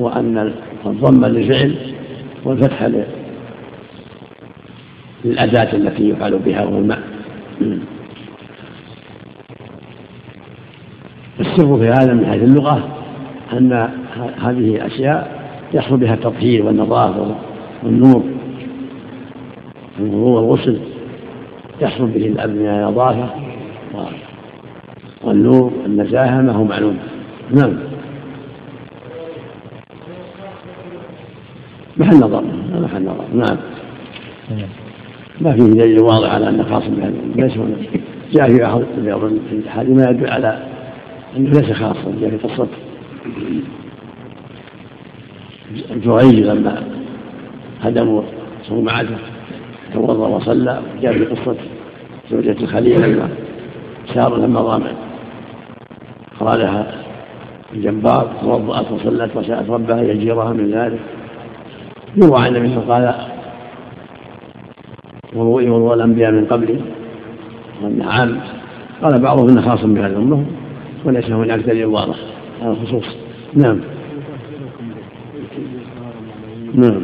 هو 0.00 0.08
أن 0.08 0.52
الضم 0.86 1.24
للفعل 1.26 1.74
والفتح 2.44 2.90
للأداة 5.24 5.76
التي 5.76 6.08
يفعل 6.08 6.38
بها 6.38 6.64
وهو 6.64 6.78
الماء. 6.78 7.15
السر 11.40 11.78
في 11.78 11.88
هذا 11.88 12.14
من 12.14 12.26
حيث 12.26 12.42
اللغة 12.42 12.88
أن 13.52 13.72
هذه 14.38 14.86
أشياء 14.86 15.46
يحصل 15.74 15.96
بها 15.96 16.14
التطهير 16.14 16.66
والنظافة 16.66 17.36
والنور 17.82 18.22
الوضوء 19.98 20.40
والغسل 20.40 20.78
يحصل 21.80 22.06
به 22.06 22.26
الأبنية 22.26 22.88
النظافة 22.88 23.30
والنور 25.24 25.72
النزاهة 25.86 26.40
ما 26.40 26.52
هو 26.52 26.64
معلوم. 26.64 26.98
نعم. 27.50 27.78
محل 31.96 32.16
نظر 32.16 32.44
محل 32.82 33.04
نظر. 33.04 33.24
نعم. 33.34 33.56
ما 35.40 35.52
فيه 35.52 35.62
دليل 35.62 36.00
واضح 36.00 36.30
على 36.30 36.48
انه 36.48 36.64
خاص 36.64 36.82
بهذا 36.88 37.14
ليس 37.36 37.56
هنا 37.56 37.76
جاء 38.32 38.48
في 38.48 38.58
بعض 39.10 39.24
الحديث 39.52 39.96
ما 39.96 40.10
يدل 40.10 40.30
على 40.30 40.58
أنه 41.36 41.50
ليس 41.50 41.72
خاصا 41.72 42.14
جاء 42.20 42.30
في 42.30 42.36
قصه 42.36 42.68
جريج 45.90 46.40
لما 46.40 46.82
هدموا 47.80 48.22
صومعته 48.62 49.16
توضأ 49.94 50.28
وصلى 50.28 50.80
جاء 51.02 51.12
في 51.12 51.24
قصة 51.24 51.56
زوجة 52.30 52.56
الخليل 52.60 53.02
لما 53.02 53.28
سار 54.14 54.36
لما 54.36 54.60
ضامع 54.60 54.90
أرادها 56.42 56.86
الجبار 57.72 58.32
توضأت 58.40 58.92
وصلت 58.92 59.36
وسألت 59.36 59.70
ربها 59.70 60.02
يجيرها 60.02 60.52
من 60.52 60.70
ذلك. 60.70 61.00
يروى 62.16 62.40
عن 62.40 62.56
النبي 62.56 62.74
قال 62.92 63.14
وضوئي 65.36 65.70
وضوء 65.70 65.94
الأنبياء 65.94 66.32
من 66.32 66.44
قبلي 66.44 66.80
وأنه 67.82 68.10
عام 68.10 68.40
قال 69.02 69.20
بعضهم 69.20 69.48
أنه 69.48 69.60
خاص 69.60 69.84
بهذه 69.84 70.06
الأمة 70.06 70.44
وليس 71.04 71.30
هناك 71.30 71.60
دليل 71.60 71.86
واضح 71.86 72.16
على 72.62 72.70
الخصوص. 72.70 73.04
نعم. 73.54 73.80
نعم. 76.74 77.02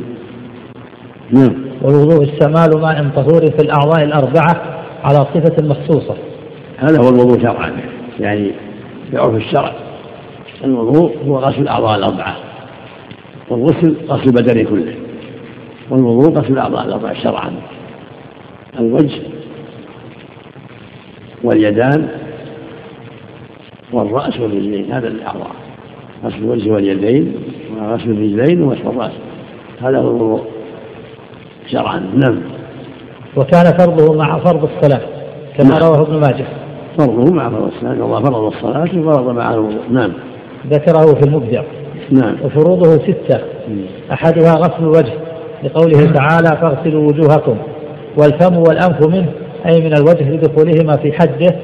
نعم. 1.31 1.55
والوضوء 1.83 2.25
استعمال 2.25 2.81
ماء 2.81 3.09
طهور 3.17 3.41
في 3.41 3.63
الأعضاء 3.63 4.05
الأربعة 4.05 4.63
على 5.05 5.27
صفة 5.35 5.67
مخصوصة. 5.67 6.15
هذا 6.77 7.03
هو 7.03 7.09
الوضوء 7.09 7.41
شرعا. 7.41 7.73
يعني 8.21 8.51
في 9.11 9.19
عرف 9.19 9.35
الشرع. 9.35 9.73
الوضوء 10.65 11.17
هو 11.27 11.39
غسل 11.39 11.63
الأعضاء 11.63 11.99
الأربعة. 11.99 12.37
والغسل 13.51 13.97
غسل 14.09 14.29
البدن 14.29 14.65
كله. 14.65 14.95
والوضوء 15.91 16.39
غسل 16.39 16.53
الأعضاء 16.53 16.87
الأربعة 16.87 17.15
شرعا. 17.23 17.53
الوجه 18.79 19.23
واليدان 21.45 22.09
والرأس 23.93 24.41
والرجلين 24.41 24.93
هذا 24.93 25.09
الأعضاء. 25.09 25.51
غسل 26.25 26.37
الوجه 26.37 26.71
واليدين 26.71 27.35
وغسل 27.77 28.11
الرجلين 28.11 28.63
ومسح 28.63 28.87
الرأس. 28.87 29.13
هذا 29.83 29.99
هو 29.99 30.11
الوضوء 30.11 30.43
شرعا. 31.67 31.99
نعم. 31.99 32.41
وكان 33.37 33.65
فرضه 33.79 34.15
مع 34.15 34.39
فرض 34.39 34.69
الصلاة 34.77 35.01
كما 35.59 35.71
نعم. 35.71 35.83
رواه 35.83 36.03
ابن 36.03 36.21
ماجه. 36.21 36.47
فرضه 36.99 37.33
مع 37.33 37.51
فرض 37.51 37.73
الصلاة 37.75 37.93
الله 37.93 38.21
فرض 38.21 38.45
الصلاة 38.45 38.99
وفرض 38.99 39.37
مع 39.37 39.55
الوضوء 39.55 39.83
نعم. 39.91 40.13
ذكره 40.67 41.15
في 41.15 41.27
المبدع. 41.27 41.63
نعم. 42.11 42.37
وفروضه 42.45 42.91
ستة. 42.91 43.41
أحدها 44.13 44.55
غسل 44.55 44.83
الوجه 44.83 45.13
لقوله 45.65 46.13
تعالى 46.13 46.57
فاغسلوا 46.61 47.09
وجوهكم. 47.09 47.57
والفم 48.17 48.57
والأنف 48.57 49.07
منه 49.09 49.29
أي 49.67 49.81
من 49.81 49.93
الوجه 49.95 50.31
لدخولهما 50.31 50.97
في 50.97 51.13
حده 51.13 51.57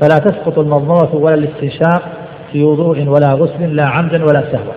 فلا 0.00 0.18
تسقط 0.18 0.58
المضمضة 0.58 1.14
ولا 1.14 1.34
الاستنشاق 1.34 2.02
في 2.52 2.64
وضوء 2.64 3.08
ولا 3.08 3.32
غسل 3.32 3.76
لا 3.76 3.84
عمدا 3.84 4.24
ولا 4.24 4.44
سهوا. 4.52 4.72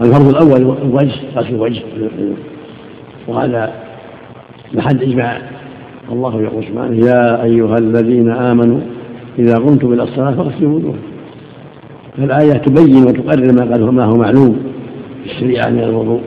الفرض 0.00 0.28
الأول 0.28 0.76
الوجه 0.82 1.14
غسل 1.36 1.54
الوجه 1.54 1.82
وهذا 3.28 3.72
محل 4.74 5.02
إجماع. 5.02 5.38
الله 6.12 6.42
يقول 6.42 6.64
سبحانه 6.64 7.06
يا 7.06 7.42
أيها 7.42 7.74
الذين 7.78 8.30
آمنوا 8.30 8.80
إذا 9.38 9.54
قمتم 9.54 9.92
إلى 9.92 10.02
الصلاة 10.02 10.30
فاغسلوا 10.30 10.76
وجوهكم. 10.76 10.98
فالآية 12.16 12.52
تبين 12.52 13.04
وتقرر 13.04 13.52
ما 13.52 13.72
قال 13.72 13.94
ما 13.94 14.04
هو 14.04 14.16
معلوم 14.16 14.58
في 15.24 15.30
الشريعة 15.30 15.68
من 15.68 15.82
الوضوء. 15.82 16.20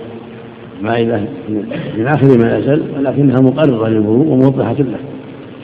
ما 0.82 1.02
إذا 1.02 1.26
من 1.98 2.08
آخر 2.08 2.38
ما 2.38 2.58
نزل 2.58 2.84
ولكنها 2.98 3.42
مقررة 3.42 3.88
للوضوء 3.88 4.28
وموضحة 4.28 4.74
له. 4.74 5.00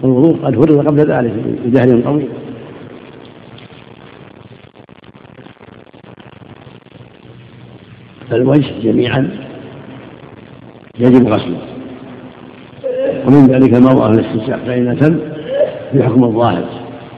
والوضوء 0.01 0.37
قد 0.45 0.55
فرض 0.55 0.87
قبل 0.87 0.99
ذلك 0.99 1.33
بجهل 1.65 2.03
طويل 2.03 2.27
فالوجه 8.29 8.79
جميعا 8.83 9.29
يجب 10.99 11.27
غسله. 11.27 11.57
ومن 13.27 13.47
ذلك 13.47 13.73
المرأة 13.73 14.11
الاستنشاق 14.11 14.59
فإنها 14.65 14.93
تم 14.93 15.19
في 15.91 16.03
حكم 16.03 16.23
الظاهر 16.23 16.65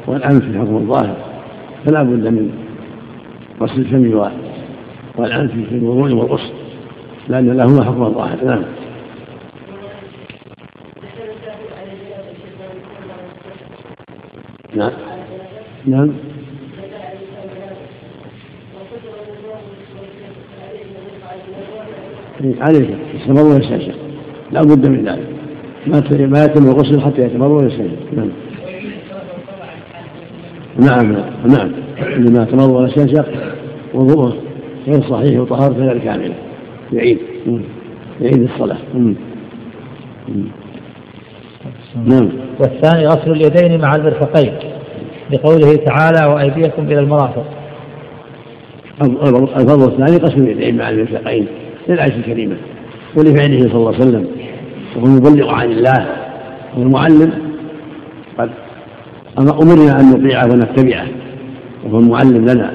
والأنف 0.08 0.44
في 0.44 0.60
حكم 0.60 0.76
الظاهر. 0.76 1.16
فلا 1.86 2.04
بد 2.04 2.28
من 2.28 2.52
غسل 3.62 3.80
الفم 3.80 4.30
والأنف 5.18 5.52
في 5.52 5.76
الوضوء 5.76 6.14
والغسل. 6.14 6.69
لأن 7.30 7.58
لهما 7.58 7.84
حكم 7.84 8.04
الظاهر 8.04 8.46
نعم. 8.46 8.64
نعم. 14.76 14.92
نعم. 15.86 16.14
عليك. 22.62 22.98
يستمر 23.14 23.44
ويستنشق 23.44 23.96
لا 24.52 24.62
بد 24.62 24.90
من 24.90 25.06
ذلك. 25.06 25.28
ما 25.88 26.28
ما 26.28 26.44
يتم 26.44 26.66
الغسل 26.66 27.02
حتى 27.02 27.22
يتمر 27.22 27.52
ويستنشق 27.52 28.14
نعم. 28.14 28.30
نعم 30.80 31.12
نعم 31.46 31.72
لما 32.00 32.44
تمر 32.46 32.72
ويستنشق 32.72 33.26
وضوءه 33.94 34.38
غير 34.88 35.02
صحيح 35.10 35.40
وطهارته 35.40 35.86
غير 35.86 35.98
كاملة. 35.98 36.49
يعيد 36.94 37.18
يعيد 38.22 38.50
الصلاة. 38.54 38.78
نعم. 42.06 42.30
والثاني 42.60 43.08
غسل 43.08 43.32
اليدين 43.32 43.82
مع 43.82 43.96
المرفقين 43.96 44.54
لقوله 45.32 45.76
تعالى 45.76 46.34
وأيديكم 46.34 46.84
إلى 46.84 47.00
المرافق. 47.00 47.46
الفضل 49.02 49.92
الثاني 49.92 50.18
غسل 50.18 50.42
اليدين 50.42 50.78
مع 50.78 50.90
المرفقين 50.90 51.48
للعيش 51.88 52.14
الكريمة 52.14 52.56
ولفعله 53.18 53.60
صلى 53.60 53.76
الله 53.76 53.94
عليه 53.94 53.98
وسلم. 53.98 54.28
وهو 54.96 55.06
المبلغ 55.06 55.50
عن 55.50 55.72
الله. 55.72 56.08
والمعلم 56.78 57.32
قد 58.38 58.50
أمرنا 59.38 60.00
أن 60.00 60.10
نطيعه 60.12 60.46
ونتبعه 60.46 61.08
وهو 61.86 62.00
المعلم 62.00 62.46
لنا 62.46 62.74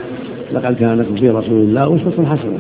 لقد 0.53 0.75
كان 0.75 0.99
لكم 0.99 1.17
في 1.17 1.29
رسول 1.29 1.61
الله 1.61 1.97
أسوة 1.97 2.27
حسنة. 2.27 2.59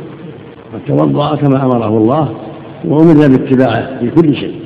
قد 0.75 0.81
توضأ 0.87 1.37
كما 1.37 1.64
أمره 1.64 1.99
الله 1.99 2.37
وأمرنا 2.85 3.27
باتباعه 3.27 3.99
في 4.01 4.11
كل 4.11 4.37
شيء. 4.37 4.61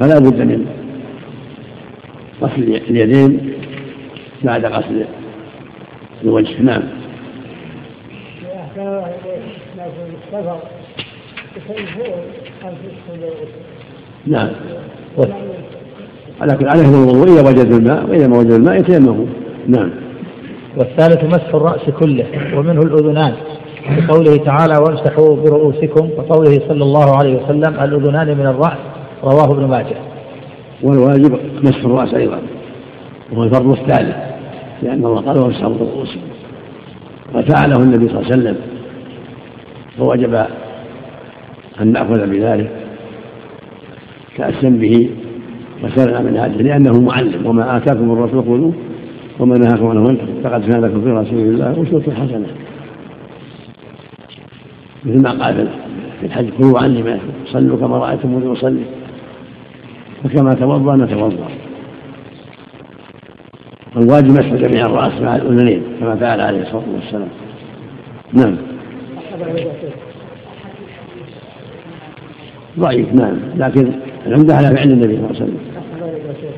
فلا 0.00 0.18
بد 0.18 0.40
من 0.40 0.66
غسل 2.42 2.62
اليدين 2.62 3.52
بعد 4.44 4.64
غسل 4.64 5.04
الوجه. 6.24 6.62
نعم. 6.62 6.82
نعم. 14.26 14.50
على 16.40 16.56
كل 16.56 16.68
عليه 16.68 16.88
الوضوء 16.88 17.32
إذا 17.32 17.48
وجد 17.48 17.72
الماء 17.72 18.06
واذا 18.10 18.26
ما 18.26 18.38
وجد 18.38 18.50
الماء 18.50 18.80
يتيمم 18.80 19.26
نعم. 19.68 20.05
والثالث 20.76 21.24
مسح 21.24 21.54
الرأس 21.54 21.90
كله 22.00 22.26
ومنه 22.58 22.80
الأذنان. 22.80 23.32
لقوله 23.98 24.36
تعالى 24.36 24.74
وامسحوا 24.78 25.36
برؤوسكم 25.36 26.10
وقوله 26.18 26.58
صلى 26.68 26.84
الله 26.84 27.16
عليه 27.18 27.42
وسلم 27.42 27.74
الأذنان 27.80 28.38
من 28.38 28.46
الرأس 28.46 28.78
رواه 29.24 29.52
ابن 29.52 29.64
ماجه. 29.64 29.96
والواجب 30.82 31.38
مسح 31.64 31.84
الرأس 31.84 32.14
أيضا 32.14 32.38
وهو 33.32 33.42
الفرض 33.44 33.70
الثالث 33.70 34.16
لأن 34.82 35.04
الله 35.04 35.20
قال 35.20 35.38
وامسحوا 35.38 35.74
برؤوسكم 35.74 36.20
وفعله 37.34 37.76
النبي 37.76 38.08
صلى 38.08 38.20
الله 38.20 38.32
عليه 38.32 38.42
وسلم 38.42 38.56
فوجب 39.98 40.34
أن 41.80 41.92
نأخذ 41.92 42.26
بذلك 42.26 42.70
تأسا 44.36 44.68
به 44.68 45.10
وسرنا 45.84 46.20
من 46.20 46.36
هذه 46.36 46.62
لأنه 46.62 47.00
معلم 47.00 47.46
وما 47.46 47.76
آتاكم 47.76 48.12
الرسول 48.12 48.42
خذوه 48.42 48.72
وما 49.40 49.58
نهاكم 49.58 49.86
عنه 49.86 50.06
فانتهوا 50.06 50.42
فقد 50.44 50.70
كان 50.70 50.80
لكم 50.84 51.00
في 51.00 51.10
رسول 51.10 51.38
الله 51.38 51.72
أسوة 51.72 52.14
حسنة. 52.14 52.46
مثل 55.04 55.22
ما 55.22 55.44
قال 55.44 55.68
في 56.20 56.26
الحج 56.26 56.50
كلوا 56.50 56.78
عني 56.78 57.02
ما 57.02 57.18
صلوا 57.46 57.76
كما 57.76 57.98
رأيتم 57.98 58.52
أصلي 58.52 58.84
فكما 60.24 60.54
توضأ 60.54 60.96
نتوضأ 60.96 61.48
والواجب 63.96 64.30
مسح 64.30 64.54
جميع 64.54 64.86
الرأس 64.86 65.20
مع 65.20 65.36
الأذنين 65.36 65.82
كما 66.00 66.16
فعل 66.16 66.40
عليه 66.40 66.62
الصلاة 66.62 66.84
والسلام. 66.94 67.28
نعم. 68.32 68.56
ضعيف 72.78 73.12
نعم. 73.12 73.36
لكن 73.56 73.92
العمدة 74.26 74.56
على 74.56 74.76
فعل 74.76 74.90
النبي 74.90 75.16
صلى 75.16 75.24
الله 75.24 75.26
عليه 75.26 75.36
وسلم. 75.36 75.58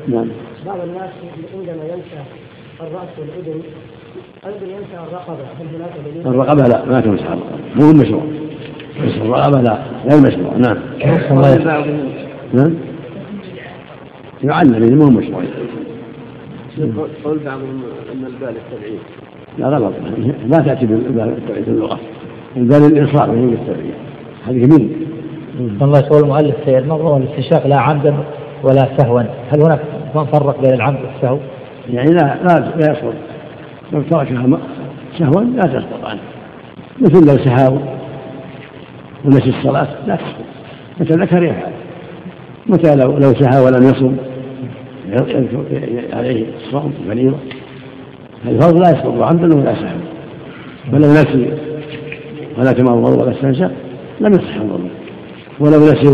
نعم. 0.07 0.27
بعض 0.65 0.79
الناس 0.79 1.09
عندما 1.53 1.83
ينسى 1.83 2.38
الرأس 2.81 3.09
والأذن. 3.19 3.61
ينسى 4.45 5.03
الرقبة. 5.07 5.43
هل 5.59 5.75
هناك 5.75 5.91
دليل؟ 6.05 6.27
الرقبة 6.27 6.67
لا 6.67 6.85
ما 6.85 7.01
تمسح 7.01 7.25
الرقبة 7.25 7.57
مو 7.75 7.93
مشروع 7.93 8.23
بس 9.05 9.13
الرقبة 9.15 9.61
لا 9.61 9.79
غير 10.09 10.21
مشروع 10.21 10.53
نعم. 10.57 10.77
نعم. 12.53 12.73
يعلم 14.43 14.97
مو 14.97 15.05
مشروع. 15.05 15.41
قول 17.23 17.39
بعضهم 17.45 17.83
ان 18.13 18.25
البال 18.25 18.55
التبعيد. 18.55 18.99
لا 19.57 19.67
غلط 19.67 19.93
ما 20.47 20.57
تأتي 20.57 20.85
بالبال 20.85 21.37
التبعيد 21.37 21.63
في 21.63 21.69
اللغة. 21.69 21.99
البال 22.57 22.85
الإنصاف 22.85 23.29
هي 23.29 23.45
بالتبعيد 23.45 23.93
هذه 24.47 24.63
يمين. 24.63 25.07
الله 25.81 25.99
يقول 25.99 26.23
المؤلف 26.23 26.55
سيد 26.65 26.87
نظر 26.87 27.17
الاستنشاق 27.17 27.67
لا 27.67 27.79
عمدا 27.79 28.15
ولا 28.63 28.97
سهوا 28.97 29.21
هل 29.21 29.61
هناك 29.61 29.79
فرق 30.13 30.61
بين 30.61 30.73
العمد 30.73 30.99
والسهو؟ 31.05 31.37
يعني 31.93 32.11
لا 32.11 32.37
لا 32.43 32.91
يسقط 32.91 33.13
لو 33.93 34.01
تركها 34.01 34.59
سهوا 35.19 35.41
لا 35.41 35.61
تسقط 35.61 36.05
عنه. 36.05 36.19
مثل 37.01 37.31
لو 37.31 37.37
سهاو 37.43 37.79
ونسي 39.25 39.49
الصلاة 39.49 39.87
لا 40.07 40.15
تسقط 40.15 40.45
متى 40.99 41.13
ذكر 41.13 41.43
يفعل. 41.43 41.71
متى 42.67 42.95
لو 42.95 43.11
لو 43.11 43.33
سهى 43.33 43.65
ولم 43.65 43.83
يصم. 43.83 44.15
عليه 46.13 46.45
الصوم 46.57 46.93
فريضة 47.07 47.37
الفرض 48.45 48.77
لا 48.77 48.89
يسقط 48.89 49.21
عمدا 49.21 49.55
ولا 49.57 49.75
سهوا 49.75 50.01
ولو 50.93 51.11
نسي 51.11 51.53
ولا 52.57 52.71
تمرض 52.71 53.21
ولا 53.21 53.31
استنشق 53.31 53.71
لم 54.19 54.31
يصح 54.31 54.55
الوضوء 54.55 54.89
ولو 55.59 55.79
نسي 55.79 56.07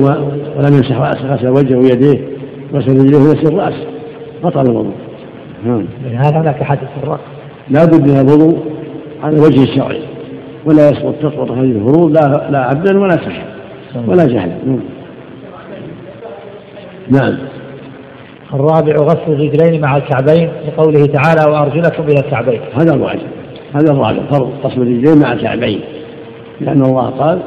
ولم 0.58 0.74
يمسح 0.74 0.98
غسل 1.00 1.50
وجهه 1.50 1.78
ويديه 1.78 2.28
غسل 2.74 3.00
رجليه 3.00 3.18
ونسي 3.18 3.54
الرأس 3.54 3.74
بطل 4.44 4.62
الوضوء. 4.62 4.94
نعم. 5.66 5.86
هذا 6.16 6.42
هناك 6.42 6.64
حدث 6.64 6.90
الرأس. 7.04 7.20
لا 7.70 7.86
بد 7.86 8.08
من 8.08 8.20
الوضوء 8.20 8.60
على 9.24 9.36
الوجه 9.36 9.64
الشرعي. 9.64 10.02
ولا 10.66 10.90
يسقط 10.90 11.16
تسقط 11.16 11.52
هذه 11.52 11.72
الفروض 11.72 12.12
لا 12.12 12.50
لا 12.52 12.60
عبدا 12.60 13.00
ولا 13.00 13.16
سحرا 13.16 13.46
ولا 14.08 14.26
جهلا. 14.26 14.56
نعم. 14.66 14.80
نعم. 17.12 17.38
الرابع 18.54 18.96
غسل 18.96 19.32
الرجلين 19.32 19.82
مع 19.82 19.98
الكعبين 19.98 20.50
لقوله 20.68 21.06
تعالى 21.06 21.52
وأرجلكم 21.52 22.04
إلى 22.04 22.20
الكعبين. 22.20 22.60
هذا 22.80 22.94
الواجب. 22.94 23.28
هذا 23.74 23.92
الرابع 23.92 24.20
فرض 24.32 24.50
غسل 24.64 24.82
الرجلين 24.82 25.20
مع 25.20 25.34
الكعبين. 25.34 25.80
لأن 26.62 26.82
الله 26.82 27.10
قال 27.10 27.40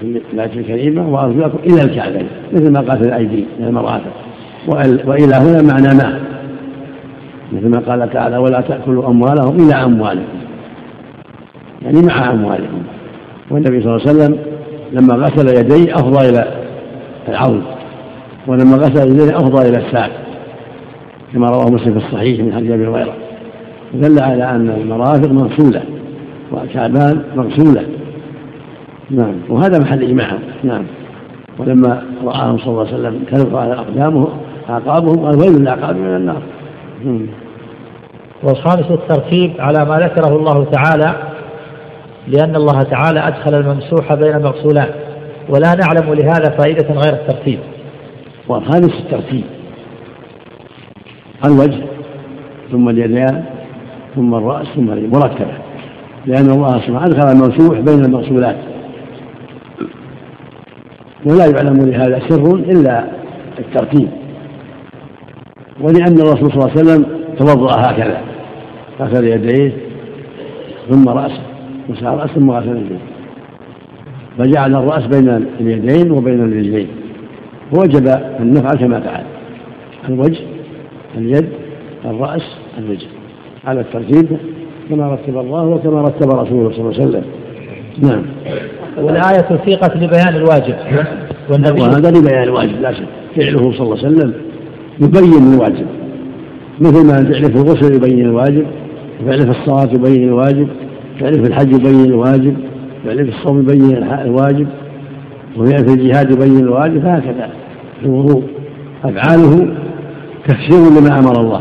في 0.00 0.20
الآية 0.32 0.50
الكريمة 0.56 1.08
وأرجلكم 1.08 1.58
إلى 1.66 1.82
الكعبين. 1.82 2.26
مثل 2.52 2.72
ما 2.72 2.80
قال 2.80 2.98
في 2.98 3.04
الأيدي 3.04 3.44
من 3.60 3.66
المرافق 3.66 4.12
وإلى 5.06 5.34
هنا 5.34 5.62
معنى 5.62 5.94
ما. 5.94 6.33
مثل 7.52 7.68
ما 7.68 7.78
قال 7.78 8.10
تعالى 8.10 8.36
ولا 8.36 8.60
تأكلوا 8.60 9.08
أموالهم 9.08 9.56
إلى 9.56 9.74
أموالكم. 9.74 10.38
يعني 11.82 12.02
مع 12.02 12.30
أموالكم. 12.30 12.82
والنبي 13.50 13.82
صلى 13.82 13.96
الله 13.96 14.08
عليه 14.08 14.18
وسلم 14.18 14.38
لما 14.92 15.14
غسل 15.14 15.48
يديه 15.48 15.94
أفضى 15.94 16.28
إلى 16.28 16.44
العون 17.28 17.62
ولما 18.46 18.76
غسل 18.76 19.10
يديه 19.10 19.36
أفضى 19.36 19.68
إلى 19.68 19.86
الساق 19.86 20.10
كما 21.32 21.46
رواه 21.46 21.70
مسلم 21.70 21.98
في 21.98 22.06
الصحيح 22.06 22.40
من 22.40 22.52
حديث 22.52 22.70
أبي 22.70 22.86
هريرة. 22.86 23.14
دل 23.94 24.22
على 24.22 24.50
أن 24.50 24.70
المرافق 24.70 25.30
مغسولة 25.30 25.82
والكعبان 26.52 27.22
مغسولة. 27.36 27.82
نعم. 29.10 29.34
وهذا 29.48 29.78
محل 29.78 30.02
إجماعهم 30.02 30.38
نعم. 30.64 30.84
ولما 31.58 32.02
رآهم 32.24 32.58
صلى 32.58 32.66
الله 32.66 32.86
عليه 32.86 32.94
وسلم 32.94 33.20
تلقى 33.32 33.62
على 33.62 33.74
أقدامهم 33.74 34.28
أعقابهم 34.70 35.26
قال 35.26 35.38
ويل 35.38 35.52
للأعقاب 35.52 35.96
من 35.96 36.16
النار. 36.16 36.42
والخامس 38.42 38.90
الترتيب 38.90 39.52
على 39.58 39.84
ما 39.84 39.96
ذكره 39.98 40.36
الله 40.36 40.64
تعالى 40.64 41.14
لأن 42.28 42.56
الله 42.56 42.82
تعالى 42.82 43.28
أدخل 43.28 43.54
الممسوح 43.54 44.14
بين 44.14 44.36
المغسولات 44.36 44.94
ولا 45.48 45.74
نعلم 45.74 46.14
لهذا 46.14 46.50
فائدة 46.50 46.94
غير 46.94 47.12
الترتيب. 47.12 47.58
والخامس 48.48 49.00
الترتيب. 49.00 49.44
الوجه 51.44 51.84
ثم 52.72 52.88
اليدان 52.88 53.44
ثم 54.14 54.34
الرأس 54.34 54.66
ثم 54.66 54.92
اليد 54.92 55.12
مرتبة 55.16 55.52
لأن 56.26 56.50
الله 56.50 56.72
سبحانه 56.72 57.04
أدخل 57.04 57.28
الممسوح 57.28 57.78
بين 57.80 58.04
المغسولات 58.04 58.56
ولا 61.26 61.46
يعلم 61.46 61.86
لهذا 61.86 62.20
سر 62.28 62.54
إلا 62.54 63.04
الترتيب. 63.58 64.23
ولأن 65.80 66.18
الرسول 66.18 66.52
صلى 66.52 66.54
الله 66.54 66.70
عليه 66.70 66.80
وسلم 66.80 67.06
توضأ 67.38 67.70
هكذا 67.76 68.20
غسل 69.00 69.24
يديه 69.24 69.72
ثم 70.90 71.08
رأسه 71.08 71.42
مسح 71.88 72.04
رأسه 72.04 72.34
ثم 72.34 72.50
غسل 72.50 72.76
يديه. 72.76 72.98
فجعل 74.38 74.76
الرأس 74.76 75.06
بين 75.06 75.46
اليدين 75.60 76.10
وبين 76.10 76.40
الرجلين. 76.40 76.88
ووجب 77.72 78.08
أن 78.40 78.50
نفعل 78.50 78.76
كما 78.76 79.00
فعل. 79.00 79.24
الوجه 80.08 80.40
اليد 81.18 81.48
الرأس 82.04 82.42
الرجل. 82.78 83.06
على 83.64 83.80
الترتيب 83.80 84.38
كما 84.90 85.14
رتب 85.14 85.38
الله 85.38 85.64
وكما 85.64 86.02
رتب 86.02 86.30
رسوله 86.30 86.70
صلى 86.70 86.80
الله 86.80 86.94
عليه 86.94 87.08
وسلم. 87.08 87.24
نعم. 88.02 88.22
والآية 88.96 89.58
سيقت 89.64 89.96
لبيان 89.96 90.36
الواجب 90.36 90.74
والنبي. 91.50 91.82
وهذا 91.82 92.10
لبيان 92.10 92.42
الواجب 92.42 92.80
لا 92.80 92.92
شك. 92.92 93.06
فعله 93.36 93.72
صلى 93.72 93.80
الله 93.80 93.98
عليه 93.98 94.08
وسلم. 94.08 94.34
يبين 95.00 95.52
الواجب. 95.54 95.86
مثل 96.80 97.06
ما 97.06 97.32
فعله 97.32 97.48
في 97.48 97.56
الغسل 97.56 97.94
يبين 97.94 98.20
الواجب 98.20 98.66
فعله 99.26 99.44
في 99.44 99.50
الصلاة 99.50 99.94
يبين 99.94 100.28
الواجب 100.28 100.68
فعله 101.20 101.42
في 101.42 101.48
الحج 101.48 101.72
يبين 101.72 102.04
الواجب 102.04 102.56
فعله 103.04 103.24
في 103.24 103.30
الصوم 103.30 103.60
يبين 103.60 103.96
الواجب 103.96 104.66
وفعله 105.56 105.86
في 105.86 105.94
الجهاد 105.94 106.30
يبين 106.30 106.58
الواجب 106.58 107.02
فهكذا 107.02 107.50
في 108.00 108.06
الوضوء 108.06 108.42
أفعاله 109.04 109.76
تفسير 110.48 111.00
لما 111.00 111.18
أمر 111.18 111.40
الله 111.40 111.60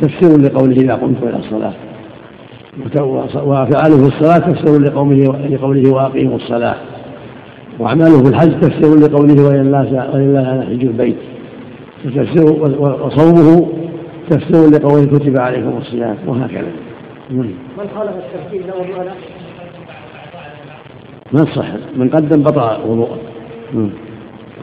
تفسير 0.00 0.40
لقوله 0.40 0.76
إذا 0.76 0.94
قمت 0.94 1.22
إلى 1.22 1.36
الصلاة. 1.36 1.72
وأفعاله 3.44 3.96
في 3.96 4.16
الصلاة 4.16 4.38
تفسير 4.38 4.80
لقوله 4.80 5.48
لقوله 5.50 5.90
وأقيموا 5.92 6.36
الصلاة. 6.36 6.76
وأعماله 7.78 8.22
في 8.22 8.28
الحج 8.28 8.60
تفسير 8.60 8.94
لقوله 8.94 9.44
ولله 9.44 10.00
على 10.46 10.66
حج 10.66 10.84
البيت. 10.84 11.16
وتفسير 12.04 12.44
وصومه 12.80 13.68
تفسير 14.30 14.70
لقوله 14.70 15.06
كتب 15.06 15.40
عليكم 15.40 15.76
الصيام 15.78 16.16
وهكذا. 16.26 16.72
من 17.30 17.54
خالف 17.94 18.12
الترتيب 18.16 18.66
له 18.66 18.74
وضوء 18.80 19.12
ما 21.32 21.44
صح؟ 21.44 21.66
من 21.96 22.08
قدم 22.08 22.42
بطأ 22.42 22.78
وضوءه. 22.86 23.18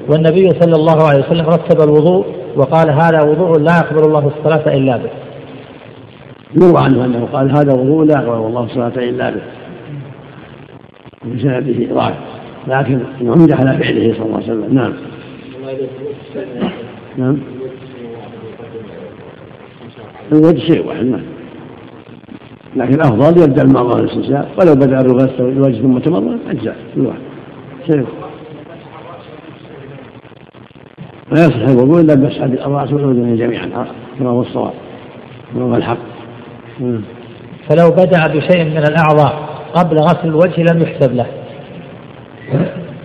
والنبي 0.09 0.49
صلى 0.49 0.75
الله 0.75 1.03
عليه 1.07 1.19
وسلم 1.19 1.45
رتب 1.45 1.81
الوضوء 1.81 2.25
وقال 2.55 2.89
هذا 2.89 3.23
وضوء 3.23 3.59
لا 3.59 3.77
يقبل 3.77 4.03
الله 4.07 4.27
الصلاة 4.27 4.75
إلا 4.77 4.97
به. 4.97 5.09
يروى 6.55 6.77
عنه 6.77 7.05
أنه 7.05 7.27
قال 7.33 7.51
هذا 7.51 7.73
وضوء 7.73 8.05
لا 8.05 8.13
يقبل 8.13 8.47
الله 8.47 8.63
الصلاة 8.63 9.09
إلا 9.09 9.29
به. 9.29 9.41
بسنده 11.35 11.93
ضعف 11.95 12.15
لكن 12.67 12.99
عمد 13.21 13.51
على 13.51 13.77
فعله 13.83 14.13
صلى 14.13 14.25
الله 14.25 14.35
عليه 14.35 14.45
وسلم. 14.45 14.73
نعم. 14.73 14.93
نعم. 17.17 17.37
الوجه 20.31 20.59
شيء 20.59 20.87
واحد 20.87 21.05
نعم. 21.05 21.21
لكن 22.75 22.93
الأفضل 22.93 23.43
يبدأ 23.43 23.61
المرضى 23.61 24.01
الاستنشاق 24.01 24.47
ولو 24.59 24.75
بدأ 24.75 25.01
بغسل 25.01 25.43
الوجه 25.43 25.81
ثم 25.81 25.97
تمرض 25.97 26.39
أجزاء 26.49 26.75
كل 26.95 27.01
واحد. 27.01 27.19
شيء 27.87 28.05
لا 31.31 31.45
يصح 31.45 31.67
الوضوء 31.67 32.01
إلا 32.01 32.13
بمسح 32.13 32.41
الراس 32.41 32.93
والاذنين 32.93 33.35
جميعا 33.35 33.87
كما 34.19 34.29
هو 34.29 34.41
الصواب 34.41 34.73
كما 35.53 35.63
هو 35.63 35.75
الحق. 35.75 35.97
فلو 37.69 37.91
بدأ 37.91 38.27
بشيء 38.27 38.63
من 38.63 38.77
الأعضاء 38.77 39.49
قبل 39.73 39.97
غسل 39.97 40.27
الوجه 40.27 40.61
لم 40.73 40.81
يحسب 40.81 41.15
له. 41.15 41.27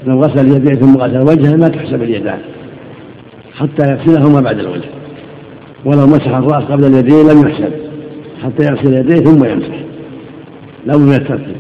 لو 0.07 0.21
غسل 0.21 0.47
اليدين 0.47 0.75
ثم 0.75 0.97
غسل 0.97 1.21
وجهه 1.21 1.57
ما 1.57 1.69
تحسب 1.69 2.03
اليدان. 2.03 2.39
حتى 3.57 3.91
يغسلهما 3.91 4.41
بعد 4.41 4.59
الوجه 4.59 4.89
ولو 5.85 6.07
مسح 6.07 6.37
الرأس 6.37 6.65
قبل 6.65 6.85
اليدين 6.85 7.29
لم 7.29 7.49
يحسب. 7.49 7.73
حتى 8.43 8.65
يغسل 8.65 8.99
يديه 8.99 9.25
ثم 9.25 9.45
يمسح. 9.45 9.77
لا 10.87 10.97
من 10.97 11.13
الترتيب. 11.13 11.57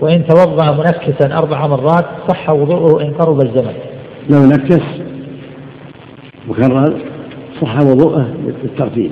وإن 0.00 0.26
توضأ 0.26 0.72
منكسا 0.72 1.38
أربع 1.38 1.66
مرات 1.66 2.04
صح 2.28 2.50
وضوءه 2.50 3.02
إن 3.02 3.12
قرب 3.12 3.40
الزمن. 3.40 3.74
لو 4.30 4.46
نكس 4.46 4.84
مكرر 6.48 6.96
صح 7.60 7.80
وضوءه 7.80 8.34
بالترتيب 8.62 9.10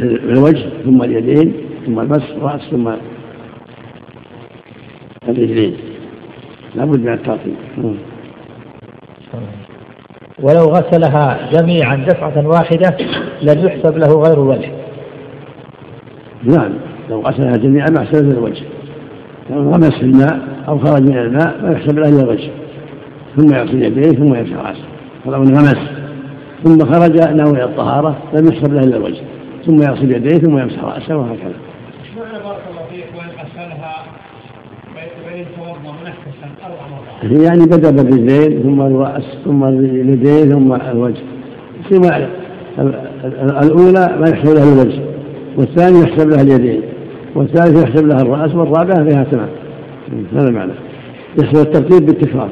الوجه 0.00 0.68
ثم 0.84 1.02
اليدين 1.02 1.52
ثم 1.86 2.00
المسح 2.00 2.30
الرأس 2.30 2.60
ثم 2.70 2.92
الرجلين. 5.28 5.76
لابد 6.74 7.00
من 7.00 7.12
الترتيب. 7.12 7.54
ولو 10.42 10.64
غسلها 10.64 11.50
جميعا 11.52 11.96
دفعة 11.96 12.46
واحدة 12.46 12.96
لم 13.42 13.66
يحسب 13.66 13.98
له 13.98 14.22
غير 14.22 14.42
الوجه. 14.42 14.70
نعم 16.42 16.72
لو 17.10 17.20
غسلها 17.20 17.56
جميعا 17.56 17.86
ما 17.90 18.02
احسب 18.02 18.28
له 18.28 18.38
الوجه. 18.38 18.64
لو 19.50 19.70
غمس 19.70 19.94
في 19.94 20.02
الماء 20.02 20.38
أو 20.68 20.78
خرج 20.78 21.02
من 21.02 21.18
الماء 21.18 21.62
ما 21.62 21.72
يحسب 21.72 21.98
له 21.98 22.08
إلا 22.08 22.22
الوجه. 22.22 22.50
ثم 23.36 23.54
يغسل 23.54 23.82
يديه 23.82 24.18
ثم 24.18 24.34
يمسح 24.34 24.56
رأسه. 24.56 24.84
ولو 25.26 25.42
انغمس 25.42 25.78
ثم 26.64 26.78
خرج 26.92 27.18
ناوي 27.20 27.64
الطهارة 27.64 28.18
لم 28.34 28.48
يحسب 28.48 28.72
له 28.72 28.80
إلا 28.80 28.96
الوجه. 28.96 29.22
ثم 29.66 29.82
يغسل 29.82 30.12
يديه 30.12 30.38
ثم 30.38 30.58
يمسح 30.58 30.84
رأسه 30.84 31.16
وهكذا. 31.16 31.54
معنى 32.16 32.44
بارك 32.44 32.62
الله 32.70 32.82
فيك 32.90 33.06
وإن 33.16 33.28
غسلها 33.28 34.04
أربع 35.38 36.86
مرات. 36.88 37.42
يعني 37.42 37.66
بدأ 37.66 37.90
بالرجلين 37.90 38.62
ثم 38.62 38.80
الرأس 38.80 39.24
ثم 39.44 39.64
اليدين 39.64 40.50
ثم 40.50 40.72
الوجه. 40.72 41.22
ثم 41.90 42.04
الأولى 43.52 44.16
ما 44.20 44.28
يحسب 44.28 44.54
لها 44.54 44.72
الوجه 44.72 45.02
والثاني 45.56 46.00
يحسب 46.00 46.28
لها 46.30 46.42
اليدين 46.42 46.82
والثالث 47.34 47.84
يحسب 47.84 48.06
لها 48.06 48.22
الرأس 48.22 48.54
والرابعة 48.54 49.04
فيها 49.04 49.24
تمام. 49.24 49.48
هذا 50.32 50.50
معنى. 50.50 50.72
يحسب 51.38 51.60
الترتيب 51.66 52.06
بالتكرار. 52.06 52.50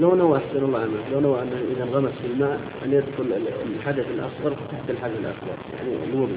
لو 0.00 0.14
نوى 0.14 0.38
أحسن 0.38 0.64
الله 0.64 0.78
عنه 0.78 0.92
لو 1.12 1.20
نوى 1.20 1.42
انه 1.42 1.56
إذا 1.76 1.84
انغمس 1.84 2.10
في 2.10 2.32
الماء 2.34 2.58
أن 2.84 2.92
يدخل 2.92 3.24
الحدث 3.76 4.04
الأصغر 4.14 4.56
تحت 4.72 4.90
الحدث 4.90 5.14
الأكبر 5.20 5.56
يعني 5.76 5.96
الوضوء 6.12 6.28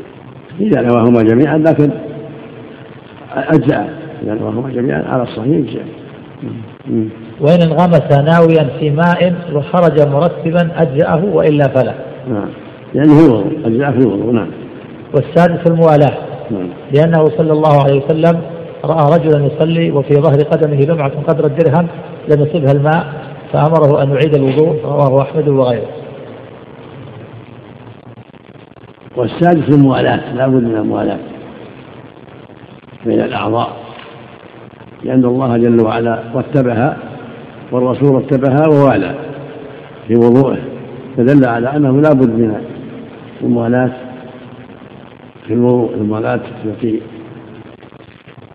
إذا 0.60 0.82
نواهما 0.82 1.22
جميعا 1.22 1.58
لكن 1.58 1.92
أجزاء. 3.34 3.90
اذا 4.24 4.34
نواهما 4.34 4.70
جميعا 4.70 5.04
على 5.08 5.24
الصحيح 5.24 5.58
اجزاء 5.58 5.86
وإن 7.42 7.62
انغمس 7.62 8.12
ناويا 8.12 8.70
في 8.80 8.90
ماء 8.90 9.34
وخرج 9.54 10.08
مرتبا 10.08 10.70
أجزأه 10.76 11.26
وإلا 11.26 11.68
فلا. 11.68 11.94
نعم. 12.30 12.50
يعني 12.96 13.12
الوضوء 13.12 13.46
أجزاء 13.66 13.92
في 13.92 13.98
الوضوء 13.98 14.32
نعم. 14.32 14.48
والسادس 15.14 15.72
الموالاة. 15.72 16.18
نعم. 16.52 16.70
لأنه 16.94 17.26
صلى 17.26 17.52
الله 17.52 17.84
عليه 17.84 18.06
وسلم 18.06 18.42
رأى 18.86 19.20
رجلا 19.20 19.46
يصلي 19.46 19.92
وفي 19.92 20.14
ظهر 20.14 20.44
قدمه 20.44 20.82
لمعة 20.82 21.12
قدر 21.28 21.46
الدرهم 21.46 21.88
لم 22.28 22.42
يصبها 22.42 22.72
الماء 22.72 23.06
فأمره 23.54 24.04
أن 24.04 24.10
يعيد 24.10 24.36
الوضوء 24.36 24.82
رواه 24.86 25.22
أحمد 25.22 25.48
وغيره. 25.48 25.88
والسادس 29.18 29.70
الموالاة. 29.70 30.34
لا 30.34 30.48
بد 30.48 30.64
من 30.64 30.76
الموالاة. 30.76 31.20
بين 33.06 33.22
الأعضاء 33.22 33.78
لأن 35.04 35.26
الله 35.26 35.58
جل 35.58 35.82
وعلا 35.82 36.24
رتبها 36.36 36.98
والرسول 37.72 38.16
رتبها 38.16 38.68
ووالى 38.68 39.16
في 40.08 40.16
وضوءه 40.16 40.58
فدل 41.18 41.46
على 41.46 41.76
أنه 41.76 42.02
لا 42.02 42.14
بد 42.14 42.30
من 42.30 42.62
الموالاة 43.44 43.92
في 45.48 45.54
الوضوء 45.54 45.94
الموالاة 45.94 46.40
التي 46.66 47.02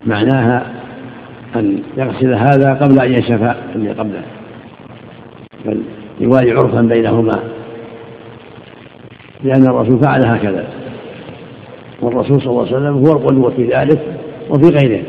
معناها 0.05 0.65
أن 1.55 1.79
يغسل 1.97 2.33
هذا 2.33 2.73
قبل 2.73 2.99
أن 2.99 3.13
يشفى 3.13 3.55
اللي 3.75 3.91
قبله 3.91 4.21
بل 5.65 5.81
يوالي 6.19 6.51
عرفا 6.51 6.81
بينهما 6.81 7.39
لأن 9.43 9.67
الرسول 9.67 9.99
فعل 10.03 10.25
هكذا 10.25 10.67
والرسول 12.01 12.41
صلى 12.41 12.49
الله 12.49 12.65
عليه 12.65 12.75
وسلم 12.75 13.07
هو 13.07 13.13
القدوة 13.13 13.49
في 13.49 13.67
ذلك 13.67 14.14
وفي 14.49 14.69
غيره. 14.69 15.03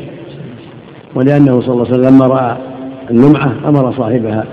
ولأنه 1.15 1.61
صلى 1.61 1.73
الله 1.73 1.85
عليه 1.85 1.99
وسلم 1.99 2.15
لما 2.15 2.27
رأى 2.27 2.57
اللمعة 3.09 3.69
أمر 3.69 3.93
صاحبها 3.93 4.45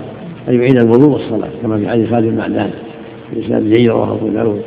أن 0.47 0.55
يعيد 0.55 0.77
الوضوء 0.77 1.09
والصلاة 1.09 1.49
كما 1.61 1.77
في 1.77 1.89
حديث 1.89 2.09
خالد 2.09 2.25
المعدان 2.25 2.71
في 3.31 3.45
إسناد 3.45 3.63
جيد 3.63 3.89
رواه 3.89 4.11
أبو 4.11 4.27
داود 4.27 4.61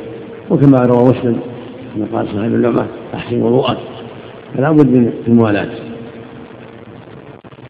وكما 0.49 0.77
روى 0.77 1.09
مسلم 1.09 1.39
كما 1.95 2.17
قال 2.17 2.27
صاحب 2.27 2.53
اللمعة 2.53 2.87
أحسن 3.13 3.41
وضوءك. 3.41 3.77
فلا 4.55 4.71
بد 4.71 4.87
من 4.87 5.13
الموالاة. 5.27 5.69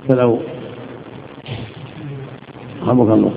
فلو 0.09 0.39
رحمك 2.81 3.09
الله. 3.11 3.31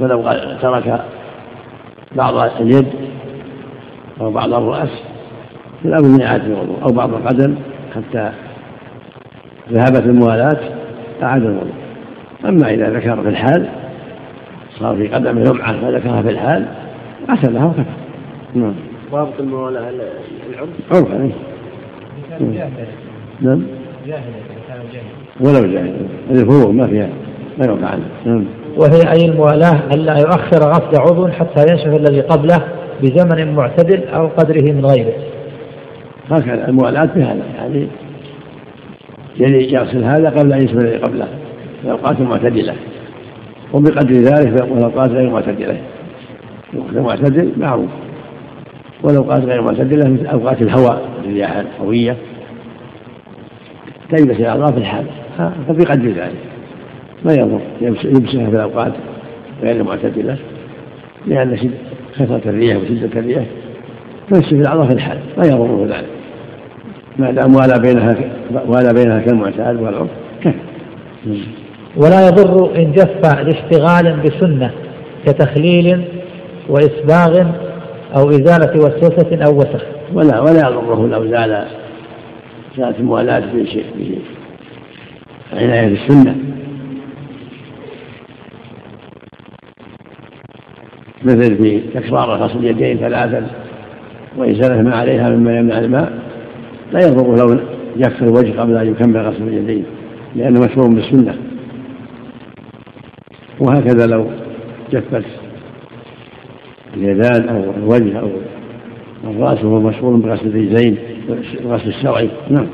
فلو 0.00 0.22
ترك 0.62 1.04
بعض 2.16 2.34
اليد 2.60 2.86
أو 4.20 4.30
بعض 4.30 4.52
الرأس 4.54 5.09
فلا 5.84 5.96
بد 5.96 6.04
من 6.04 6.22
إعادة 6.22 6.46
الوضوء 6.46 6.82
أو 6.82 6.88
بعض 6.88 7.14
القدم 7.14 7.54
حتى 7.94 8.30
ذهبت 9.72 10.06
الموالاة 10.06 10.58
أعاد 11.22 11.42
الوضوء. 11.42 11.72
أما 12.44 12.70
إذا 12.70 12.90
ذكر 12.90 13.22
في 13.22 13.28
الحال 13.28 13.68
صار 14.78 14.96
في 14.96 15.08
قدم 15.08 15.38
لمعة 15.38 15.80
فذكرها 15.80 16.22
في 16.22 16.30
الحال 16.30 16.66
غسلها 17.30 17.66
وكفى. 17.66 17.84
نعم. 18.54 18.74
ضابط 19.12 19.40
الموالاة 19.40 19.90
العرف؟ 19.90 20.68
عرفا 20.92 21.30
نعم. 23.40 23.62
جاهلا 24.06 24.22
كان 24.68 24.82
ولو 25.40 25.72
جاهلا 25.72 25.92
هذه 26.30 26.40
الفروع 26.40 26.72
ما 26.72 26.86
فيها 26.86 27.08
ما 27.58 27.66
يوقع 27.66 27.86
عنه. 27.86 28.04
نعم. 28.24 28.44
وهي 28.76 29.12
أي 29.12 29.24
الموالاة 29.24 29.94
ألا 29.94 30.18
يؤخر 30.18 30.68
غسل 30.68 31.00
عضو 31.00 31.28
حتى 31.28 31.60
ينشف 31.70 31.86
الذي 31.86 32.20
قبله 32.20 32.62
بزمن 33.02 33.54
معتدل 33.54 34.08
أو 34.08 34.26
قدره 34.26 34.72
من 34.72 34.86
غيره. 34.86 35.12
هكذا 36.30 36.68
الموالاة 36.68 37.04
بهذا 37.04 37.42
يعني 37.56 37.88
يعني 39.40 39.72
يغسل 39.72 40.04
هذا 40.04 40.30
قبل 40.30 40.52
أن 40.52 40.60
الذي 40.60 40.96
قبله 40.96 41.28
في 41.82 41.90
أوقات 41.90 42.20
معتدلة 42.20 42.74
وبقدر 43.72 44.14
ذلك 44.14 44.56
في 44.56 44.64
الأوقات 44.64 45.10
غير 45.10 45.30
معتدلة. 45.30 45.80
الوقت 46.74 46.96
المعتدل 46.96 47.52
معروف 47.56 47.90
والأوقات 49.02 49.44
غير 49.44 49.62
معتدلة 49.62 50.10
مثل 50.10 50.26
أوقات 50.26 50.62
الهواء 50.62 51.08
الرياح 51.24 51.56
القوية 51.56 52.16
تلبس 54.10 54.36
الأعضاء 54.36 54.72
في 54.72 54.78
الحال 54.78 55.04
فبقدر 55.68 56.08
ذلك. 56.08 56.38
ما 57.24 57.32
يضر 57.32 57.60
يلبسها 57.80 58.46
في 58.46 58.56
الأوقات 58.56 58.92
غير 59.62 59.76
المعتدلة 59.76 60.36
لأن 61.26 61.70
كثرة 62.18 62.42
الريح 62.46 62.76
وشدة 62.76 63.20
الريح 63.20 63.44
تمشي 64.30 64.48
في 64.48 64.60
الأعضاء 64.60 64.88
في 64.88 64.94
الحال 64.94 65.18
ما 65.38 65.46
يضره 65.46 65.86
ذلك. 65.86 66.19
ما 67.18 67.30
دام 67.30 67.54
والى 67.54 67.78
بينها 67.78 68.16
والى 68.66 68.92
بينها 68.94 69.20
كالمعتاد 69.20 69.82
والعرف. 69.82 70.08
ولا 71.96 72.28
يضر 72.28 72.76
إن 72.76 72.92
جف 72.92 73.42
لاشتغال 73.42 74.20
بسنة 74.20 74.70
كتخليل 75.26 76.04
وإسباغ 76.68 77.46
أو 78.16 78.30
إزالة 78.30 78.72
وسوسة 78.80 79.44
أو 79.46 79.58
وسخ. 79.58 79.84
ولا 80.14 80.40
ولا 80.40 80.60
يضره 80.60 81.06
لو 81.06 81.26
زال 81.26 81.66
زالت 82.76 83.00
الموالاة 83.00 83.42
بشيء 83.54 83.84
عناية 85.52 85.88
بالسنة 85.88 86.36
مثل 91.24 91.56
في 91.56 91.80
تكرار 91.94 92.30
غسل 92.30 92.58
اليدين 92.58 92.96
ثلاثا 92.96 93.46
وإزالة 94.36 94.82
ما 94.82 94.94
عليها 94.96 95.30
مما 95.30 95.58
يمنع 95.58 95.78
الماء. 95.78 96.29
لا 96.92 97.00
يضر 97.00 97.36
لو 97.36 97.60
جف 97.96 98.22
الوجه 98.22 98.60
قبل 98.60 98.76
أن 98.76 98.86
يكمل 98.86 99.16
غسل 99.16 99.42
اليدين 99.42 99.84
لأنه 100.36 100.60
مشهور 100.60 100.88
بالسنة. 100.88 101.34
وهكذا 103.60 104.06
لو 104.06 104.26
جفت 104.92 105.24
اليدان 106.96 107.48
أو 107.48 107.70
الوجه 107.76 108.20
أو 108.20 108.28
الرأس 109.24 109.64
وهو 109.64 109.80
مشغول 109.80 110.20
بغسل 110.20 110.46
الرجلين 110.46 110.98
الغسل 111.60 111.88
الشرعي 111.88 112.30
نعم. 112.50 112.66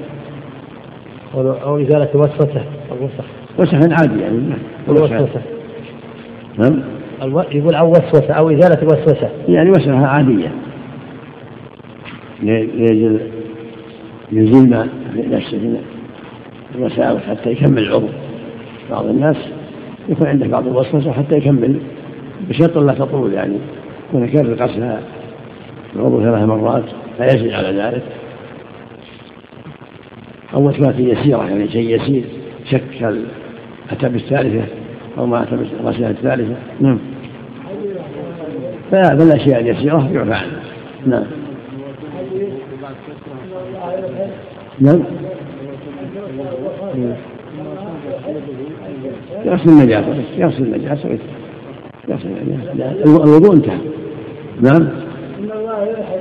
أو 1.35 1.81
إزالة 1.81 2.09
وسوسة 2.15 2.65
أو 2.91 3.09
وسخ 3.59 3.75
عادي 3.75 4.21
يعني 4.21 4.37
نعم. 4.37 4.59
الوسوسة 4.89 5.41
نعم. 6.59 6.83
يقول 7.53 7.75
أو 7.75 7.91
وسوسة 7.91 8.33
أو 8.33 8.51
إزالة 8.51 8.85
وسوسة. 8.85 9.31
يعني 9.49 9.71
وسخة 9.71 10.07
عادية. 10.07 10.53
ليجل 12.43 13.21
يزيل 14.33 14.69
نفسه 15.17 15.57
من 15.57 15.83
الوساوس 16.75 17.23
حتى 17.23 17.51
يكمل 17.51 17.79
العضو. 17.79 18.09
بعض 18.91 19.07
الناس 19.07 19.37
يكون 20.09 20.27
عنده 20.27 20.47
بعض 20.47 20.67
الوسوسة 20.67 21.13
حتى 21.13 21.37
يكمل 21.37 21.81
بشرط 22.49 22.79
لا 22.79 22.95
تطول 22.95 23.33
يعني 23.33 23.57
يكون 24.09 24.25
يكرر 24.25 24.55
غسل 24.55 24.99
العضو 25.97 26.21
ثلاث 26.21 26.49
مرات 26.49 26.85
لا 27.19 27.27
يزيد 27.27 27.53
على 27.53 27.69
ذلك. 27.69 28.03
أو 30.55 30.69
وسوسة 30.69 30.99
يسيرة 30.99 31.49
يعني 31.49 31.69
شيء 31.69 32.01
يسير 32.01 32.25
شك 32.71 33.15
أتى 33.91 34.09
بالثالثة 34.09 34.65
أو 35.19 35.27
ما 35.27 35.43
أتى 35.43 35.57
بالغسلة 35.57 36.11
الثالثة. 36.11 36.55
نعم. 36.81 36.99
فهذا 38.91 39.25
الأشياء 39.25 39.61
اليسيرة 39.61 40.11
يعفى 40.13 40.33
عنها. 40.33 40.61
نعم. 41.07 41.25
نعم. 44.81 45.03
يغسل 49.45 49.69
النجاسة 49.69 50.15
يغسل 50.37 50.63
النجاسة 50.63 51.19
يغسل 52.09 52.29
النجاسة. 52.29 53.03
الوضوء 53.05 53.55
انتهى. 53.55 53.79
نعم. 54.61 54.89
إن 55.39 55.51
الله 55.53 55.83
يحب 55.83 56.21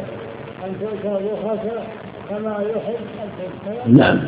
أن 0.66 0.72
تؤتى 0.82 1.26
كما 2.30 2.58
يحب 2.76 2.96
أن 3.88 3.98
نعم. 3.98 4.20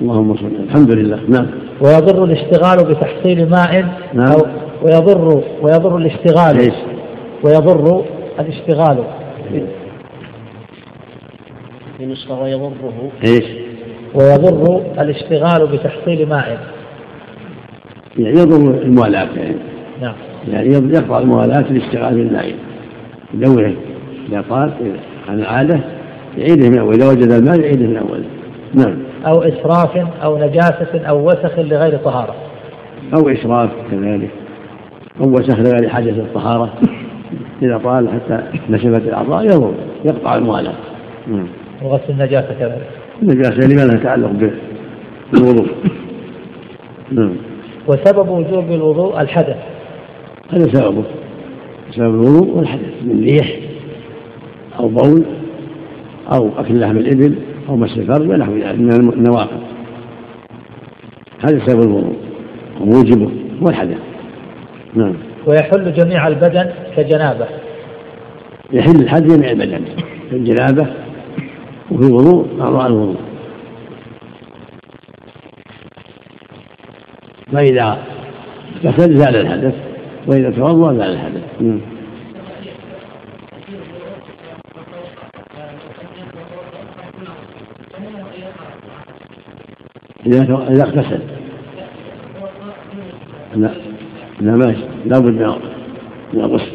اللهم 0.00 0.36
صل 0.36 0.46
الحمد 0.46 0.90
لله. 0.90 1.20
نعم. 1.28 1.46
ويضر 1.80 2.24
الاشتغال 2.24 2.94
بتحصيل 2.94 3.50
ماء 3.50 3.84
نعم. 4.14 4.32
أو 4.32 4.46
ويضر 4.82 5.42
ويضر 5.62 5.96
الاشتغال. 5.96 6.58
إيش؟ 6.58 6.74
ويضر 7.44 8.04
الاشتغال. 8.40 9.04
في 11.98 12.06
نسخة 12.06 12.42
ويضره. 12.42 13.10
إيش؟ 13.26 13.44
ويضر 14.14 14.82
الاشتغال 14.98 15.66
بتحصيل 15.66 16.28
ماء 16.28 16.58
يعني 18.18 18.38
يضر 18.38 18.82
الموالاة. 18.82 19.28
يعني 19.36 19.54
نعم. 20.02 20.14
يعني 20.48 20.68
يقطع 20.68 21.18
الموالاة 21.18 21.60
الاشتغال 21.70 22.14
بالماء 22.14 22.54
يدوره. 23.34 23.72
إذا 24.28 24.44
طال 24.50 24.72
عن 25.28 25.38
العادة 25.38 25.80
يعيده 26.38 26.70
من 26.70 26.78
أول. 26.78 26.94
إذا 26.94 27.08
وجد 27.08 27.30
الماء 27.32 27.60
يعيده 27.60 27.86
من 27.86 27.96
أول. 27.96 28.22
نعم. 28.74 28.98
أو 29.26 29.42
إسراف 29.42 29.96
أو 30.22 30.38
نجاسة 30.38 31.00
أو 31.08 31.28
وسخ 31.28 31.58
لغير 31.58 31.96
طهارة. 31.96 32.34
أو 33.16 33.28
إسراف 33.28 33.70
كذلك. 33.90 34.30
أو 35.20 35.28
وسخ 35.28 35.58
لغير 35.58 35.88
حاجة 35.88 36.10
الطهارة. 36.10 36.72
إذا 37.62 37.78
طال 37.78 38.08
حتى 38.08 38.42
نشفت 38.70 39.08
الأعضاء 39.08 39.44
يضر. 39.44 39.74
يقطع 40.04 40.36
الموالاة. 40.36 40.74
نعم. 41.26 41.48
وغسل 41.82 42.10
النجاسة 42.10 42.54
كذلك 42.58 42.88
النجاسة 43.22 43.68
لما 43.68 43.92
لها 43.92 44.04
تعلق 44.04 44.30
بالوضوء 45.32 45.68
نعم. 47.12 47.36
وسبب 47.86 48.28
وجوب 48.28 48.70
الوضوء 48.70 49.20
الحدث. 49.20 49.56
هذا 50.50 50.72
سببه 50.72 51.04
سبب 51.90 52.14
الوضوء 52.14 52.56
والحدث. 52.56 52.92
من 53.04 53.24
ريح 53.24 53.56
أو 54.78 54.88
بول 54.88 55.24
أو 56.32 56.50
أكل 56.58 56.80
لحم 56.80 56.96
الإبل 56.96 57.34
أو 57.68 57.76
مس 57.76 57.98
الفرج 57.98 58.28
ونحو 58.28 58.52
ذلك 58.52 58.78
من 58.78 59.12
النواقض 59.12 59.60
هذا 61.44 61.66
سبب 61.66 61.82
الوضوء. 61.82 62.16
وموجبه 62.80 63.30
هو 63.62 63.68
الحدث 63.68 63.98
نعم. 64.94 65.14
ويحل 65.46 65.92
جميع 65.92 66.28
البدن 66.28 66.70
كجنابة. 66.96 67.46
يحل 68.72 69.00
الحد 69.00 69.26
جميع 69.26 69.50
البدن. 69.50 69.80
الجنابة 70.32 70.86
وفي 71.90 72.06
الوضوء 72.06 72.60
أعضاء 72.60 72.86
الوضوء. 72.86 73.20
فإذا 77.52 77.98
غسل 78.84 79.16
زال 79.16 79.36
الحدث 79.36 79.74
وإذا 80.26 80.50
توضأ 80.50 80.94
زال 80.94 81.12
الحدث. 81.12 81.42
إذا 90.26 90.42
إذا 90.70 90.82
اغتسل. 90.82 91.20
لا 93.56 93.70
لا 94.40 94.56
ماشي 94.56 94.84
لابد 95.06 95.42
من 96.32 96.40
الغسل. 96.40 96.72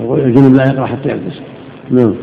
الجنب 0.00 0.54
لا 0.56 0.64
يقرأ 0.72 0.86
حتى 0.86 1.08
يغتسل. 1.08 1.42
نعم 1.90 2.14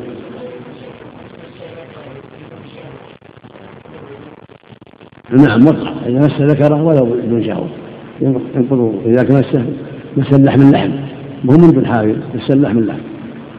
نعم 5.32 5.60
مقطع 5.60 5.94
إذا 6.06 6.20
مس 6.20 6.42
ذكره 6.42 6.84
ولو 6.84 7.06
بدون 7.06 7.44
شهوة. 7.44 7.70
ينقض 8.22 9.02
إذا 9.06 9.40
مسه 9.40 9.66
مس 10.18 10.34
اللحم 10.34 10.62
اللحم. 10.62 10.92
مو 11.44 11.58
من 11.58 11.72
بالحاوي 11.72 12.16
مس 12.36 12.52
اللحم 12.52 12.78
اللحم. 12.78 13.02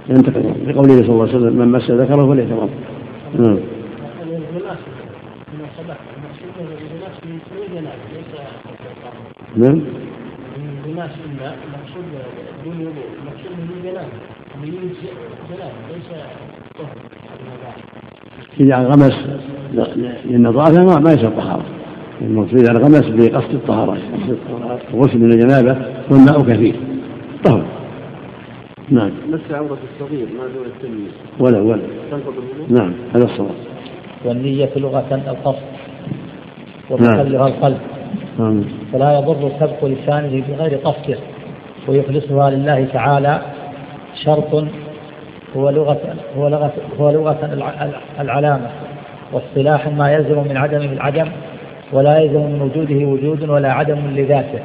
ينتقض. 0.08 0.56
لقوله 0.66 0.96
صلى 0.96 1.08
الله 1.08 1.28
عليه 1.28 1.36
وسلم 1.36 1.58
من 1.58 1.68
مس 1.68 1.90
ذكره 1.90 2.26
فليتوضا 2.26 2.68
نعم. 3.38 3.58
نعم. 9.56 9.80
الناس 10.92 11.10
إلا 11.26 11.54
المقصود 11.64 12.04
بدون 12.60 12.86
وضوء 12.86 13.04
المقصود 13.22 13.56
من 13.58 13.82
جنابه 13.84 14.08
من 14.56 14.70
جنابه 15.50 15.72
ليس 15.92 16.08
طهر 16.78 16.96
إذا 18.60 18.76
غمس 18.76 19.12
للنظافة 20.24 20.84
ما 20.84 20.98
ما 20.98 21.12
يصير 21.12 21.30
طهارة. 21.30 21.64
المقصود 22.20 22.58
إذا 22.58 22.72
غمس 22.78 23.04
بقصد 23.08 23.54
الطهارة 23.54 23.96
الغسل 24.94 25.18
من 25.18 25.32
الجنابة 25.32 25.76
والماء 26.10 26.42
كثير. 26.42 26.74
طهر. 27.44 27.64
نعم. 28.90 29.10
مس 29.30 29.40
عورة 29.50 29.78
الصغير 29.94 30.26
ما 30.26 30.44
دون 30.54 30.66
التمييز. 30.66 31.12
ولا 31.40 31.60
ولا؟ 31.60 31.82
نعم 32.68 32.92
هذا 33.14 33.24
الصواب. 33.24 33.50
والنية 34.24 34.70
لغة 34.76 35.22
القصد 35.28 35.62
نعم. 37.00 37.18
ومحلها 37.18 37.46
القلب. 37.48 37.78
نعم. 38.38 38.64
فلا 38.92 39.18
يضر 39.18 39.50
سبق 39.60 39.84
لسانه 39.84 40.42
بغير 40.48 40.78
قصده 40.78 41.18
ويخلصها 41.88 42.50
لله 42.50 42.84
تعالى 42.84 43.42
شرط 44.24 44.64
هو 45.56 45.70
لغة 45.70 46.00
هو 46.36 46.48
لغة 46.48 46.72
هو 47.00 47.10
لغة 47.10 47.50
الع- 47.52 47.90
العلامة. 48.20 48.70
واصطلاحا 49.32 49.90
ما 49.90 50.12
يلزم 50.12 50.38
من 50.50 50.56
عدمه 50.56 50.92
العدم 50.92 51.26
ولا 51.92 52.18
يلزم 52.18 52.40
من 52.40 52.60
وجوده 52.62 53.06
وجود 53.06 53.48
ولا 53.48 53.72
عدم 53.72 53.98
لذاته 54.16 54.58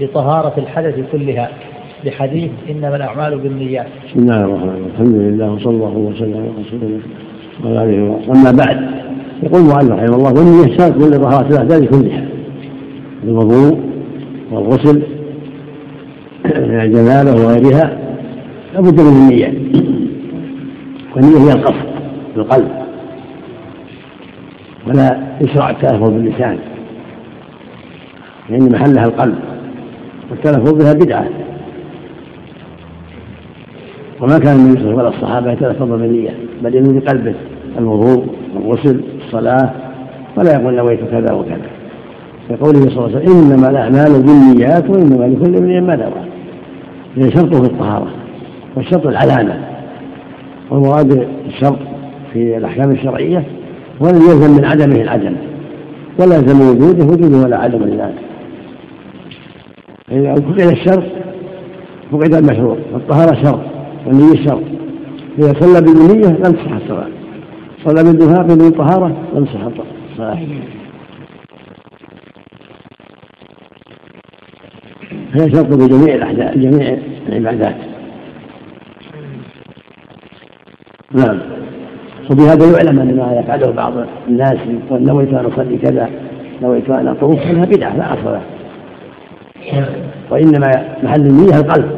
بطهارة 0.00 0.54
الحدث 0.58 0.94
كلها. 1.12 1.48
بحديث 2.04 2.50
إنما 2.70 2.96
الأعمال 2.96 3.38
بالنيات. 3.38 3.86
بسم 4.08 4.18
الله 4.20 4.44
الرحمن 4.44 4.68
الرحيم. 4.68 4.86
الحمد 4.94 5.14
لله 5.14 5.52
وصلى 5.52 5.70
الله 5.70 5.96
وسلم 5.96 6.36
على 6.36 6.48
رسول 6.66 6.80
الله 6.82 7.00
وعلى 7.64 8.02
وصحبه. 8.02 8.40
أما 8.40 8.50
بعد 8.50 8.78
يقول 9.42 9.60
المؤلف 9.60 9.90
رحمه 9.90 10.16
الله 10.16 10.32
والنية 10.32 10.76
شرط 10.76 10.96
من 10.96 11.10
طهارة 11.10 11.48
الاحداث 11.48 11.84
كلها. 11.90 12.24
الوضوء 13.24 13.80
والغسل 14.52 15.02
من 16.44 16.80
الجنابة 16.80 17.30
وغيرها 17.30 17.98
لابد 18.74 19.00
من 19.00 19.06
النية. 19.06 19.54
والنية 21.16 21.38
هي 21.38 21.52
القصد 21.52 21.86
بالقلب 22.36 22.83
ولا 24.86 25.18
يشرع 25.40 25.70
التلفظ 25.70 26.10
باللسان. 26.10 26.58
لأن 28.50 28.72
محلها 28.72 29.04
القلب 29.04 29.38
والتلفظ 30.30 30.72
بها 30.72 30.92
بدعة. 30.92 31.28
وما 34.20 34.38
كان 34.38 34.56
النبي 34.56 34.80
صلى 34.80 34.90
الله 34.90 35.04
عليه 35.04 35.16
الصحابة 35.16 35.52
يتلفظ 35.52 35.88
بالنية 35.88 36.30
بل 36.62 36.74
ينوي 36.74 36.98
بقلبه 37.00 37.34
الوضوء 37.78 38.26
والغسل 38.54 39.00
الصلاة 39.24 39.70
ولا 40.36 40.52
يقول 40.52 40.76
نويت 40.76 41.00
كذا 41.10 41.32
وكذا. 41.32 41.70
كقوله 42.48 42.80
صلى 42.80 43.06
الله 43.06 43.16
عليه 43.16 43.16
وسلم 43.16 43.52
إنما 43.52 43.70
الأعمال 43.70 44.22
بالنيات 44.22 44.90
وإنما 44.90 45.24
لكل 45.24 45.56
امرئ 45.56 45.80
ما 45.80 45.96
نوى. 45.96 46.24
هي 47.16 47.30
شرطه 47.30 47.62
في 47.62 47.70
الطهارة 47.70 48.10
والشرط 48.76 49.06
العلامة 49.06 49.58
والمراد 50.70 51.28
الشرط 51.46 51.78
في 52.32 52.56
الأحكام 52.56 52.90
الشرعية 52.90 53.44
الذي 54.10 54.24
يلزم 54.24 54.56
من 54.56 54.64
عدمه 54.64 55.02
العدم. 55.02 55.36
ولا 56.18 56.36
يلزم 56.36 56.56
من 56.56 56.66
وجوده 56.68 57.04
وجوده 57.04 57.38
ولا 57.38 57.58
عدم 57.58 57.84
لذاته 57.84 58.24
إذا 60.10 60.34
فقد 60.34 60.60
الشرط 60.60 61.04
فقد 62.12 62.34
المشروع. 62.34 62.78
والطهارة 62.92 63.42
شرط 63.42 63.60
والنية 64.06 64.46
شرط 64.46 64.62
إذا 65.38 65.60
صلى 65.60 65.80
بدون 65.80 66.06
نية 66.06 66.28
لم 66.28 66.52
تصح 66.52 66.72
الصلاة. 66.72 67.08
صلى 67.84 68.12
بدونها 68.12 68.42
بدون 68.42 68.70
طهارة 68.70 69.16
لم 69.34 69.44
تصح 69.44 69.60
الصلاة 70.10 70.38
هي 75.34 75.50
شرط 75.50 75.66
بجميع 75.66 76.14
الأحداث 76.14 76.58
جميع 76.58 76.98
العبادات. 77.28 77.76
نعم. 81.12 81.40
وبهذا 82.30 82.72
يعلم 82.72 83.00
أن 83.00 83.16
ما 83.16 83.40
يفعله 83.40 83.72
بعض 83.72 83.92
الناس 84.28 84.56
يقول 84.86 85.02
نويت 85.02 85.28
أن 85.28 85.44
أصلي 85.44 85.78
كذا 85.78 86.08
نويت 86.62 86.90
أن 86.90 87.08
أطوف 87.08 87.42
إنها 87.42 87.64
بدعة 87.64 87.96
لا 87.96 88.12
أصل 88.12 88.24
لها. 88.24 88.42
وإنما 90.30 90.70
محل 91.02 91.20
النية 91.20 91.56
القلب. 91.56 91.90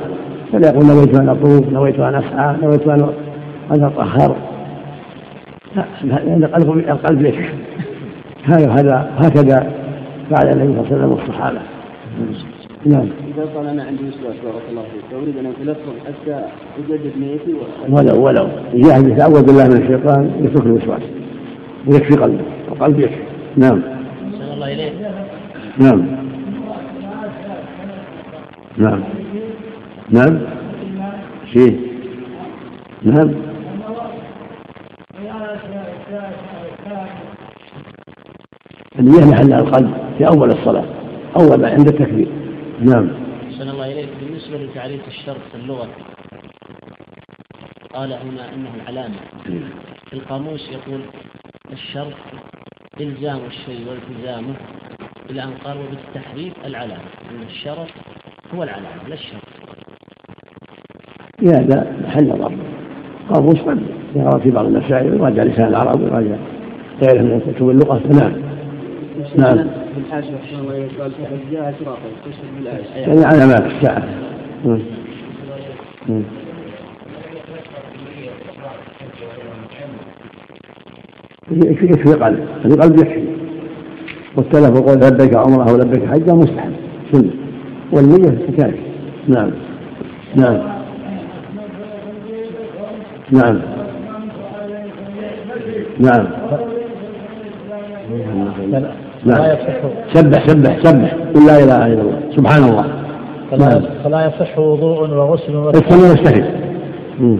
فلا 0.52 0.68
يقول 0.68 0.86
نويت 0.86 1.20
أن 1.20 1.28
أطوف 1.28 1.72
نويت 1.72 2.00
أن 2.00 2.14
أسعى 2.14 2.56
نويت 2.62 2.88
أن 2.88 3.08
أن 3.72 3.84
أطهر. 3.84 4.36
لأن 6.04 6.44
القلب 6.44 6.78
القلب 6.78 7.26
يكفي 7.26 7.54
هذا 8.44 9.10
هكذا 9.18 9.72
فعل 10.30 10.48
النبي 10.52 10.72
صلى 10.72 10.80
الله 10.80 10.86
عليه 10.86 10.96
وسلم 10.96 11.12
والصحابه 11.12 11.58
نعم. 12.86 13.08
إذا 13.34 13.44
قال 13.54 13.66
أنا 13.66 13.82
عندي 13.84 14.02
وسواس 14.02 14.36
بارك 14.44 14.62
الله 14.70 14.82
فيك 14.82 15.18
أريد 15.22 15.38
أن 15.38 15.46
أتلفظ 15.46 15.92
حتى 16.06 16.44
أجدد 16.78 17.12
نيتي 17.18 17.54
ولو 17.88 18.24
ولو 18.24 18.48
يجاهد 18.72 19.08
يتعوذ 19.08 19.46
بالله 19.46 19.68
من 19.68 19.82
الشيطان 19.82 20.30
يترك 20.44 20.66
الوسواس 20.66 21.02
ويكفي 21.86 22.14
قلبه 22.14 22.44
القلب 22.68 23.00
يكفي 23.00 23.22
نعم. 23.56 23.82
الله 24.52 24.72
إليك. 24.72 24.92
نعم. 25.78 26.06
نعم. 28.78 29.00
نعم. 30.10 30.38
شيء. 31.52 31.80
نعم. 33.02 33.30
النية 38.98 39.24
محلها 39.24 39.58
القلب 39.58 39.90
في 40.18 40.26
أول 40.26 40.48
الصلاة 40.48 40.84
أول 41.36 41.64
عند 41.64 41.88
التكبير 41.88 42.45
نعم. 42.80 43.10
أحسن 43.46 43.68
الله 43.68 43.92
إليك. 43.92 44.08
بالنسبة 44.20 44.58
لتعريف 44.58 45.08
الشرط 45.08 45.40
في 45.52 45.54
اللغة 45.54 45.88
قال 47.94 48.12
هنا 48.12 48.54
أنه 48.54 48.74
العلامة 48.74 49.14
في 50.10 50.12
القاموس 50.12 50.70
يقول 50.72 51.00
الشرط 51.72 52.14
إلزام 53.00 53.40
الشيء 53.46 53.88
والتزامه 53.88 54.54
إلى 55.30 55.44
أن 55.44 55.52
قال 55.64 55.76
وبالتحريف 55.78 56.52
العلامة. 56.64 57.10
أن 57.30 57.42
الشرط 57.42 57.88
هو 58.54 58.62
العلامة 58.62 59.08
لا 59.08 59.14
الشرط. 59.14 59.42
هذا 61.42 61.96
محل 62.04 62.28
نظر 62.28 62.52
قاموس 63.30 63.60
قد 63.60 63.82
يرى 64.16 64.40
في 64.42 64.50
بعض 64.50 64.64
المسائل 64.64 65.14
يراجع 65.14 65.42
لسان 65.42 65.68
العرب 65.68 66.02
يراجع 66.02 66.36
غيره 67.02 67.22
من 67.22 67.40
كتب 67.40 67.70
اللغة. 67.70 68.02
نعم. 68.06 68.45
نعم. 69.36 69.58
الله 70.60 70.88
قال 71.00 71.12
جاء 71.52 71.74
شراطا 71.80 72.00
تشهد 72.24 72.48
بالآية 72.58 73.06
يعني 73.06 73.24
علامات 73.24 73.62
الساعة 73.72 74.02
يكفي 81.50 82.14
قلب؟ 82.14 82.48
القلب 82.64 82.98
يكفي 82.98 83.24
والتلف 84.36 84.80
وقول 84.80 85.00
لبيك 85.00 85.36
عمره 85.36 85.70
أو 85.70 85.76
لبيك 85.76 86.06
حجه 86.06 86.34
مستحب. 86.34 86.72
سنة. 87.12 87.30
والنية 87.92 88.46
كذلك 88.56 88.78
نعم. 89.28 89.50
نعم. 90.36 90.58
نعم. 93.30 93.60
نعم. 96.00 96.26
نعم 99.26 99.56
سبح 100.14 100.46
سبح 100.46 100.76
سبح. 100.82 101.14
قل 101.34 101.46
لا 101.46 101.56
إله 101.64 101.86
إلا 101.86 102.02
الله. 102.02 102.20
سبحان 102.36 102.64
الله 102.64 102.84
فلا, 103.50 103.68
نعم. 103.68 103.82
فلا 104.04 104.26
يصح 104.26 104.58
وضوء 104.58 105.10
وغسل 105.10 105.56
وتيمم. 105.56 107.38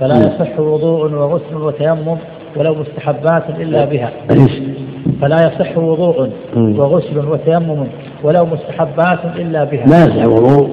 فلا 0.00 0.16
يصح 0.18 0.60
وضوء 0.60 1.12
وغسل 1.12 1.56
وتيمم 1.56 2.16
ولو 2.56 2.74
مستحبات 2.74 3.44
إلا 3.60 3.84
بها. 3.84 4.10
فلا 5.20 5.36
يصح 5.36 5.78
وضوء 5.78 6.30
وغسل 6.56 7.28
وتيمم 7.28 7.86
ولو 8.24 8.46
مستحبات 8.46 9.18
إلا 9.36 9.64
بها. 9.64 9.86
لا 9.86 10.04
يصح 10.04 10.26
وضوء 10.26 10.68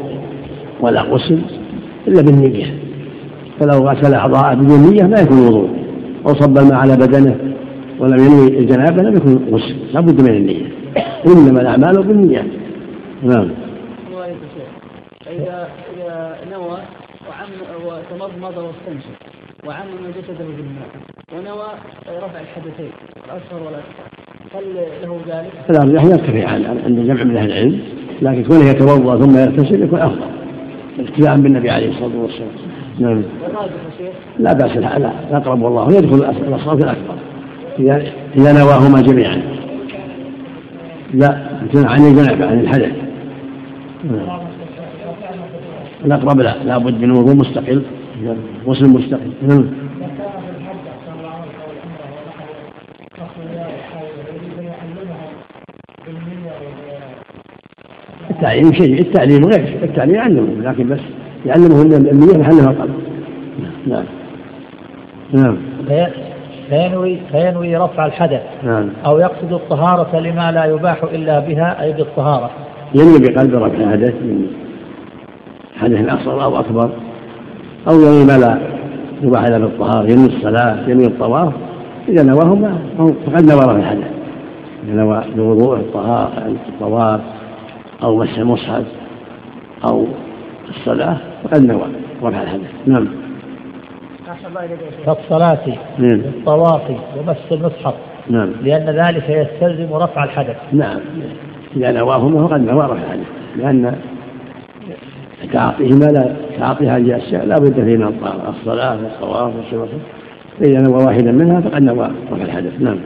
ولا 0.82 1.02
غسل 1.02 1.39
إلا 2.08 2.22
بالنية. 2.22 2.66
فلو 3.60 3.89
غسل 3.89 4.14
اعضاءه 4.14 4.54
بدون 4.54 4.80
نية 4.89 5.04
ما 5.04 5.20
يكون 5.20 5.48
وضوء. 5.48 5.70
أو 6.28 6.34
صب 6.34 6.58
الماء 6.58 6.76
على 6.76 6.95
بدنه. 6.95 7.36
ولم 8.00 8.26
ينوي 8.26 8.60
الجنابة 8.60 9.04
لم 9.04 9.16
يكن 9.16 9.56
غسل 9.56 9.76
لابد 9.93 10.22
من 10.22 10.38
النية. 10.38 10.72
إنما 11.28 11.62
الأعمال 11.62 12.04
بالنيات 12.04 12.45
نعم. 13.24 13.50
إذا 15.28 15.70
إذا 15.98 16.38
نوى 16.52 16.78
وعم 17.30 17.50
وتمضمض 17.86 18.58
واستنشق 18.58 19.20
وعمم 19.68 20.12
جسده 20.18 20.45
بالماء 20.58 20.89
ونوى 21.34 21.68
رفع 22.18 22.39
الحدثين 22.39 22.91
الأصغر 23.26 23.64
والأكبر 23.66 24.08
هل 24.56 24.64
له 25.04 25.20
ذلك؟ 25.28 25.52
الأرجح 25.70 26.04
يكتفي 26.04 26.45
عند 26.86 27.00
جمع 27.00 27.24
من 27.24 27.38
أهل 27.38 27.52
العلم 27.52 27.80
لكن 28.22 28.43
كونه 28.43 28.70
يتوضأ 28.70 29.26
ثم 29.26 29.38
يغتسل 29.38 29.84
يكون 29.84 30.00
أفضل. 30.00 30.28
اتباعا 31.00 31.36
بالنبي 31.36 31.70
عليه 31.70 31.89
الصلاة 31.89 32.22
والسلام. 32.22 32.50
نعم. 33.00 33.24
لا 34.39 34.54
بأس 34.54 34.78
لا 34.78 34.98
الأقرب 34.98 35.62
والله. 35.62 35.88
يدخل 35.93 36.16
الأصغر 36.48 36.74
الأكبر. 36.74 37.16
إذا 37.80 38.51
نواهما 38.51 39.01
جميعا. 39.01 39.41
لا 41.13 41.47
عن 41.75 42.05
الجنابة 42.05 42.45
عن 42.45 42.59
الحدث. 42.59 42.91
الأقرب 46.05 46.39
لا 46.39 46.63
لابد 46.63 47.01
من 47.01 47.11
وضوء 47.11 47.36
مستقل. 47.36 47.82
غسل 48.67 48.89
مستقل. 48.89 49.32
نعم. 49.47 49.65
التعليم 58.30 58.73
شيء 58.73 59.01
التعليم 59.01 59.45
غير 59.45 59.84
التعليم 59.84 60.15
يعلمهم 60.15 60.61
لكن 60.63 60.89
بس 60.89 60.99
يعلمهم 61.45 61.93
النية 61.93 62.38
محلها 62.38 62.71
القلب 62.71 62.95
نعم. 63.88 64.05
نعم. 65.34 65.57
فينوي 66.70 67.18
فينوي 67.32 67.78
رفع 67.78 68.05
الحدث. 68.05 68.41
نعم. 68.63 68.89
أو 69.05 69.19
يقصد 69.19 69.53
الطهارة 69.53 70.19
لما 70.19 70.52
لا 70.52 70.65
يباح 70.65 71.03
إلا 71.03 71.39
بها 71.39 71.84
أي 71.84 71.94
بالطهارة. 71.94 72.49
ينوي 72.95 73.19
بقلب 73.19 73.56
رفع 73.56 73.77
الحدث 73.77 74.14
من 74.14 74.48
حدث 75.77 76.14
أصغر 76.14 76.44
أو 76.44 76.60
أكبر. 76.60 76.89
أو 77.88 77.94
ينوي 77.94 78.26
ما 78.26 78.38
لا 78.38 78.57
يباح 79.22 79.44
إلا 79.44 79.57
بالطهارة. 79.57 80.11
ينوي 80.11 80.26
الصلاة 80.26 80.89
ينوي 80.89 81.06
الطواف. 81.06 81.53
إذا 82.10 82.23
نواهما 82.23 82.77
فقد 82.98 83.44
نوى 83.52 83.60
رفع 83.60 83.76
الحدث. 83.76 84.11
إذا 84.88 84.94
نوى 84.94 85.23
بوضوء 85.35 85.76
الطهارة 85.76 86.56
الطواف 86.69 87.22
أو 88.03 88.18
مسح 88.18 88.38
المصحف 88.38 88.85
أو 89.89 90.07
الصلاة 90.69 91.18
فقد 91.44 91.65
نوى 91.65 91.88
رفع 92.23 92.41
الحدث. 92.41 92.72
نعم. 92.85 93.27
كالصلاة 95.05 95.59
والطواف 95.99 96.81
ومس 97.18 97.38
المصحف. 97.51 97.93
نعم. 98.30 98.51
لأن 98.61 98.89
ذلك 98.89 99.30
يستلزم 99.30 99.93
رفع 99.93 100.23
الحدث. 100.23 100.55
نعم. 100.72 100.99
إذا 101.76 101.91
نواهما 101.91 102.47
فقد 102.47 102.61
نوى 102.61 102.85
رفع 102.85 102.93
الحدث 102.93 103.27
لأن 103.55 103.95
تعاطيهما 105.53 106.05
لا 106.05 106.35
تعاطي 106.59 106.89
هذه 106.89 106.97
الأشياء 106.97 107.45
لا 107.45 107.55
بد 107.55 107.73
فيه 107.73 107.97
من 107.97 108.14
الصلاة 108.47 108.97
والطواف 109.03 109.55
والصلاة 109.55 109.99
فإذا 110.59 110.81
نوى 110.81 111.03
واحدا 111.05 111.31
منها 111.31 111.61
فقد 111.61 111.81
نوى 111.81 112.11
رفع 112.31 112.43
الحدث. 112.43 112.81
نعم. 112.81 112.99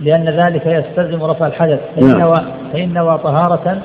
لأن 0.00 0.24
ذلك 0.24 0.66
يستلزم 0.66 1.22
رفع 1.22 1.46
الحدث. 1.46 1.80
فإن 1.96 2.08
نعم. 2.08 2.20
نوى 2.20 2.36
فإن 2.72 2.94
نوى 2.94 3.18
طهارة 3.18 3.82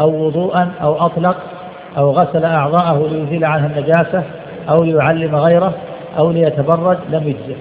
أو 0.00 0.26
وضوءا 0.26 0.72
أو 0.82 1.06
أطلق 1.06 1.36
أو 1.98 2.10
غسل 2.10 2.44
أعضاءه 2.44 3.08
ليزيل 3.12 3.44
عنها 3.44 3.66
النجاسة 3.66 4.22
أو 4.68 4.84
ليعلم 4.84 5.36
غيره 5.36 5.74
أو 6.18 6.30
ليتبرد 6.30 6.98
لم 7.10 7.22
يجزئ. 7.22 7.56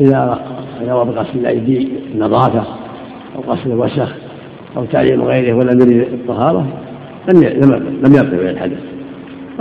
إذا 0.00 0.40
نوى 0.82 1.04
بغسل 1.04 1.38
الأيدي 1.38 1.88
النظافة 2.14 2.64
أو 3.36 3.52
غسل 3.52 3.72
الوسخ 3.72 4.14
أو 4.76 4.84
تعليم 4.84 5.22
غيره 5.22 5.54
ولم 5.54 5.80
يرد 5.80 6.12
الطهارة 6.12 6.66
لم 7.32 7.42
لم 8.06 8.14
يرتفع 8.14 8.36
إلى 8.36 8.50
الحدث. 8.50 8.78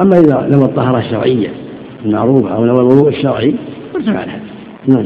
أما 0.01 0.19
إذا 0.19 0.47
نوى 0.51 0.65
الطهارة 0.65 0.99
الشرعية 0.99 1.49
المعروفة 2.05 2.55
أو 2.55 2.65
نوى 2.65 2.79
الوضوء 2.79 3.09
الشرعي 3.09 3.55
ارتفع 3.95 4.23
الحدث. 4.23 4.51
نعم. 4.87 5.05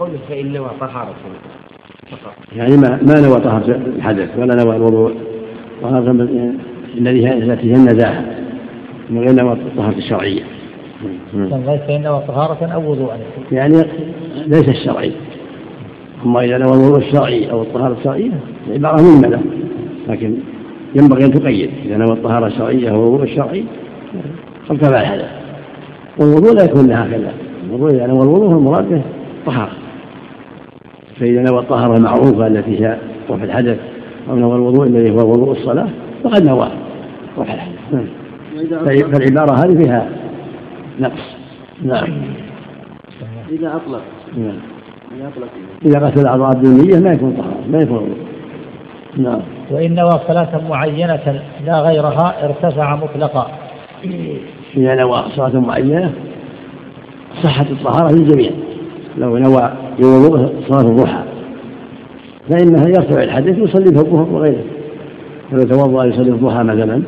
قوله 0.00 0.18
فإن 0.28 0.52
نوى 0.52 0.70
طهارة 0.80 1.14
يعني 2.56 2.76
ما 2.76 2.98
ما 3.02 3.20
نوى 3.20 3.40
طهارة 3.40 3.80
الحدث 3.96 4.38
ولا 4.38 4.64
نوى 4.64 4.76
الوضوء. 4.76 5.14
طهارة 5.82 6.10
الذي 6.98 7.28
التي 7.32 7.72
هي 7.72 7.76
النزاهة. 7.76 8.24
من 9.10 9.18
غير 9.18 9.32
نوى 9.32 9.52
الطهارة 9.52 9.96
الشرعية. 9.98 10.42
فإنه 11.86 12.18
طهارة 12.18 12.66
أو 12.66 12.90
وضوءا 12.90 13.18
يعني 13.52 13.74
ليس 14.46 14.68
الشرعي. 14.68 15.12
أما 16.24 16.44
إذا 16.44 16.58
نوى 16.58 16.72
الوضوء 16.72 16.98
الشرعي 16.98 17.50
أو 17.50 17.62
الطهارة 17.62 17.96
الشرعية 17.98 18.40
عبارة 18.70 19.02
مهملة 19.02 19.40
لكن 20.08 20.34
ينبغي 20.94 21.24
أن 21.24 21.32
تقيد. 21.32 21.70
إذا 21.86 21.96
نوى 21.96 22.12
الطهارة 22.12 22.46
الشرعية 22.46 22.90
أو 22.90 22.94
الوضوء 22.94 23.22
الشرعي 23.22 23.64
فارتفع 24.68 24.98
هذا. 24.98 25.28
والوضوء 26.20 26.54
لا 26.54 26.64
يكون 26.64 26.92
هكذا 26.92 27.32
الوضوء 27.68 27.94
يعني 27.94 28.12
والوضوء 28.12 28.50
المراد 28.50 28.90
به 28.90 29.02
طهارة. 29.46 29.72
فإذا 31.20 31.42
نوى 31.42 31.58
الطهارة 31.58 31.96
المعروفة 31.96 32.46
التي 32.46 32.80
هي 32.80 32.98
رفع 33.30 33.44
الحدث 33.44 33.78
أو 34.30 34.36
نوى 34.36 34.54
الوضوء 34.54 34.86
الذي 34.86 35.10
هو 35.10 35.30
وضوء 35.30 35.52
الصلاة 35.52 35.88
فقد 36.24 36.44
نوى 36.44 36.68
رفع 37.38 37.54
الحدث. 37.54 37.78
نعم. 37.92 38.06
فالعبارة 38.86 39.54
هذه 39.54 39.82
فيها 39.82 40.08
نقص. 41.00 41.36
نعم. 41.82 42.08
إذا 43.50 43.76
أطلق. 43.76 44.02
نعم. 44.36 44.58
إذا 45.16 45.28
أطلق. 45.28 45.48
إذا 45.86 45.98
غسل 45.98 46.20
الأعضاء 46.20 46.50
الدنية 46.52 47.00
ما 47.00 47.12
يكون 47.12 47.32
طهارة 47.32 47.64
ما 47.70 47.78
يكون. 47.78 48.14
نعم. 49.16 49.40
وإن 49.70 49.94
نوى 49.94 50.20
صلاة 50.28 50.68
معينة 50.68 51.42
لا 51.66 51.80
غيرها 51.80 52.44
ارتفع 52.44 52.96
مطلقا. 52.96 53.48
إذا 54.76 54.94
نوى 54.94 55.24
صلاة 55.36 55.60
معينة 55.60 56.12
صحة 57.42 57.66
الطهارة 57.70 58.12
للجميع. 58.12 58.50
لو 59.18 59.38
نوى 59.38 59.72
بوضوء 59.98 60.52
صلاة 60.68 60.90
الضحى. 60.90 61.22
فإنها 62.50 62.88
يرتفع 62.88 63.22
الحدث 63.22 63.58
يصلي 63.58 63.84
في 63.84 63.98
الظهر 63.98 64.28
وغيره. 64.32 64.64
فلو 65.50 65.62
توضأ 65.62 66.04
يصلي 66.04 66.30
الضحى 66.30 66.62
مثلا. 66.62 67.02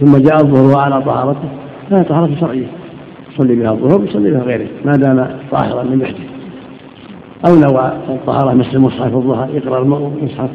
ثم 0.00 0.16
جاء 0.16 0.36
الظهر 0.36 0.78
على 0.78 1.02
طهارته. 1.02 1.48
فهي 1.90 2.04
طهارة 2.04 2.40
شرعية. 2.40 2.66
يصلي 3.34 3.54
بها 3.54 3.72
الظهر 3.72 4.04
يصلي 4.04 4.30
بها 4.30 4.42
غيره 4.42 4.68
ما 4.84 4.92
دام 4.92 5.38
طاهرا 5.50 5.82
من 5.82 6.00
يحدث 6.00 6.34
أو 7.48 7.54
نوى 7.54 7.92
الطهارة 8.08 8.54
مثل 8.54 8.70
المصحف 8.74 9.14
الضحى 9.14 9.56
يقرأ 9.56 9.82
المصحف 9.82 10.50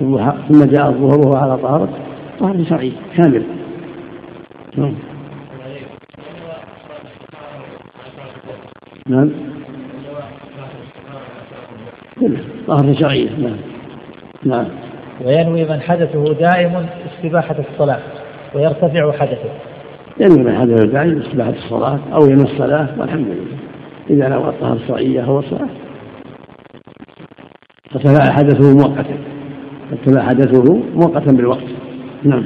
الضحى 0.00 0.34
ثم 0.48 0.64
جاء 0.64 0.88
الظهر 0.88 1.18
وهو 1.18 1.36
على 1.36 1.58
طهارة 1.58 1.88
طهارة 2.40 2.64
شرعية 2.64 2.92
كاملة. 3.16 3.44
نعم. 4.76 4.94
نعم. 9.08 9.30
طهارة 12.66 12.92
شرعية 12.92 13.30
نعم. 13.38 13.56
نعم. 14.44 14.66
وينوي 15.24 15.64
من 15.64 15.80
حدثه 15.80 16.24
دائم 16.24 16.86
استباحة 17.06 17.56
الصلاة. 17.58 18.00
ويرتفع 18.54 19.12
حدثه. 19.12 19.50
ينوي 20.20 20.44
من 20.44 20.58
حدثه 20.58 20.86
دائم 20.86 21.18
استباحة 21.18 21.50
الصلاة 21.50 21.98
أو 22.12 22.26
ينوي 22.26 22.44
الصلاة 22.44 22.88
والحمد 22.98 23.26
لله. 23.26 23.58
إذا 24.10 24.28
نوى 24.28 24.48
الطهارة 24.48 24.74
الشرعية 24.76 25.24
هو 25.24 25.38
الصلاة 25.38 25.68
ارتفع 27.94 28.32
حدثه 28.32 28.76
مؤقتا. 28.76 29.18
ارتفع 29.92 30.22
حدثه 30.22 30.82
مؤقتا 30.94 31.32
بالوقت. 31.32 31.64
نعم. 32.24 32.44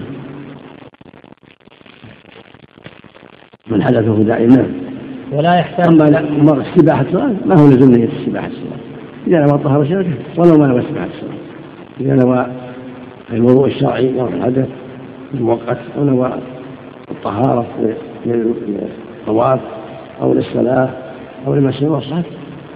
من 3.70 3.82
حدثه 3.82 4.22
دائما 4.22 4.56
نعم 4.56 4.89
ولا 5.32 5.55
يحتاج 5.55 5.86
أما 5.89 6.05
لا 6.05 6.62
استباحة 6.62 7.02
الصلاة 7.02 7.35
ما 7.47 7.60
هو 7.60 7.66
لزوم 7.66 7.90
نية 7.90 8.09
استباحة 8.20 8.47
الصلاة؟ 8.47 8.78
إذا 9.26 9.39
نوى 9.39 9.55
الطهارة 9.55 9.82
الشرعية 9.82 10.18
ولو 10.39 10.59
ما 10.59 10.66
نوى 10.66 10.80
استباحة 10.80 11.06
الصلاة. 11.06 11.39
إذا 12.01 12.14
نوى 12.14 12.47
الوضوء 13.32 13.66
الشرعي 13.66 14.20
أو 14.20 14.28
الحدث 14.28 14.68
المؤقت 15.34 15.78
أو 15.96 16.05
نوى 16.05 16.32
الطهارة 17.10 17.66
للطواف 18.26 19.60
أو 20.22 20.34
للصلاة 20.34 20.90
أو 21.46 21.55
لمسح 21.55 21.82
المصحف 21.82 22.24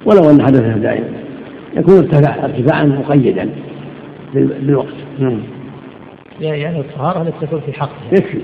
ولو 0.05 0.31
أن 0.31 0.43
حدثه 0.43 0.77
دائما. 0.77 1.09
يكون 1.77 1.97
ارتفاع 1.97 2.45
ارتفاعا 2.45 2.85
مقيدا 2.85 3.51
بالوقت 4.35 4.95
نعم. 5.19 5.43
يعني 6.41 6.81
الطهارة 6.81 7.23
التي 7.23 7.47
تكون 7.47 7.61
في 7.61 7.73
حقها. 7.73 8.13
يكفي. 8.13 8.41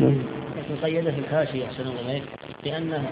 لكن 0.00 0.84
قيد 0.84 1.04
في 1.04 1.18
الحاشية 1.18 1.64
أحسن 1.64 1.82
الله 1.82 2.20
لأنها 2.66 3.10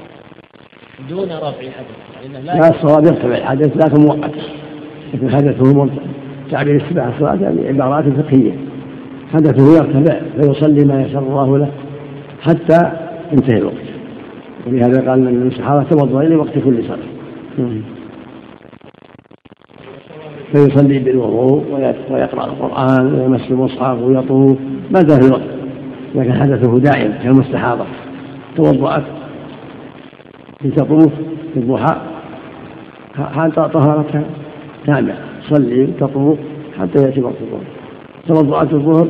دون 1.08 1.28
رفع 1.32 1.50
حدث. 1.50 2.22
لأنه 2.22 2.38
لا 2.40 2.52
لا 2.52 2.68
الصواب 2.68 3.06
يرتفع 3.06 3.38
الحدث 3.38 3.76
لكن 3.76 4.00
مؤقت. 4.00 4.34
لكن 5.14 5.30
حدثه 5.30 5.88
تعبير 6.50 6.76
السباحة 6.76 7.08
الصلاة 7.08 7.38
يعني 7.42 7.68
عبارات 7.68 8.04
فقهية. 8.04 8.69
حدثه 9.32 9.77
يرتفع 9.77 10.20
فيصلي 10.36 10.85
ما 10.85 11.02
يسر 11.02 11.19
الله 11.19 11.59
له 11.59 11.70
حتى 12.43 12.93
ينتهي 13.32 13.59
الوقت. 13.59 13.74
ولهذا 14.66 15.11
قال 15.11 15.20
من 15.20 15.47
الصحابة 15.47 15.82
توضأ 15.82 16.23
إلى 16.23 16.36
وقت 16.36 16.59
كل 16.65 16.85
صلاة. 16.85 16.98
نعم. 17.59 17.82
فيصلي 20.52 20.98
بالوضوء 20.98 21.65
ويقرأ 22.11 22.44
القرآن 22.44 23.15
ويمس 23.15 23.51
المصحف 23.51 23.98
ويطوف 24.02 24.59
ما 24.90 25.02
دام 25.02 25.20
في 25.20 25.27
الوقت. 25.27 25.51
لكن 26.15 26.32
حدثه 26.32 26.78
دائم 26.78 27.12
كالمستحاضة. 27.23 27.85
توضأت 28.57 29.05
لتطوف 30.65 31.12
في 31.55 31.61
الضحى. 31.61 31.97
حتى 33.35 33.69
طهارتها 33.74 34.24
تابع 34.86 35.15
تصلي 35.48 35.86
تطوف 35.86 36.39
حتى 36.78 37.02
يأتي 37.02 37.20
وقت 37.20 37.35
الظهر 37.40 37.80
توضأت 38.31 38.73
الظهر 38.73 39.09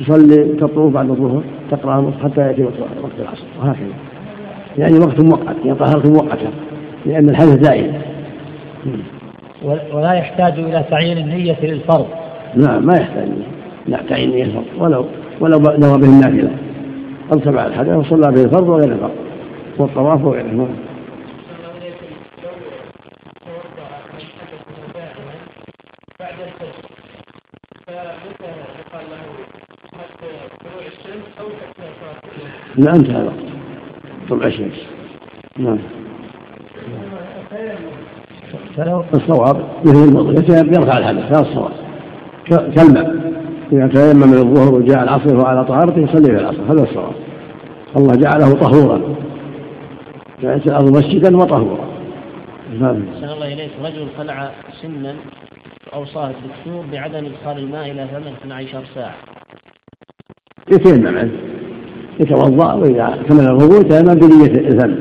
تصلي 0.00 0.44
تطوف 0.44 0.92
بعد 0.92 1.10
الظهر 1.10 1.42
تقرأ 1.70 2.12
حتى 2.22 2.40
يأتي 2.40 2.62
وقت 2.62 2.74
العصر 3.18 3.44
وهكذا. 3.60 3.94
يعني 4.78 4.98
وقت 4.98 5.20
مؤقت 5.20 5.56
يعني 5.64 5.78
طهارة 5.78 6.08
مؤقتة 6.08 6.50
لأن 7.06 7.28
الحدث 7.28 7.54
دائم. 7.54 8.02
ولا 9.92 10.12
يحتاج 10.12 10.52
إلى 10.52 10.84
تعيين 10.90 11.18
النية 11.18 11.56
للفرض. 11.62 12.06
نعم 12.56 12.86
ما 12.86 12.94
يحتاج 12.94 13.28
لا 13.86 14.00
تعيين 14.08 14.30
نية 14.30 14.44
الفرض 14.44 14.64
ولو 14.78 15.06
ولو 15.40 15.58
نوى 15.58 15.98
به 15.98 16.06
النافلة 16.06 16.50
أو 17.32 17.38
تبع 17.38 17.66
الحدث 17.66 17.96
وصلى 17.96 18.32
به 18.32 18.42
الفرض 18.42 18.68
وغير 18.68 18.92
الفرض 18.92 19.14
والطواف 19.78 20.24
وغيره 20.24 20.46
نعم 20.46 20.66
بعد 26.20 26.34
الفجر 26.40 26.88
فمتى 27.86 28.50
يقال 28.78 29.06
له 29.10 29.24
حتى 29.98 30.30
طلوع 30.60 30.86
الشمس 30.86 31.26
أو 31.40 31.46
حتى 31.46 31.86
صلاه 32.00 32.54
لا 32.76 32.94
انتهى 32.94 33.20
الوقت. 33.20 33.34
طلع 34.30 34.46
الشمس 34.46 34.86
نعم. 35.58 35.78
الصواب 39.14 39.56
مثل 39.84 40.08
الوضوء 40.08 40.34
يرفع 40.50 40.98
الحدث 40.98 41.22
هذا 41.22 41.40
الصواب. 41.40 41.72
كالماء 42.46 43.34
إذا 43.72 43.86
تيمم 43.86 44.28
من 44.28 44.38
الظهر 44.38 44.74
وجاء 44.74 45.02
العصر 45.02 45.36
وهو 45.36 45.46
على 45.46 45.64
طهارته 45.64 45.98
يصلي 45.98 46.36
في 46.36 46.40
العصر 46.40 46.62
هذا 46.72 46.82
الصواب. 46.82 47.12
الله 47.96 48.14
جعله 48.14 48.54
طهورا. 48.54 49.16
جعلت 50.42 50.66
الأرض 50.66 50.96
مسجدا 50.96 51.36
وطهورا. 51.36 51.88
نعم. 52.80 53.02
الله 53.22 53.52
إليك. 53.52 53.70
رجل 53.84 54.06
خلع 54.18 54.50
سنا 54.82 55.14
أوصاه 55.94 56.30
الدكتور 56.30 56.84
بعدم 56.92 57.24
إدخال 57.26 57.58
الماء 57.58 57.90
إلى 57.90 58.08
فمه 58.08 58.32
12 58.42 58.84
ساعة. 58.94 59.14
يتيمم 60.72 61.18
عنه. 61.18 61.53
يتوضأ 62.20 62.72
وإذا 62.72 63.18
كمل 63.28 63.46
الوضوء 63.46 63.80
يتيمم 63.80 64.14
بنية 64.14 64.68
الذنب 64.68 64.98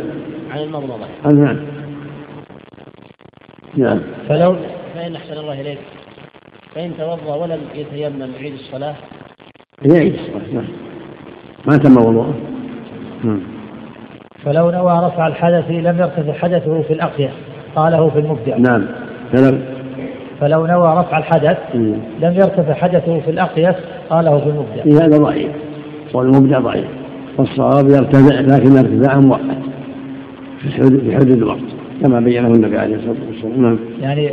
عن 0.52 0.60
المضمضة 0.60 1.06
نعم. 1.34 1.57
نعم. 3.77 3.99
فلو 4.30 4.56
فإن 4.95 5.15
أحسن 5.15 5.34
الله 5.34 5.61
إليك. 5.61 5.80
فإن 6.76 6.91
توضأ 6.98 7.35
ولم 7.35 7.60
يتيمم 7.76 8.31
يعيد 8.40 8.53
الصلاة. 8.53 8.95
يعيد 9.85 10.14
الصلاة 10.14 10.53
نعم. 10.53 10.68
ما 11.65 11.77
تم 11.77 11.98
وضوءه. 11.98 12.34
نعم. 13.23 13.41
فلو 14.45 14.72
نوى 14.72 15.06
رفع 15.06 15.27
الحدث 15.27 15.69
لم 15.69 15.99
يرتفع 15.99 16.34
حدثه 16.34 16.81
في 16.81 16.94
الأقية 16.94 17.30
قاله 17.76 18.10
في 18.10 18.19
المبدع. 18.19 18.57
نعم. 18.57 18.85
فلم 19.34 19.65
فلو 20.40 20.65
نوى 20.65 20.99
رفع 20.99 21.18
الحدث. 21.18 21.57
لم 22.19 22.34
يرتفع 22.34 22.73
حدثه 22.73 23.19
في 23.19 23.31
الأقيس 23.31 23.76
قاله 24.10 24.40
في 24.40 24.49
المبدع. 24.49 25.06
هذا 25.06 25.18
ضعيف. 25.18 25.52
والمبدع 26.14 26.60
ضعيف. 26.60 27.02
والصواب 27.38 27.89
يرتفع 27.89 28.39
لكن 28.39 28.77
ارتفاعا 28.77 29.19
مؤقت 29.19 29.57
في 30.61 31.15
حدود 31.15 31.38
الوقت 31.38 31.60
كما 32.01 32.19
بينه 32.19 32.47
النبي 32.47 32.77
عليه 32.77 32.95
الصلاة 32.95 33.15
والسلام. 33.27 33.61
نعم. 33.61 33.80
يعني 34.01 34.30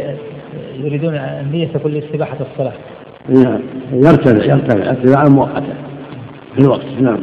يريدون 0.84 1.14
النية 1.14 1.68
تكون 1.68 1.92
لاستباحة 1.92 2.36
الصلاة. 2.52 2.72
نعم. 3.28 3.60
يرتفع 3.92 4.44
يرتفع. 4.44 4.90
ارتفاعا 4.90 5.28
مؤقتا 5.28 5.74
في 6.54 6.60
الوقت. 6.60 6.86
نعم. 7.00 7.18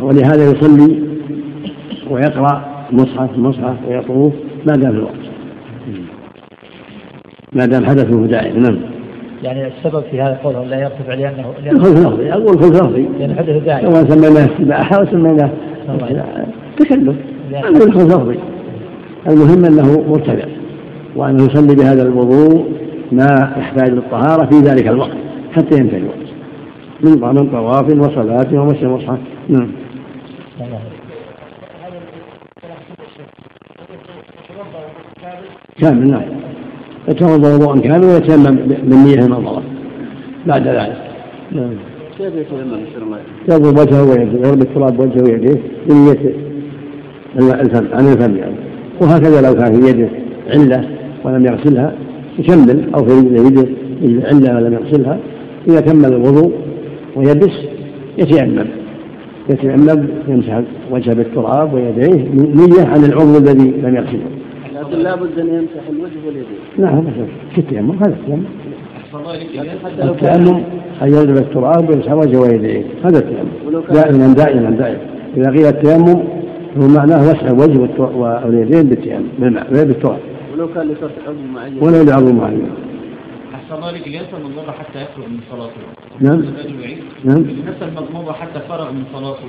ولهذا 0.00 0.44
يصلي 0.44 1.02
ويقرأ 2.10 2.64
مصحف 2.92 3.38
مصحف 3.38 3.76
ويطوف 3.88 4.32
ما 4.66 4.72
دام 4.72 4.92
في 4.92 4.98
الوقت. 4.98 5.26
ما 7.52 7.66
دام 7.66 7.86
حدثه 7.86 8.26
دائم. 8.26 8.62
نعم. 8.62 8.95
يعني 9.42 9.66
السبب 9.66 10.04
في 10.10 10.22
هذا 10.22 10.40
قوله 10.44 10.64
لا 10.64 10.80
يرتفع 10.80 11.14
لأنه 11.14 11.52
الخوف 11.66 11.98
لفظي 11.98 12.32
أقول 12.32 12.58
خوف 12.58 12.70
لفظي 12.70 13.08
لأن 13.18 13.34
حدثه 13.38 13.58
دائم 13.58 13.90
سواء 13.90 14.04
سميناه 14.04 14.46
استباحة 14.46 14.96
أو 14.98 15.06
سميناه 15.06 15.50
تكلف. 16.76 17.16
أقول 17.54 17.92
خوف 17.92 18.06
لفظي 18.06 18.38
المهم 19.28 19.64
أنه 19.64 20.04
مرتفع 20.08 20.48
وأنه 21.16 21.44
يصلي 21.44 21.74
بهذا 21.74 22.02
الوضوء 22.02 22.66
ما 23.12 23.54
يحتاج 23.58 23.90
للطهارة 23.90 24.46
في 24.46 24.56
ذلك 24.56 24.88
الوقت 24.88 25.16
حتى 25.52 25.78
ينتهي 25.78 25.98
الوقت. 25.98 26.16
من 27.00 27.34
من 27.34 27.50
طواف 27.50 27.84
وصلاة 27.84 28.60
ومشي 28.60 28.82
المصحف. 28.82 29.18
نعم. 29.48 29.68
كامل 35.80 36.10
نعم. 36.10 36.55
يتوضأ 37.08 37.54
وضوءا 37.54 37.80
كاملا 37.80 38.06
ويتيمم 38.06 38.56
بالنية 38.84 39.14
المنظرة 39.14 39.62
بعد 40.46 40.68
ذلك. 40.68 40.96
نعم. 41.52 41.70
كيف 42.18 42.34
يتيمم 42.34 42.60
الله؟ 43.02 43.18
يضرب 43.48 43.78
وجهه 43.78 44.10
ويديه 44.10 44.38
يضرب 44.38 44.62
التراب 44.62 45.00
وجهه 45.00 45.22
ويديه 45.22 45.60
بنية 45.88 46.34
الفم 47.38 47.86
عن 47.92 48.06
الفم 48.12 48.36
يعني. 48.36 48.54
وهكذا 49.00 49.40
لو 49.40 49.54
كان 49.54 49.80
في 49.80 49.88
يده 49.90 50.08
علة 50.50 50.88
ولم 51.24 51.46
يغسلها 51.46 51.92
يكمل 52.38 52.94
أو 52.94 53.04
في 53.04 53.12
يده 53.12 53.68
علة 54.28 54.56
ولم 54.56 54.72
يغسلها 54.72 55.18
إذا 55.68 55.80
كمل 55.80 56.12
الوضوء 56.12 56.52
ويبس 57.16 57.52
يتيمم. 58.18 58.66
يتيمم 59.50 60.08
يمسح 60.28 60.62
وجهه 60.90 61.14
بالتراب 61.14 61.74
ويديه 61.74 62.28
نية 62.34 62.86
عن 62.86 63.04
العضو 63.04 63.38
الذي 63.38 63.72
لم 63.82 63.96
يغسله. 63.96 64.35
لكن 64.86 64.98
لابد 64.98 65.38
أن 65.38 65.48
يمسح 65.48 65.88
الوجه 65.88 66.26
واليدين. 66.26 66.58
نعم 66.78 67.04
في 67.54 67.58
التيمم 67.58 67.90
هذا 67.90 68.14
التيمم. 68.14 68.44
التيمم 70.02 70.62
أن 71.02 71.08
يضرب 71.08 71.36
التراب 71.36 71.90
ويمسح 71.90 72.12
وجهه 72.12 72.40
ويديه 72.40 72.84
هذا 73.04 73.18
التيمم 73.18 73.48
دائما 73.90 74.34
دائما 74.34 74.70
دائما. 74.70 75.00
إذا 75.36 75.50
قيل 75.50 75.66
التيمم 75.66 76.24
هو 76.76 76.88
معناه 76.88 77.18
مسح 77.18 77.42
الوجه 77.42 77.78
واليدين 78.16 78.82
بالتيمم 78.82 79.28
بالماء 79.38 79.70
بالتراب. 79.70 80.18
ولو 80.52 80.68
كان 80.68 80.88
لترك 80.88 81.12
عضو 81.26 81.42
معين. 81.54 81.78
ولو 81.82 82.02
لعضو 82.02 82.32
معين. 82.32 82.70
أحسن 83.54 83.88
ذلك 83.88 84.06
المضمضة 84.38 84.72
حتى 84.72 85.02
يخرج 85.02 85.28
من 85.28 85.40
صلاته. 85.50 85.80
نعم. 86.20 86.44
نعم. 87.24 87.40
نسى 87.40 87.84
المضمضة 87.88 88.32
حتى 88.32 88.60
فرغ 88.68 88.92
من 88.92 89.04
صلاته. 89.12 89.48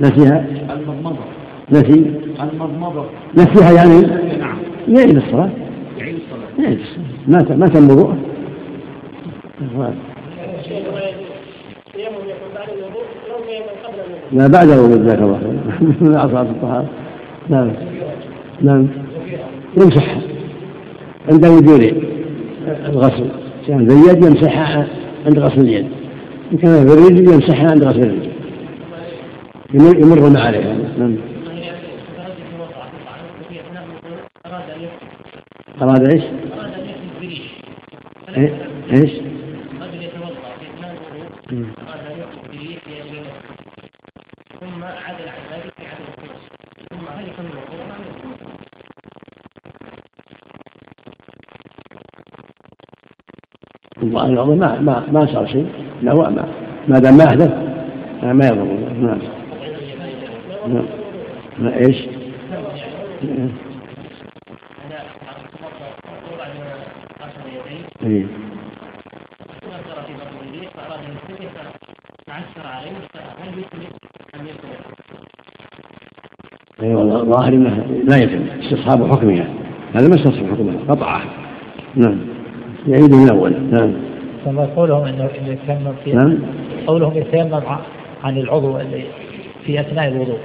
نسيها 0.00 0.46
المضمضة. 0.72 1.24
نسي 1.70 2.04
المضمضة. 2.40 3.04
نسيها 3.34 3.72
يعني؟ 3.72 4.00
نعم. 4.38 4.58
يعيد 4.88 5.16
الصلاة. 5.16 5.50
يعيد 5.98 6.14
الصلاة. 6.14 6.66
يعيد 6.66 6.78
الصلاة. 6.80 7.56
ما 7.56 7.66
تم 7.66 7.90
وضوءه 7.90 8.16
لا 14.32 14.46
بعد 14.46 14.70
الوضوء 14.70 14.96
جزاك 14.96 15.18
الله 15.18 15.38
خير. 15.38 15.60
من 16.00 16.14
أصعب 16.14 16.46
الطهارة. 16.46 16.88
نعم. 17.48 17.72
نعم. 18.62 18.88
يمسح. 19.76 20.16
عند 21.32 21.46
وجود 21.46 22.02
الغسل. 22.86 23.28
كان 23.68 23.88
في 23.88 23.94
اليد 23.94 24.24
يمسحها 24.24 24.86
عند 25.26 25.38
غسل 25.38 25.60
اليد. 25.60 25.86
إن 26.52 26.58
كان 26.58 26.86
في 26.86 26.94
الرجل 26.94 27.32
يمسحها 27.32 27.70
عند 27.70 27.84
غسل 27.84 28.00
الرجل. 28.00 28.32
يمر 29.74 30.30
ما 30.30 30.40
عليها 30.40 30.76
نعم. 30.98 31.31
أراد 35.82 36.12
إيش؟ 36.12 36.22
يحدث 38.36 38.50
إيش؟ 38.92 39.10
الظاهر 54.02 54.32
العظيم 54.32 54.58
ما 54.58 54.80
ما 54.80 55.06
ما 55.12 55.26
صار 55.26 55.46
شيء. 55.46 55.66
لا 56.02 56.12
هو 56.12 56.30
ما 56.30 56.48
ما 56.88 56.98
دام 56.98 57.16
ما 57.16 57.24
احدث 57.24 57.50
ما 58.22 58.46
يضر. 58.46 58.64
نعم. 59.00 59.18
نعم. 60.68 60.86
ما 61.58 61.76
إيش؟ 68.04 68.12
إيه. 68.12 68.26
أيوه 76.82 77.20
الظاهر 77.20 77.52
إنه 77.52 77.86
لا 78.04 78.16
يتم 78.16 78.44
استصحاب 78.60 79.12
حكمها 79.12 79.46
هذا 79.94 80.08
ما 80.08 80.14
استصحاب 80.14 80.50
حكمها 80.50 80.78
قطعة. 80.88 81.22
نعم. 81.96 82.18
يعيد 82.88 83.14
من 83.14 83.30
اول 83.30 83.52
نعم. 83.70 83.92
ثم 84.44 84.58
قولهم 84.58 85.04
انه 85.04 85.24
يتيمم 85.24 85.92
في 86.04 86.12
نعم. 86.12 86.38
قولهم 86.86 87.16
يتيمم 87.16 87.60
عن 88.24 88.38
العضو 88.38 88.80
اللي 88.80 89.04
في 89.66 89.80
أثناء 89.80 90.08
الوضوء. 90.08 90.38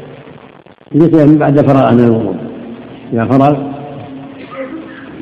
يتيمم 0.96 1.38
بعد 1.38 1.68
فراغ 1.68 1.94
من 1.94 2.04
الوضوء. 2.04 2.36
إذا 3.14 3.26
فرغ 3.26 3.78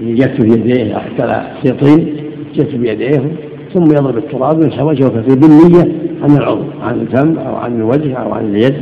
يجف 0.01 0.41
في 0.41 0.47
يديه 0.47 0.95
حتى 0.95 1.43
يصير 1.63 1.79
طين 1.79 2.14
يجف 2.57 2.75
بيديه 2.75 3.31
ثم 3.73 3.83
يضرب 3.83 4.17
التراب 4.17 4.59
ويمسح 4.59 4.81
وجهه 4.81 5.07
وكفيه 5.07 5.33
بالنية 5.35 5.95
عن 6.23 6.37
العضو 6.37 6.63
عن 6.81 7.01
الفم 7.01 7.37
أو 7.37 7.55
عن 7.55 7.75
الوجه 7.75 8.15
أو 8.15 8.33
عن 8.33 8.45
اليد 8.45 8.75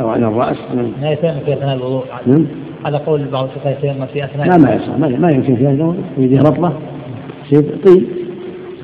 أو 0.00 0.08
عن 0.08 0.24
الرأس. 0.24 0.56
نعم. 0.76 0.92
لا 1.02 1.12
يتيمم 1.12 1.40
في 1.46 1.52
أثناء 1.52 1.76
الوضوء؟ 1.76 2.04
نعم. 2.26 2.46
على 2.84 2.98
قول 2.98 3.24
بعض 3.24 3.44
الفقهاء 3.44 3.78
يتيمم 3.78 4.06
في 4.06 4.24
أثناء 4.24 4.48
لا 4.48 4.58
ما 4.58 4.74
يصح 4.74 4.98
ما 4.98 5.30
يمكن 5.30 5.56
في 5.56 5.66
هذا 5.66 5.94
يديه 6.18 6.38
رطبة 6.38 6.72
يصير 7.44 7.62
طين 7.84 8.06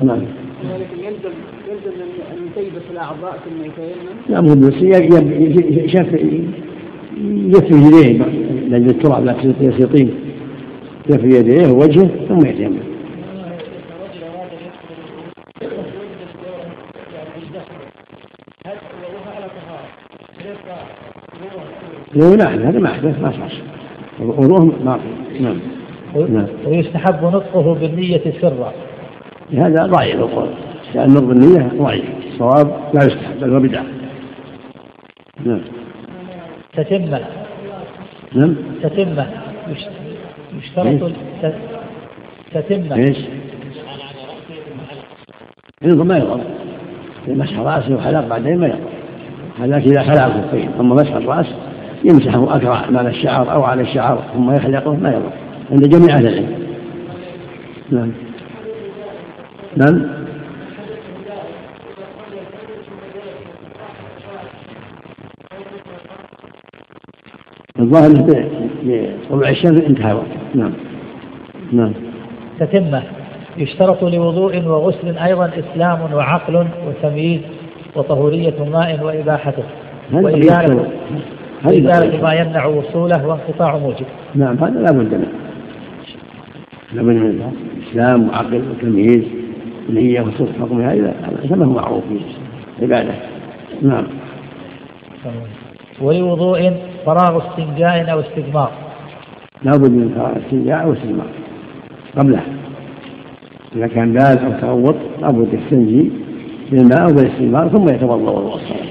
نعم 0.03 0.17
يلزم 0.17 1.35
يلزم 1.69 2.01
أن 2.31 2.37
يتيبس 2.47 2.83
الأعضاء 2.91 3.39
ثم 3.45 3.65
يتيمم؟ 3.65 4.15
لا 4.29 4.41
مو 4.41 4.67
بس 4.67 4.73
شاف 5.91 6.13
يكفي 7.23 7.75
يديه 7.75 8.23
لأجل 8.69 8.89
التراب 8.89 9.25
لا 9.25 9.35
يصير 9.61 9.87
طين. 9.87 10.09
يكفي 11.09 11.27
يديه 11.27 11.67
ووجهه 11.67 12.09
ثم 12.29 12.45
يتيمم 12.45 12.88
لو 22.19 22.33
لا 22.33 22.69
هذا 22.69 22.79
ما 22.79 22.91
أحدث 22.91 23.21
ما 23.21 23.31
صار 23.31 23.51
وضوءهم 24.19 24.85
ما 24.85 24.99
نعم. 25.39 25.59
نعم. 26.15 26.47
ويستحب 26.65 27.23
نطقه 27.23 27.73
بالنية 27.73 28.33
سرا. 28.41 28.73
هذا 29.53 29.85
ضعيف 29.85 30.15
القول. 30.15 30.49
لأن 30.95 31.09
نطق 31.09 31.29
النية 31.29 31.71
ضعيف. 31.77 32.05
الصواب 32.27 32.67
لا 32.93 33.05
يستحب 33.05 33.39
بل 33.41 33.53
هو 33.53 33.59
بدعة. 33.59 33.85
نعم. 35.45 35.61
تتمة. 36.73 37.19
نعم. 38.35 38.55
تتمة. 38.83 39.27
يشترط 40.57 41.11
تتمة. 42.53 42.95
إيش؟ 42.95 43.17
ينظر 45.81 46.03
ما 46.03 46.17
يضر. 46.17 46.41
مسح 47.27 47.59
رأسه 47.59 47.95
وحلق 47.95 48.27
بعدين 48.27 48.57
ما 48.57 48.67
يضر. 48.67 48.79
هذا 49.59 49.77
إذا 49.77 50.03
خلع 50.03 50.27
الخفين 50.27 50.69
أما 50.79 50.95
مسح 50.95 51.15
الرأس 51.15 51.47
يمسحه 52.03 52.55
أكرع 52.55 52.89
مال 52.89 53.07
الشعر 53.07 53.53
أو 53.53 53.63
على 53.63 53.81
الشعر 53.81 54.23
ثم 54.33 54.51
يحلقه 54.51 54.95
ما 54.95 55.09
يضر. 55.09 55.31
عند 55.71 55.89
جميع 55.89 56.15
أهل 56.15 56.27
العلم. 56.27 56.69
نعم. 57.91 58.11
نعم. 59.77 60.19
الظاهر 67.79 68.09
بطلوع 68.83 69.49
الشمس 69.49 69.81
انتهى 69.81 70.13
وقت 70.13 70.25
نعم. 70.55 70.73
نعم. 71.71 71.93
تتمة. 72.59 73.03
يشترط 73.57 74.03
لوضوء 74.03 74.61
وغسل 74.65 75.17
أيضا 75.17 75.51
إسلام 75.59 76.13
وعقل 76.13 76.67
وتمييز 76.87 77.41
وطهورية 77.95 78.63
ماء 78.71 79.03
وإباحته. 79.03 79.63
وإزالة 80.13 80.87
وإزالة 81.65 82.21
ما 82.21 82.33
يمنع 82.33 82.65
وصوله 82.65 83.27
وانقطاع 83.27 83.77
موجب. 83.77 84.05
نعم 84.35 84.57
هذا 84.57 84.79
لا 84.79 84.91
بد 84.91 85.13
منه. 85.13 85.27
لا 86.93 87.01
بد 87.01 87.07
منه. 87.07 87.51
إسلام 87.91 88.29
وعقل 88.29 88.63
وتمييز 88.71 89.23
نية 89.89 90.21
وصول 90.21 90.47
حكمها 90.61 90.93
هذا 90.93 91.13
هذا 91.51 91.65
هو 91.65 91.73
معروف 91.73 92.03
في 92.09 92.19
عبادة 92.81 93.13
نعم. 93.81 94.03
ولوضوء 96.01 96.73
فراغ 97.05 97.41
استنجاء 97.47 98.11
أو 98.11 98.19
استجمار 98.19 98.71
لابد 99.63 99.91
من 99.91 100.09
فراغ 100.15 100.37
استنجاء 100.45 100.83
أو 100.83 100.93
استجمار 100.93 101.27
قبله. 102.17 102.41
إذا 103.75 103.87
كان 103.87 104.13
بال 104.13 104.39
أو 104.45 104.51
تغوط 104.61 104.95
لابد 105.21 105.53
يستنجي 105.53 106.11
بالماء 106.71 107.01
أو 107.01 107.15
بالاستجمار 107.15 107.69
ثم 107.69 107.83
يتوضأ 107.83 108.31
وضوء 108.31 108.55
الصلاة 108.55 108.89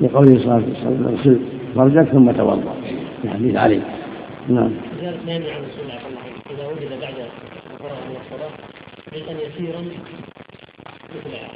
لقوله 0.00 0.38
صلى 0.38 0.44
الله 0.44 0.54
عليه 0.54 1.20
وسلم 1.20 1.38
فرجك 1.76 2.08
ثم 2.12 2.30
توضأ. 2.30 2.74
في 3.22 3.30
حديث 3.30 3.56
علي. 3.56 3.80
نعم. 4.48 4.70
ما 5.26 5.34
يمنع 5.34 5.56
الرسول 5.56 5.86
إذا 6.50 6.66
وجد 6.66 6.90
بعد 7.00 7.14
الفراغ 7.74 7.98
من 8.08 8.16
الصلاة 8.22 8.50
شيئا 9.14 9.34
يسيرا 9.46 9.80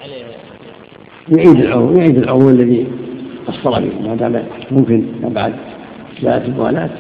عليه 0.02 0.24
يعيد 1.36 1.60
العضو 1.60 1.92
يعيد 1.98 2.18
العضو 2.18 2.50
الذي 2.50 2.86
قصر 3.46 3.80
به. 3.80 4.08
ما 4.08 4.14
دام 4.14 4.44
ممكن 4.70 5.04
بعد. 5.22 5.54
ثلاث 6.20 6.48
مبالاة 6.48 6.90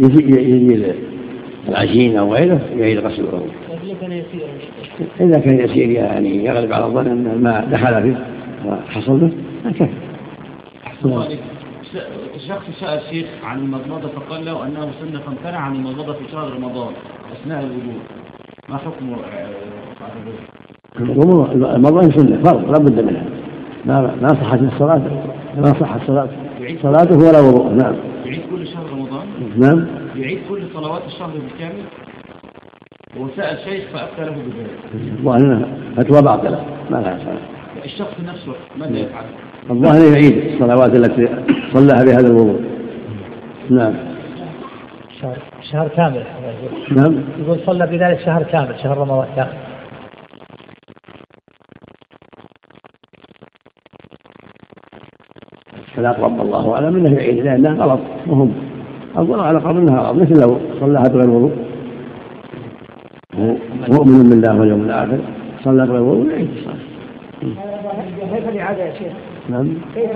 يزيد 0.00 0.94
العجين 1.68 2.16
أو 2.16 2.34
غيره 2.34 2.60
يعيد 2.76 2.98
غسل 2.98 3.20
الوضوء 3.20 3.48
إذا 5.20 5.38
كان 5.38 5.60
يسير 5.60 5.90
يعني 5.90 6.44
يغلب 6.44 6.72
على 6.72 6.86
الظن 6.86 7.06
أن 7.06 7.26
الماء 7.26 7.64
دخل 7.64 8.02
فيه 8.02 8.26
وحصل 8.66 9.18
به 9.18 9.30
هكذا 9.64 9.88
شخص 12.48 12.80
سأل 12.80 13.00
شيخ 13.10 13.26
عن 13.44 13.58
المضمضة 13.58 14.08
فقال 14.08 14.44
له 14.44 14.66
أنه 14.66 14.90
سنة 15.00 15.20
فامتنع 15.20 15.58
عن 15.58 15.74
المضمضة 15.74 16.12
في 16.12 16.28
شهر 16.32 16.52
رمضان 16.52 16.92
أثناء 17.32 17.60
الوضوء. 17.60 18.00
ما 18.68 18.76
حكم 18.76 19.16
المضمضة 21.00 22.10
سنة 22.10 22.42
فرض 22.42 22.70
لا 22.70 22.78
بد 22.78 23.00
منها. 23.00 23.24
ما 23.84 24.14
ما 24.22 24.28
صحت 24.28 24.62
الصلاة 24.62 25.02
ما 25.56 25.72
صحت 25.80 26.00
الصلاة 26.00 26.28
صلاته 26.82 27.16
ولا 27.28 27.40
وضوء 27.40 27.72
نعم. 27.72 27.94
يعيد 28.24 28.40
كل 28.50 28.66
شهر 28.66 28.90
رمضان؟ 28.92 29.26
نعم. 29.56 29.86
يعيد 30.16 30.38
كل 30.48 30.62
صلوات 30.74 31.02
الشهر 31.06 31.30
بالكامل؟ 31.30 31.84
وسأل 33.16 33.58
شيخ 33.58 33.84
فأفتى 33.92 34.24
له 34.24 34.30
بذلك. 34.30 34.78
الظاهر 35.18 35.68
فتوى 35.96 36.22
باطلة 36.22 36.64
ما 36.90 36.96
لها 36.96 37.18
صلاة 37.24 37.55
الشخص 37.86 38.20
نفسه 38.20 38.54
ماذا 38.76 38.98
يفعل؟ 38.98 39.24
الظاهر 39.70 40.12
يعيد 40.12 40.52
الصلوات 40.52 40.96
التي 40.96 41.28
صلىها 41.72 42.04
بهذا 42.04 42.26
الوضوء. 42.26 42.60
نعم. 43.70 43.94
شهر 45.20 45.36
شهر 45.72 45.88
كامل. 45.88 46.24
نعم. 46.96 47.14
يقول 47.38 47.58
صلى 47.66 47.86
بذلك 47.86 48.20
شهر 48.20 48.42
كامل 48.42 48.74
شهر 48.82 48.98
رمضان. 48.98 49.26
كامل 49.36 49.52
فالأقرب 55.96 56.40
الله 56.40 56.74
أعلم 56.74 56.96
أنه 56.96 57.18
يعيد 57.18 57.44
لأنها 57.44 57.84
غلط. 57.84 58.00
وهم 58.26 58.52
أقول 59.16 59.40
على 59.40 59.58
قول 59.58 59.76
أنها 59.76 60.00
غلط. 60.00 60.22
مثل 60.22 60.40
لو 60.40 60.60
صلىها 60.80 61.02
بغير 61.02 61.30
وضوء. 61.30 61.56
مؤمن 63.88 64.30
بالله 64.30 64.60
واليوم 64.60 64.84
الآخر 64.84 65.18
صلى 65.64 65.86
بغير 65.86 66.02
وضوء 66.02 66.30
يعيد 66.30 66.50
الصلاة. 66.56 66.85
كيف 68.34 68.48
الإعادة 68.48 68.84
يا 68.84 68.92
شيخ؟ 68.92 69.12
نعم. 69.48 69.68
كيف 69.94 70.10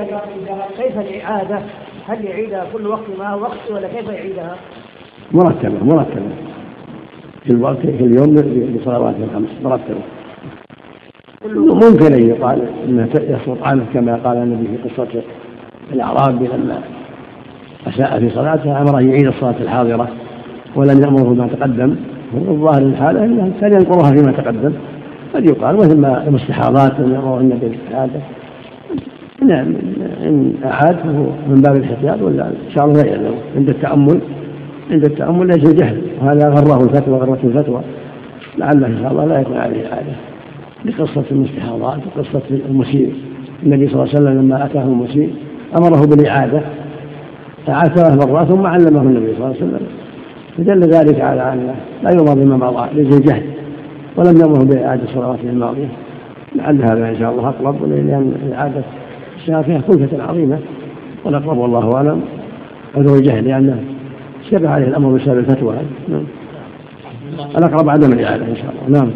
كيف 0.79 0.99
الإعادة؟ 0.99 1.59
هل 2.09 2.25
يعيدها 2.25 2.67
كل 2.73 2.87
وقت 2.87 3.05
مع 3.19 3.35
وقت 3.35 3.71
ولا 3.71 3.89
كيف 3.89 4.09
يعيدها؟ 4.09 4.57
مرتبة 5.33 5.85
مرتبة 5.85 6.31
في 7.45 7.51
الوقت 7.51 7.81
في 7.81 8.05
اليوم 8.05 8.35
لصلوات 8.77 9.15
الخمس 9.23 9.51
مرتبة 9.63 10.01
ممكن 11.55 12.13
أن 12.13 12.29
يقال 12.29 12.69
أنه 12.89 13.09
يسقط 13.15 13.63
عنه 13.63 13.85
كما 13.95 14.17
قال 14.17 14.37
النبي 14.37 14.67
في 14.67 14.89
قصة 14.89 15.23
الأعرابي 15.93 16.47
لما 16.47 16.81
أساء 17.87 18.19
في 18.19 18.31
صلاته 18.31 18.83
أمره 18.83 19.01
يعيد 19.01 19.27
الصلاة 19.27 19.55
الحاضرة 19.61 20.09
ولم 20.77 21.01
يأمره 21.03 21.23
بما 21.23 21.47
تقدم. 21.47 21.97
الظاهر 22.35 22.83
الحالة 22.83 23.25
أنه 23.25 23.53
كان 23.61 23.73
ينقرها 23.73 24.11
فيما 24.11 24.33
تقدم. 24.33 24.73
قد 25.35 25.45
يقال 25.51 25.77
مثل 25.77 25.99
ما 25.99 26.27
المستحاضات 26.27 26.93
النبي 27.01 27.69
بالشهادة 27.69 28.21
نعم 29.43 29.75
إن 30.27 30.55
أعاد 30.65 30.97
فهو 30.97 31.27
من 31.49 31.63
باب 31.67 31.77
الاحتياط 31.77 32.23
ولا 32.23 32.47
إن 32.47 32.71
شاء 32.75 32.85
الله 32.85 33.03
يعلم 33.03 33.35
عند 33.57 33.69
التأمل 33.69 34.21
عند 34.91 35.05
التأمل 35.05 35.47
ليس 35.47 35.75
جهل. 35.75 36.03
وهذا 36.21 36.49
غره 36.49 36.85
الفتوى 36.85 37.19
غرته 37.19 37.45
الفتوى. 37.45 37.81
لعله 38.59 38.87
إن 38.87 38.99
شاء 39.03 39.13
الله 39.13 39.25
لا 39.25 39.41
يكون 39.41 39.57
عليه 39.57 39.89
عادة 39.89 40.13
لقصة 40.85 41.25
المستحاضات 41.31 41.99
وقصة 42.07 42.43
المسيء. 42.71 43.15
النبي 43.63 43.89
صلى 43.89 43.95
الله 43.95 44.15
عليه 44.15 44.25
وسلم 44.25 44.39
لما 44.41 44.67
أتاه 44.67 44.83
المسيء 44.83 45.35
أمره 45.79 46.07
بالإعادة. 46.07 46.63
أعاد 47.69 47.99
ثلاث 47.99 48.27
مرات 48.27 48.49
ثم 48.49 48.67
علمه 48.67 49.03
النبي 49.03 49.27
صلى 49.27 49.37
الله 49.37 49.47
عليه 49.47 49.57
وسلم. 49.57 49.87
فدل 50.59 50.81
ذلك 50.81 51.21
على 51.21 51.53
أنه 51.53 51.75
لا 52.03 52.11
يؤمر 52.11 52.35
بما 52.35 52.57
مضى 52.57 53.03
ليس 53.03 53.21
جهل. 53.21 53.43
ولم 54.17 54.41
يأمره 54.41 54.65
بإعادة 54.65 55.07
صلواته 55.15 55.51
الماضية. 55.51 55.89
لعل 56.55 56.83
هذا 56.83 57.09
إن 57.09 57.19
شاء 57.19 57.31
الله 57.31 57.49
أقرب 57.49 57.89
لأن 57.89 58.53
إعادة 58.53 58.83
الصلاة 59.37 59.63
فيها 59.63 59.81
كلفة 59.81 60.23
عظيمة. 60.23 60.59
والأقرب 61.25 61.59
والله 61.59 61.95
أعلم. 61.95 62.23
عذر 62.95 63.17
الجهل 63.17 63.45
لأنه 63.45 63.85
اشتبه 64.45 64.71
عليه 64.71 64.87
الأمر 64.87 65.17
بسبب 65.17 65.39
الفتوى. 65.39 65.77
نعم. 66.09 66.25
الأقرب 67.59 67.89
عدم 67.89 68.13
الإعادة 68.13 68.45
إن 68.45 68.57
شاء 68.57 68.71
الله. 68.71 69.01
نعم. 69.01 69.11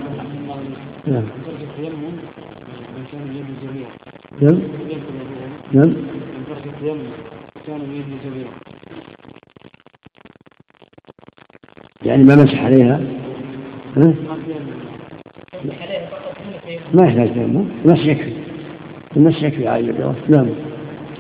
نعم. 1.07 1.23
نعم. 4.43 4.59
نعم. 5.73 5.95
يعني 12.05 12.25
ما 12.25 12.35
مسح 12.35 12.65
عليها. 12.65 13.01
ها؟ 13.97 14.15
ما 16.95 17.07
يحتاج 17.07 17.35
تيمم 17.35 17.65
المسح 17.85 18.07
يكفي 18.07 18.32
المسح 19.16 19.43
يكفي 19.43 19.69
على 19.69 19.95
نعم. 20.28 20.47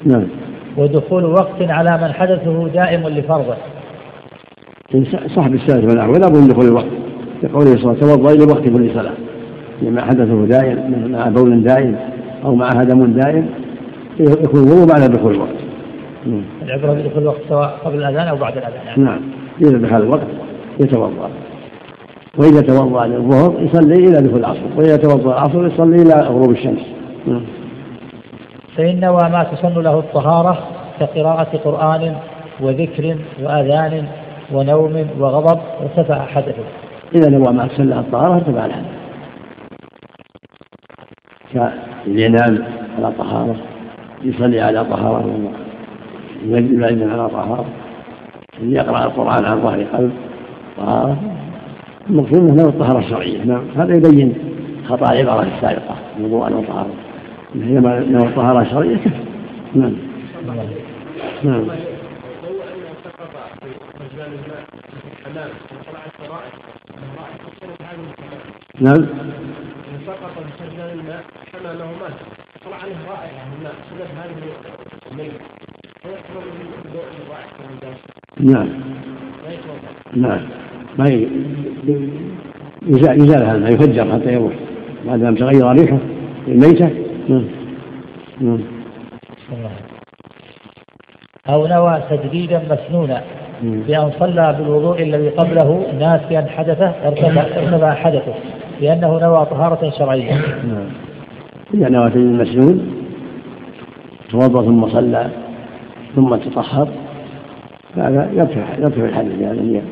نعم. 0.04 0.26
ودخول 0.76 1.24
وقت 1.24 1.62
على 1.62 1.98
من 2.02 2.12
حدثه 2.12 2.68
دائم 2.68 3.08
لفرضه. 3.08 3.54
صاحب 5.34 5.54
السادس 5.54 5.84
والأحوال 5.84 6.16
ولا 6.16 6.28
بد 6.28 6.36
من 6.36 6.48
دخول 6.48 6.64
الوقت. 6.64 6.86
لقوله 7.42 7.64
صلى 7.64 7.74
الله 7.74 7.88
عليه 7.88 8.04
وسلم 8.04 8.16
توضأ 8.16 8.32
إلى 8.32 8.52
وقت 8.52 8.68
كل 8.68 8.90
صلاة. 8.94 9.14
لما 9.82 10.02
حدثه 10.02 10.46
دائم 10.46 11.08
مع 11.12 11.28
بول 11.28 11.62
دائم 11.62 11.96
أو 12.44 12.54
مع 12.54 12.68
هدم 12.68 13.04
دائم 13.04 13.48
يكون 14.20 14.60
الوضوء 14.60 14.86
بعد 14.86 15.10
دخول 15.10 15.34
الوقت. 15.34 15.56
العبرة 16.62 16.92
بدخول 16.92 17.22
الوقت 17.22 17.40
سواء 17.48 17.78
قبل 17.84 17.98
الأذان 17.98 18.28
أو 18.28 18.36
بعد 18.36 18.56
الأذان. 18.56 19.04
نعم. 19.04 19.20
إذا 19.62 19.78
دخل 19.78 19.96
الوقت 19.96 20.26
يتوضأ. 20.80 21.30
وإذا 22.36 22.60
توضأ 22.60 23.06
للظهر 23.06 23.62
يصلي 23.62 23.94
إلى 23.94 24.28
دخول 24.28 24.40
العصر 24.40 24.60
وإذا 24.76 24.96
توضأ 24.96 25.32
العصر 25.32 25.66
يصلي 25.66 26.02
إلى 26.02 26.14
غروب 26.14 26.50
الشمس. 26.50 26.80
نعم. 27.26 27.42
فإن 28.76 29.00
نوى 29.00 29.30
ما 29.30 29.46
تسن 29.52 29.82
له 29.82 29.98
الطهارة 29.98 30.58
كقراءة 31.00 31.56
قرآن 31.64 32.14
وذكر 32.60 33.16
وأذان 33.42 34.06
ونوم 34.52 35.06
وغضب 35.18 35.60
ارتفع 35.80 36.26
حدثه. 36.26 36.64
إذا 37.14 37.30
نوى 37.30 37.52
ما 37.52 37.66
تسن 37.66 37.88
له 37.88 38.00
الطهارة 38.00 38.34
ارتفع 38.34 38.66
الحدث 38.66 39.04
كالينام 41.54 42.64
على 42.98 43.12
طهارة 43.18 43.56
يصلي 44.22 44.60
على 44.60 44.84
طهارة 44.84 45.50
يجب 46.44 46.84
على 46.84 47.28
طهارة 47.28 47.66
يقرأ 48.62 49.04
القرآن 49.04 49.44
عن 49.44 49.62
ظهر 49.62 49.84
قلب 49.84 50.12
طهارة. 50.76 51.16
المقصود 52.10 52.50
أنه 52.50 52.68
الطهارة 52.68 52.98
الشرعية. 52.98 53.44
نعم. 53.44 53.64
هذا 53.76 53.96
يبين 53.96 54.34
خطأ 54.88 55.12
العبارة 55.12 55.42
السابقة. 55.42 55.96
وضوءا 56.20 56.50
وطهارة 56.50 56.94
هي 57.54 57.80
ما 57.80 57.98
الطهارة 57.98 58.62
الشرعية. 58.62 58.98
نعم. 59.74 59.96
نعم. 61.44 61.66
نعم. 68.80 69.06
سقط 70.06 70.32
بسجل 70.38 70.80
الماء 70.80 71.24
حمامه 71.52 71.84
مات 71.84 72.12
طلع 72.64 72.76
عليه 72.76 72.96
رائحة 73.08 73.46
الماء 73.58 73.74
سبب 73.90 74.08
هذه 74.18 74.34
الميت 75.12 75.40
نعم. 78.40 78.68
نعم. 80.16 80.63
ما 80.98 81.08
يزال 82.86 83.20
يزال 83.20 83.42
هذا 83.42 83.68
يفجر 83.68 84.12
حتى 84.12 84.32
يروح. 84.32 84.52
ما 85.06 85.16
دام 85.16 85.34
تغير 85.34 85.72
ريحه 85.72 85.98
الميتة 86.48 86.90
نعم. 87.28 87.44
نعم. 88.40 88.60
أو 91.48 91.66
نوى 91.66 92.02
تجديدا 92.10 92.62
مسنونا 92.70 93.22
بأن 93.62 94.10
صلى 94.20 94.56
بالوضوء 94.58 95.02
الذي 95.02 95.28
قبله 95.28 95.86
ناسيا 95.98 96.46
حدثه 96.56 96.92
ارتفع 97.04 97.94
حدثه 97.94 98.34
لأنه 98.80 99.20
نوى 99.20 99.46
طهارة 99.46 99.90
شرعية. 99.98 100.32
نعم. 100.32 100.88
إذا 101.74 101.88
نوى 101.88 102.06
المسنون 102.06 103.04
توضأ 104.30 104.62
ثم 104.62 104.88
صلى 104.88 105.30
ثم 106.16 106.36
تطهر 106.36 106.88
هذا 107.96 108.30
يرفع 108.32 108.78
يرفع 108.78 109.04
الحدث 109.04 109.40
يعني 109.40 109.82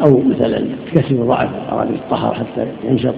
أو 0.00 0.22
مثلا 0.22 0.66
كسر 0.92 1.14
ضعف 1.14 1.50
أراد 1.72 1.90
يتطهر 1.90 2.34
حتى 2.34 2.66
ينشط. 2.84 3.14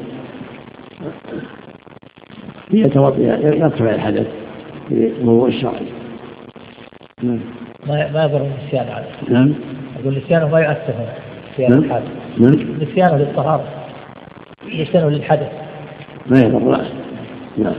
يرتفع 2.71 3.91
الحدث 3.91 4.27
في 4.89 5.13
موضوع 5.23 5.49
الشرعي 5.49 5.87
نعم. 7.23 7.41
ما 7.87 8.11
ما 8.13 8.25
يضر 8.25 8.41
النسيان 8.41 8.87
عليه 8.89 9.39
نعم. 9.39 9.55
يقول 10.01 10.19
نسيانه 10.19 10.49
ما 10.49 10.61
يؤثر 10.61 10.95
في 11.57 11.67
نعم. 11.67 11.79
الحادث. 11.79 12.09
نعم. 12.39 12.83
نسيانه 12.83 13.17
للطهارة. 13.17 13.65
نسيانه 14.81 15.11
للحدث. 15.11 15.53
ما 16.27 16.41
يضر 16.41 16.71
لا 16.71 16.85
نعم. 17.59 17.75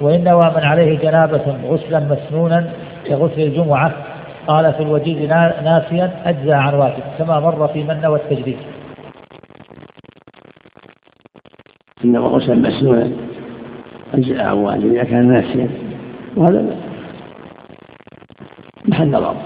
وإن 0.00 0.24
نوى 0.24 0.52
من 0.56 0.62
عليه 0.64 0.98
جنابة 0.98 1.56
غسلا 1.64 2.00
مسنونا 2.00 2.72
كغسل 3.06 3.42
الجمعة 3.42 3.94
قال 4.48 4.74
في 4.74 4.82
الوجيز 4.82 5.28
نا- 5.28 5.60
نافيا 5.62 6.22
أجزى 6.30 6.52
عن 6.52 6.74
واجب 6.74 7.02
كما 7.18 7.40
مر 7.40 7.68
في 7.68 7.84
من 7.84 8.00
نوى 8.00 8.20
التجديد 8.20 8.58
إنما 12.04 12.26
غسل 12.26 12.62
مسنونا 12.62 13.12
أجزاء 14.14 14.46
عن 14.46 14.56
واجب 14.56 14.92
إذا 14.92 15.04
كان 15.04 15.32
ناسيا 15.32 15.68
وهذا 16.36 16.76
محل 18.84 19.10
نظر 19.10 19.36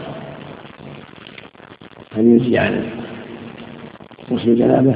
هل 2.16 2.26
يجزي 2.26 2.58
عن 2.58 2.84
غسل 4.32 4.48
الجنابة. 4.48 4.94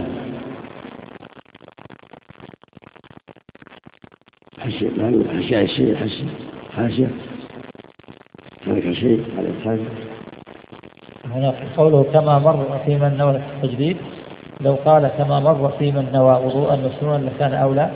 حاشية 4.58 4.88
حاشية 5.32 5.62
الشيء 5.62 5.96
حاشية. 6.76 7.08
شيء 8.92 9.24
على 9.38 9.78
هنا 11.34 11.54
قوله 11.76 12.02
كما 12.12 12.38
مر 12.38 12.78
في 12.86 12.96
من 12.96 13.16
نوى 13.18 13.36
التجديد 13.36 13.96
لو 14.60 14.74
قال 14.84 15.08
كما 15.18 15.40
مر 15.40 15.72
في 15.78 15.92
من 15.92 16.08
نوى 16.12 16.44
وضوءا 16.44 16.76
مسنونا 16.76 17.24
لكان 17.24 17.54
أولى 17.54 17.90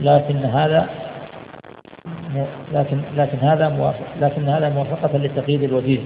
لكن 0.00 0.36
هذا 0.36 0.88
لكن 2.72 3.00
لكن 3.16 3.38
هذا 3.38 3.68
موافق 3.68 4.06
لكن 4.20 4.48
هذا 4.48 4.68
موافقة 4.68 5.18
لتقييد 5.18 5.62
الوجيز 5.62 6.00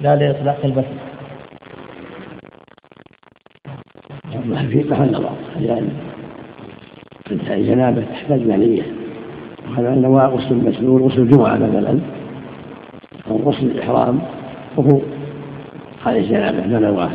لا 0.00 0.16
لإطلاق 0.16 0.58
المثل 0.64 0.98
في 4.70 4.84
محل 4.90 5.12
نظر 5.12 5.32
لأن 5.60 5.88
الجنابة 7.30 8.02
تحتاج 8.02 8.40
إلى 8.40 8.56
نية 8.56 8.82
وهذا 9.68 9.94
نوى 9.94 10.22
غسل 10.22 10.52
المسنون 10.52 11.02
غسل 11.02 11.20
الجمعة 11.20 11.56
مثلا. 11.56 11.98
أو 13.30 13.36
غسل 13.36 13.66
الإحرام 13.66 14.20
وهو 14.76 15.00
هذه 16.04 16.20
لا 16.66 16.78
نواه 16.78 17.10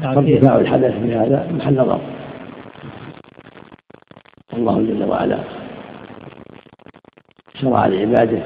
نعم. 0.00 0.24
فيه 0.24 0.40
فارتفاع 0.40 0.56
الحدث 0.56 0.92
في 1.02 1.14
هذا 1.14 1.52
محل 1.52 1.74
نظر 1.74 2.00
الله 4.52 4.82
جل 4.82 5.04
وعلا 5.04 5.38
شرع 7.54 7.86
لعباده 7.86 8.42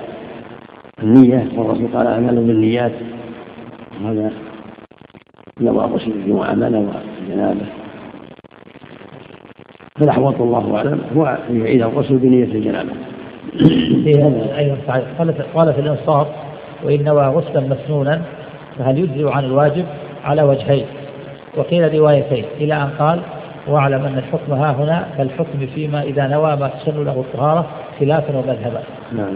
النية 1.03 1.49
والرسول 1.57 1.89
قال 1.95 2.07
أعمال 2.07 2.35
بالنيات. 2.35 2.93
وهذا 4.03 4.33
نوى 5.61 5.85
غسل 5.85 6.11
الجمعة 6.11 6.55
ما 6.55 6.69
نوى 6.69 6.95
الجنابة 7.23 7.67
فالأحوط 9.97 10.41
الله 10.41 10.77
أعلم 10.77 11.01
هو 11.17 11.27
أن 11.51 11.61
يعيد 11.61 11.83
الغسل 11.83 12.17
بنية 12.17 12.45
الجنابة. 12.45 13.08
فيه 14.05 14.25
أيضا 14.59 14.77
صحيح. 14.89 15.05
قال 15.19 15.33
في- 15.35 15.73
في 15.73 15.81
الإنصاف 15.81 16.27
وإن 16.85 17.05
نوى 17.05 17.23
غسلا 17.27 17.61
مسنونا 17.61 18.21
فهل 18.79 18.99
يجزئ 18.99 19.31
عن 19.33 19.45
الواجب؟ 19.45 19.85
على 20.25 20.43
وجهين. 20.43 20.85
وقيل 21.57 21.95
روايتين. 21.99 22.45
إلى 22.61 22.75
أن 22.75 22.89
قال 22.99 23.21
واعلم 23.69 24.03
أن 24.05 24.19
الحكم 24.19 24.53
ها 24.53 24.71
هنا 24.73 25.07
كالحكم 25.19 25.67
فيما 25.75 26.03
إذا 26.03 26.27
نوى 26.27 26.57
ما 26.57 26.69
تسن 26.69 27.05
له 27.05 27.13
الطهارة 27.21 27.67
خلافا 28.01 28.37
ومذهبا. 28.37 28.81
نعم. 29.17 29.33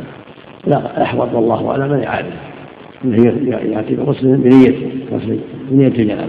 لا 0.66 1.02
أحوط 1.02 1.28
والله 1.34 1.70
أعلم 1.70 1.92
أن 1.92 2.02
يعرف 2.02 2.26
يأتي 3.64 3.94
بغسل 3.94 4.36
بنية 4.36 4.74
غسل 5.12 5.38
بنية 5.70 5.88
الجنابة 5.88 6.28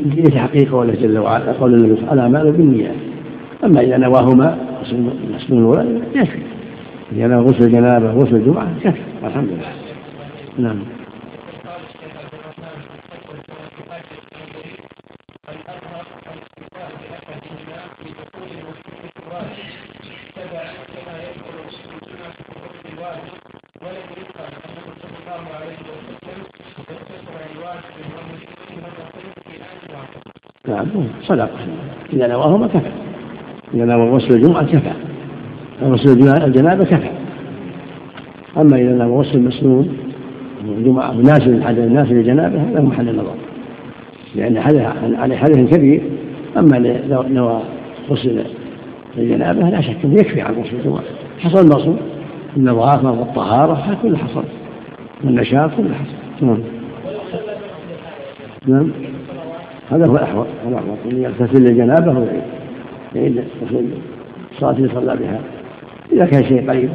بنية 0.00 0.38
حقيقة 0.40 0.74
ولا 0.76 0.94
جل 0.94 1.18
وعلا 1.18 1.52
قول 1.52 1.74
النبي 1.74 1.92
وسلم 1.92 2.08
الأعمال 2.12 2.52
بالنيات 2.52 2.94
أما 3.64 3.80
إذا 3.80 3.96
نواهما 3.96 4.58
غسل 4.84 4.96
المسنون 4.96 5.58
الأولى 5.58 6.02
يكفي. 6.14 6.38
نوى 7.12 7.44
غسل 7.44 7.64
الجنابة 7.64 8.12
غسل 8.12 8.36
الجمعة 8.36 8.68
يكفي. 8.76 9.00
الحمد 9.24 9.48
لله. 9.48 9.72
نعم. 10.58 10.84
نعم. 30.68 30.86
صدقة. 31.22 31.48
إذا 32.12 32.26
نواهما 32.26 32.66
كفى. 32.66 33.03
إذا 33.74 33.84
نوى 33.84 34.10
غسل 34.10 34.34
الجمعة 34.34 34.66
كفى. 34.66 34.92
غسل 35.82 36.12
الجنا- 36.12 36.44
الجنابة 36.46 36.84
كفى. 36.84 37.10
أما 38.56 38.76
إذا 38.76 38.92
نوى 38.92 39.16
غسل 39.16 39.38
المسنون 39.38 39.88
الجمعة 40.78 41.12
مناسب 41.12 41.48
الحدث 41.48 41.78
الناس 41.78 42.08
للجنابة 42.10 42.62
هذا 42.62 42.80
محل 42.80 43.08
النظر. 43.08 43.34
لأن 44.34 44.60
حدث 44.60 44.80
عليه 45.18 45.36
حدث 45.36 45.76
كبير. 45.76 46.02
أما 46.56 46.76
لو 47.08 47.22
نوى 47.22 47.60
غسل 48.10 48.44
الجنابة 49.18 49.68
لا 49.68 49.80
شك 49.80 49.96
أنه 50.04 50.14
يكفي 50.14 50.40
عن 50.40 50.54
غسل 50.54 50.76
الجمعة. 50.76 51.02
حصل 51.38 51.58
المقصود 51.64 51.96
النظافة 52.56 53.10
والطهارة 53.10 53.72
هذا 53.72 53.98
كله 54.02 54.16
حصل. 54.16 54.44
والنشاط 55.24 55.70
كله 55.76 55.94
حصل. 55.94 56.46
نعم. 56.46 56.58
نعم. 58.66 58.90
هذا 59.90 60.06
هو 60.10 60.16
الأحوط 60.16 60.46
هو 60.66 60.68
الأحوط 60.68 60.98
أن 61.12 61.22
يغتسل 61.22 61.62
للجنابة 61.62 62.18
ويعيد 62.18 62.42
غسل 63.14 63.88
الصلاة 64.52 64.72
اللي 64.72 64.88
صلى 64.88 65.16
بها. 65.16 65.40
إذا 66.12 66.26
كان 66.26 66.44
شيء 66.44 66.90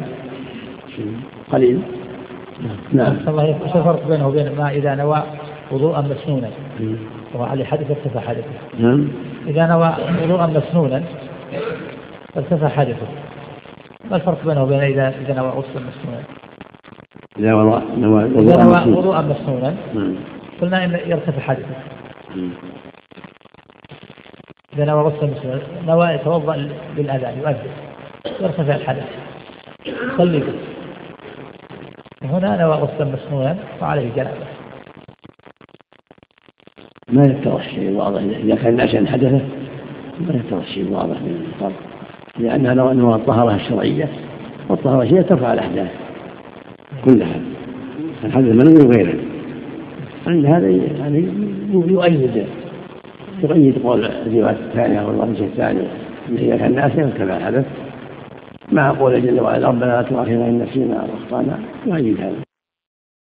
شيء 0.95 1.13
قليل. 1.51 1.79
نعم. 2.93 3.07
أحسن 3.15 3.29
الله 3.29 3.45
إيش 3.45 3.75
الفرق 3.75 4.07
بينه 4.07 4.27
وبين 4.27 4.55
ما 4.57 4.69
إذا 4.69 4.95
نوى 4.95 5.23
وضوءا 5.71 6.01
مسنونا. 6.01 6.49
وعليه 7.35 7.65
حدث 7.65 7.91
ارتفع 7.91 8.19
حدثه 8.19 8.43
نعم. 8.79 9.07
إذا 9.47 9.67
نوى 9.67 9.93
وضوءا 10.23 10.47
مسنونا 10.47 11.03
ارتفع 12.37 12.67
حدثه 12.67 13.07
ما 14.11 14.15
الفرق 14.15 14.45
بينه 14.45 14.63
وبين 14.63 14.79
إذا 14.79 15.13
إذا 15.21 15.33
نوى 15.33 15.49
غسلا 15.49 15.81
مسنونا؟ 15.89 16.23
إذا 17.39 17.51
نوى. 17.51 17.81
وضوءا 18.97 19.21
مسنونا 19.21 19.75
نعم. 19.95 20.15
قلنا 20.61 20.85
إن 20.85 20.99
يرتفع 21.05 21.41
حدثه 21.41 21.75
نعم. 22.35 22.51
إذا 24.73 24.85
نوى 24.85 25.01
غسلا 25.01 25.29
مسنونا 25.29 25.61
نوى 25.87 26.07
يتوضأ 26.07 26.55
للأذان 26.97 27.37
يؤذن 27.39 27.71
يرتفع 28.41 28.75
الحدث. 28.75 29.07
يصلي 29.85 30.43
هنا 32.23 32.61
نوى 32.61 32.73
غسلا 32.73 33.05
مسنونا 33.05 33.57
وعليه 33.81 34.09
جنابة. 34.15 34.45
ما 37.09 37.23
يتضح 37.23 37.69
شيء 37.69 37.91
واضح 37.91 38.21
إذا 38.21 38.55
كان 38.55 38.75
ناشئا 38.75 39.05
حدثه 39.07 39.41
ما 40.19 40.33
يتضح 40.33 40.65
شيء 40.65 40.91
واضح 40.91 41.21
من 41.21 41.45
الفرق. 41.47 41.79
لأنها 42.37 42.73
نوى 42.73 42.93
نوى 42.93 43.15
الطهارة 43.15 43.55
الشرعية 43.55 44.09
والطهارة 44.69 45.03
الشرعية 45.03 45.21
ترفع 45.21 45.53
الأحداث 45.53 45.91
كلها. 47.05 47.41
الحدث 48.23 48.45
منوي 48.45 48.85
وغيره 48.87 49.19
عند 50.27 50.45
هذا 50.45 50.69
يعني 50.69 51.27
يؤيد 51.71 52.45
يؤيد 53.43 53.83
قول 53.83 54.05
الرواية 54.05 54.57
الثانية 54.67 54.99
أو 54.99 55.09
الوجه 55.09 55.43
الثاني 55.43 55.81
إذا 56.29 56.57
كان 56.57 56.75
ناسيا 56.75 57.09
كما 57.17 57.37
الحدث 57.37 57.65
مع 58.71 58.91
قول 58.91 59.21
جل 59.21 59.39
وعلا 59.41 59.67
ربنا 59.67 59.85
لا 59.85 60.01
تؤاخذنا 60.01 60.47
إن 60.47 60.59
نسينا 60.59 60.99
أو 61.01 61.05
أخطأنا 61.17 61.59
يؤيد 61.85 62.21
هذا. 62.21 62.48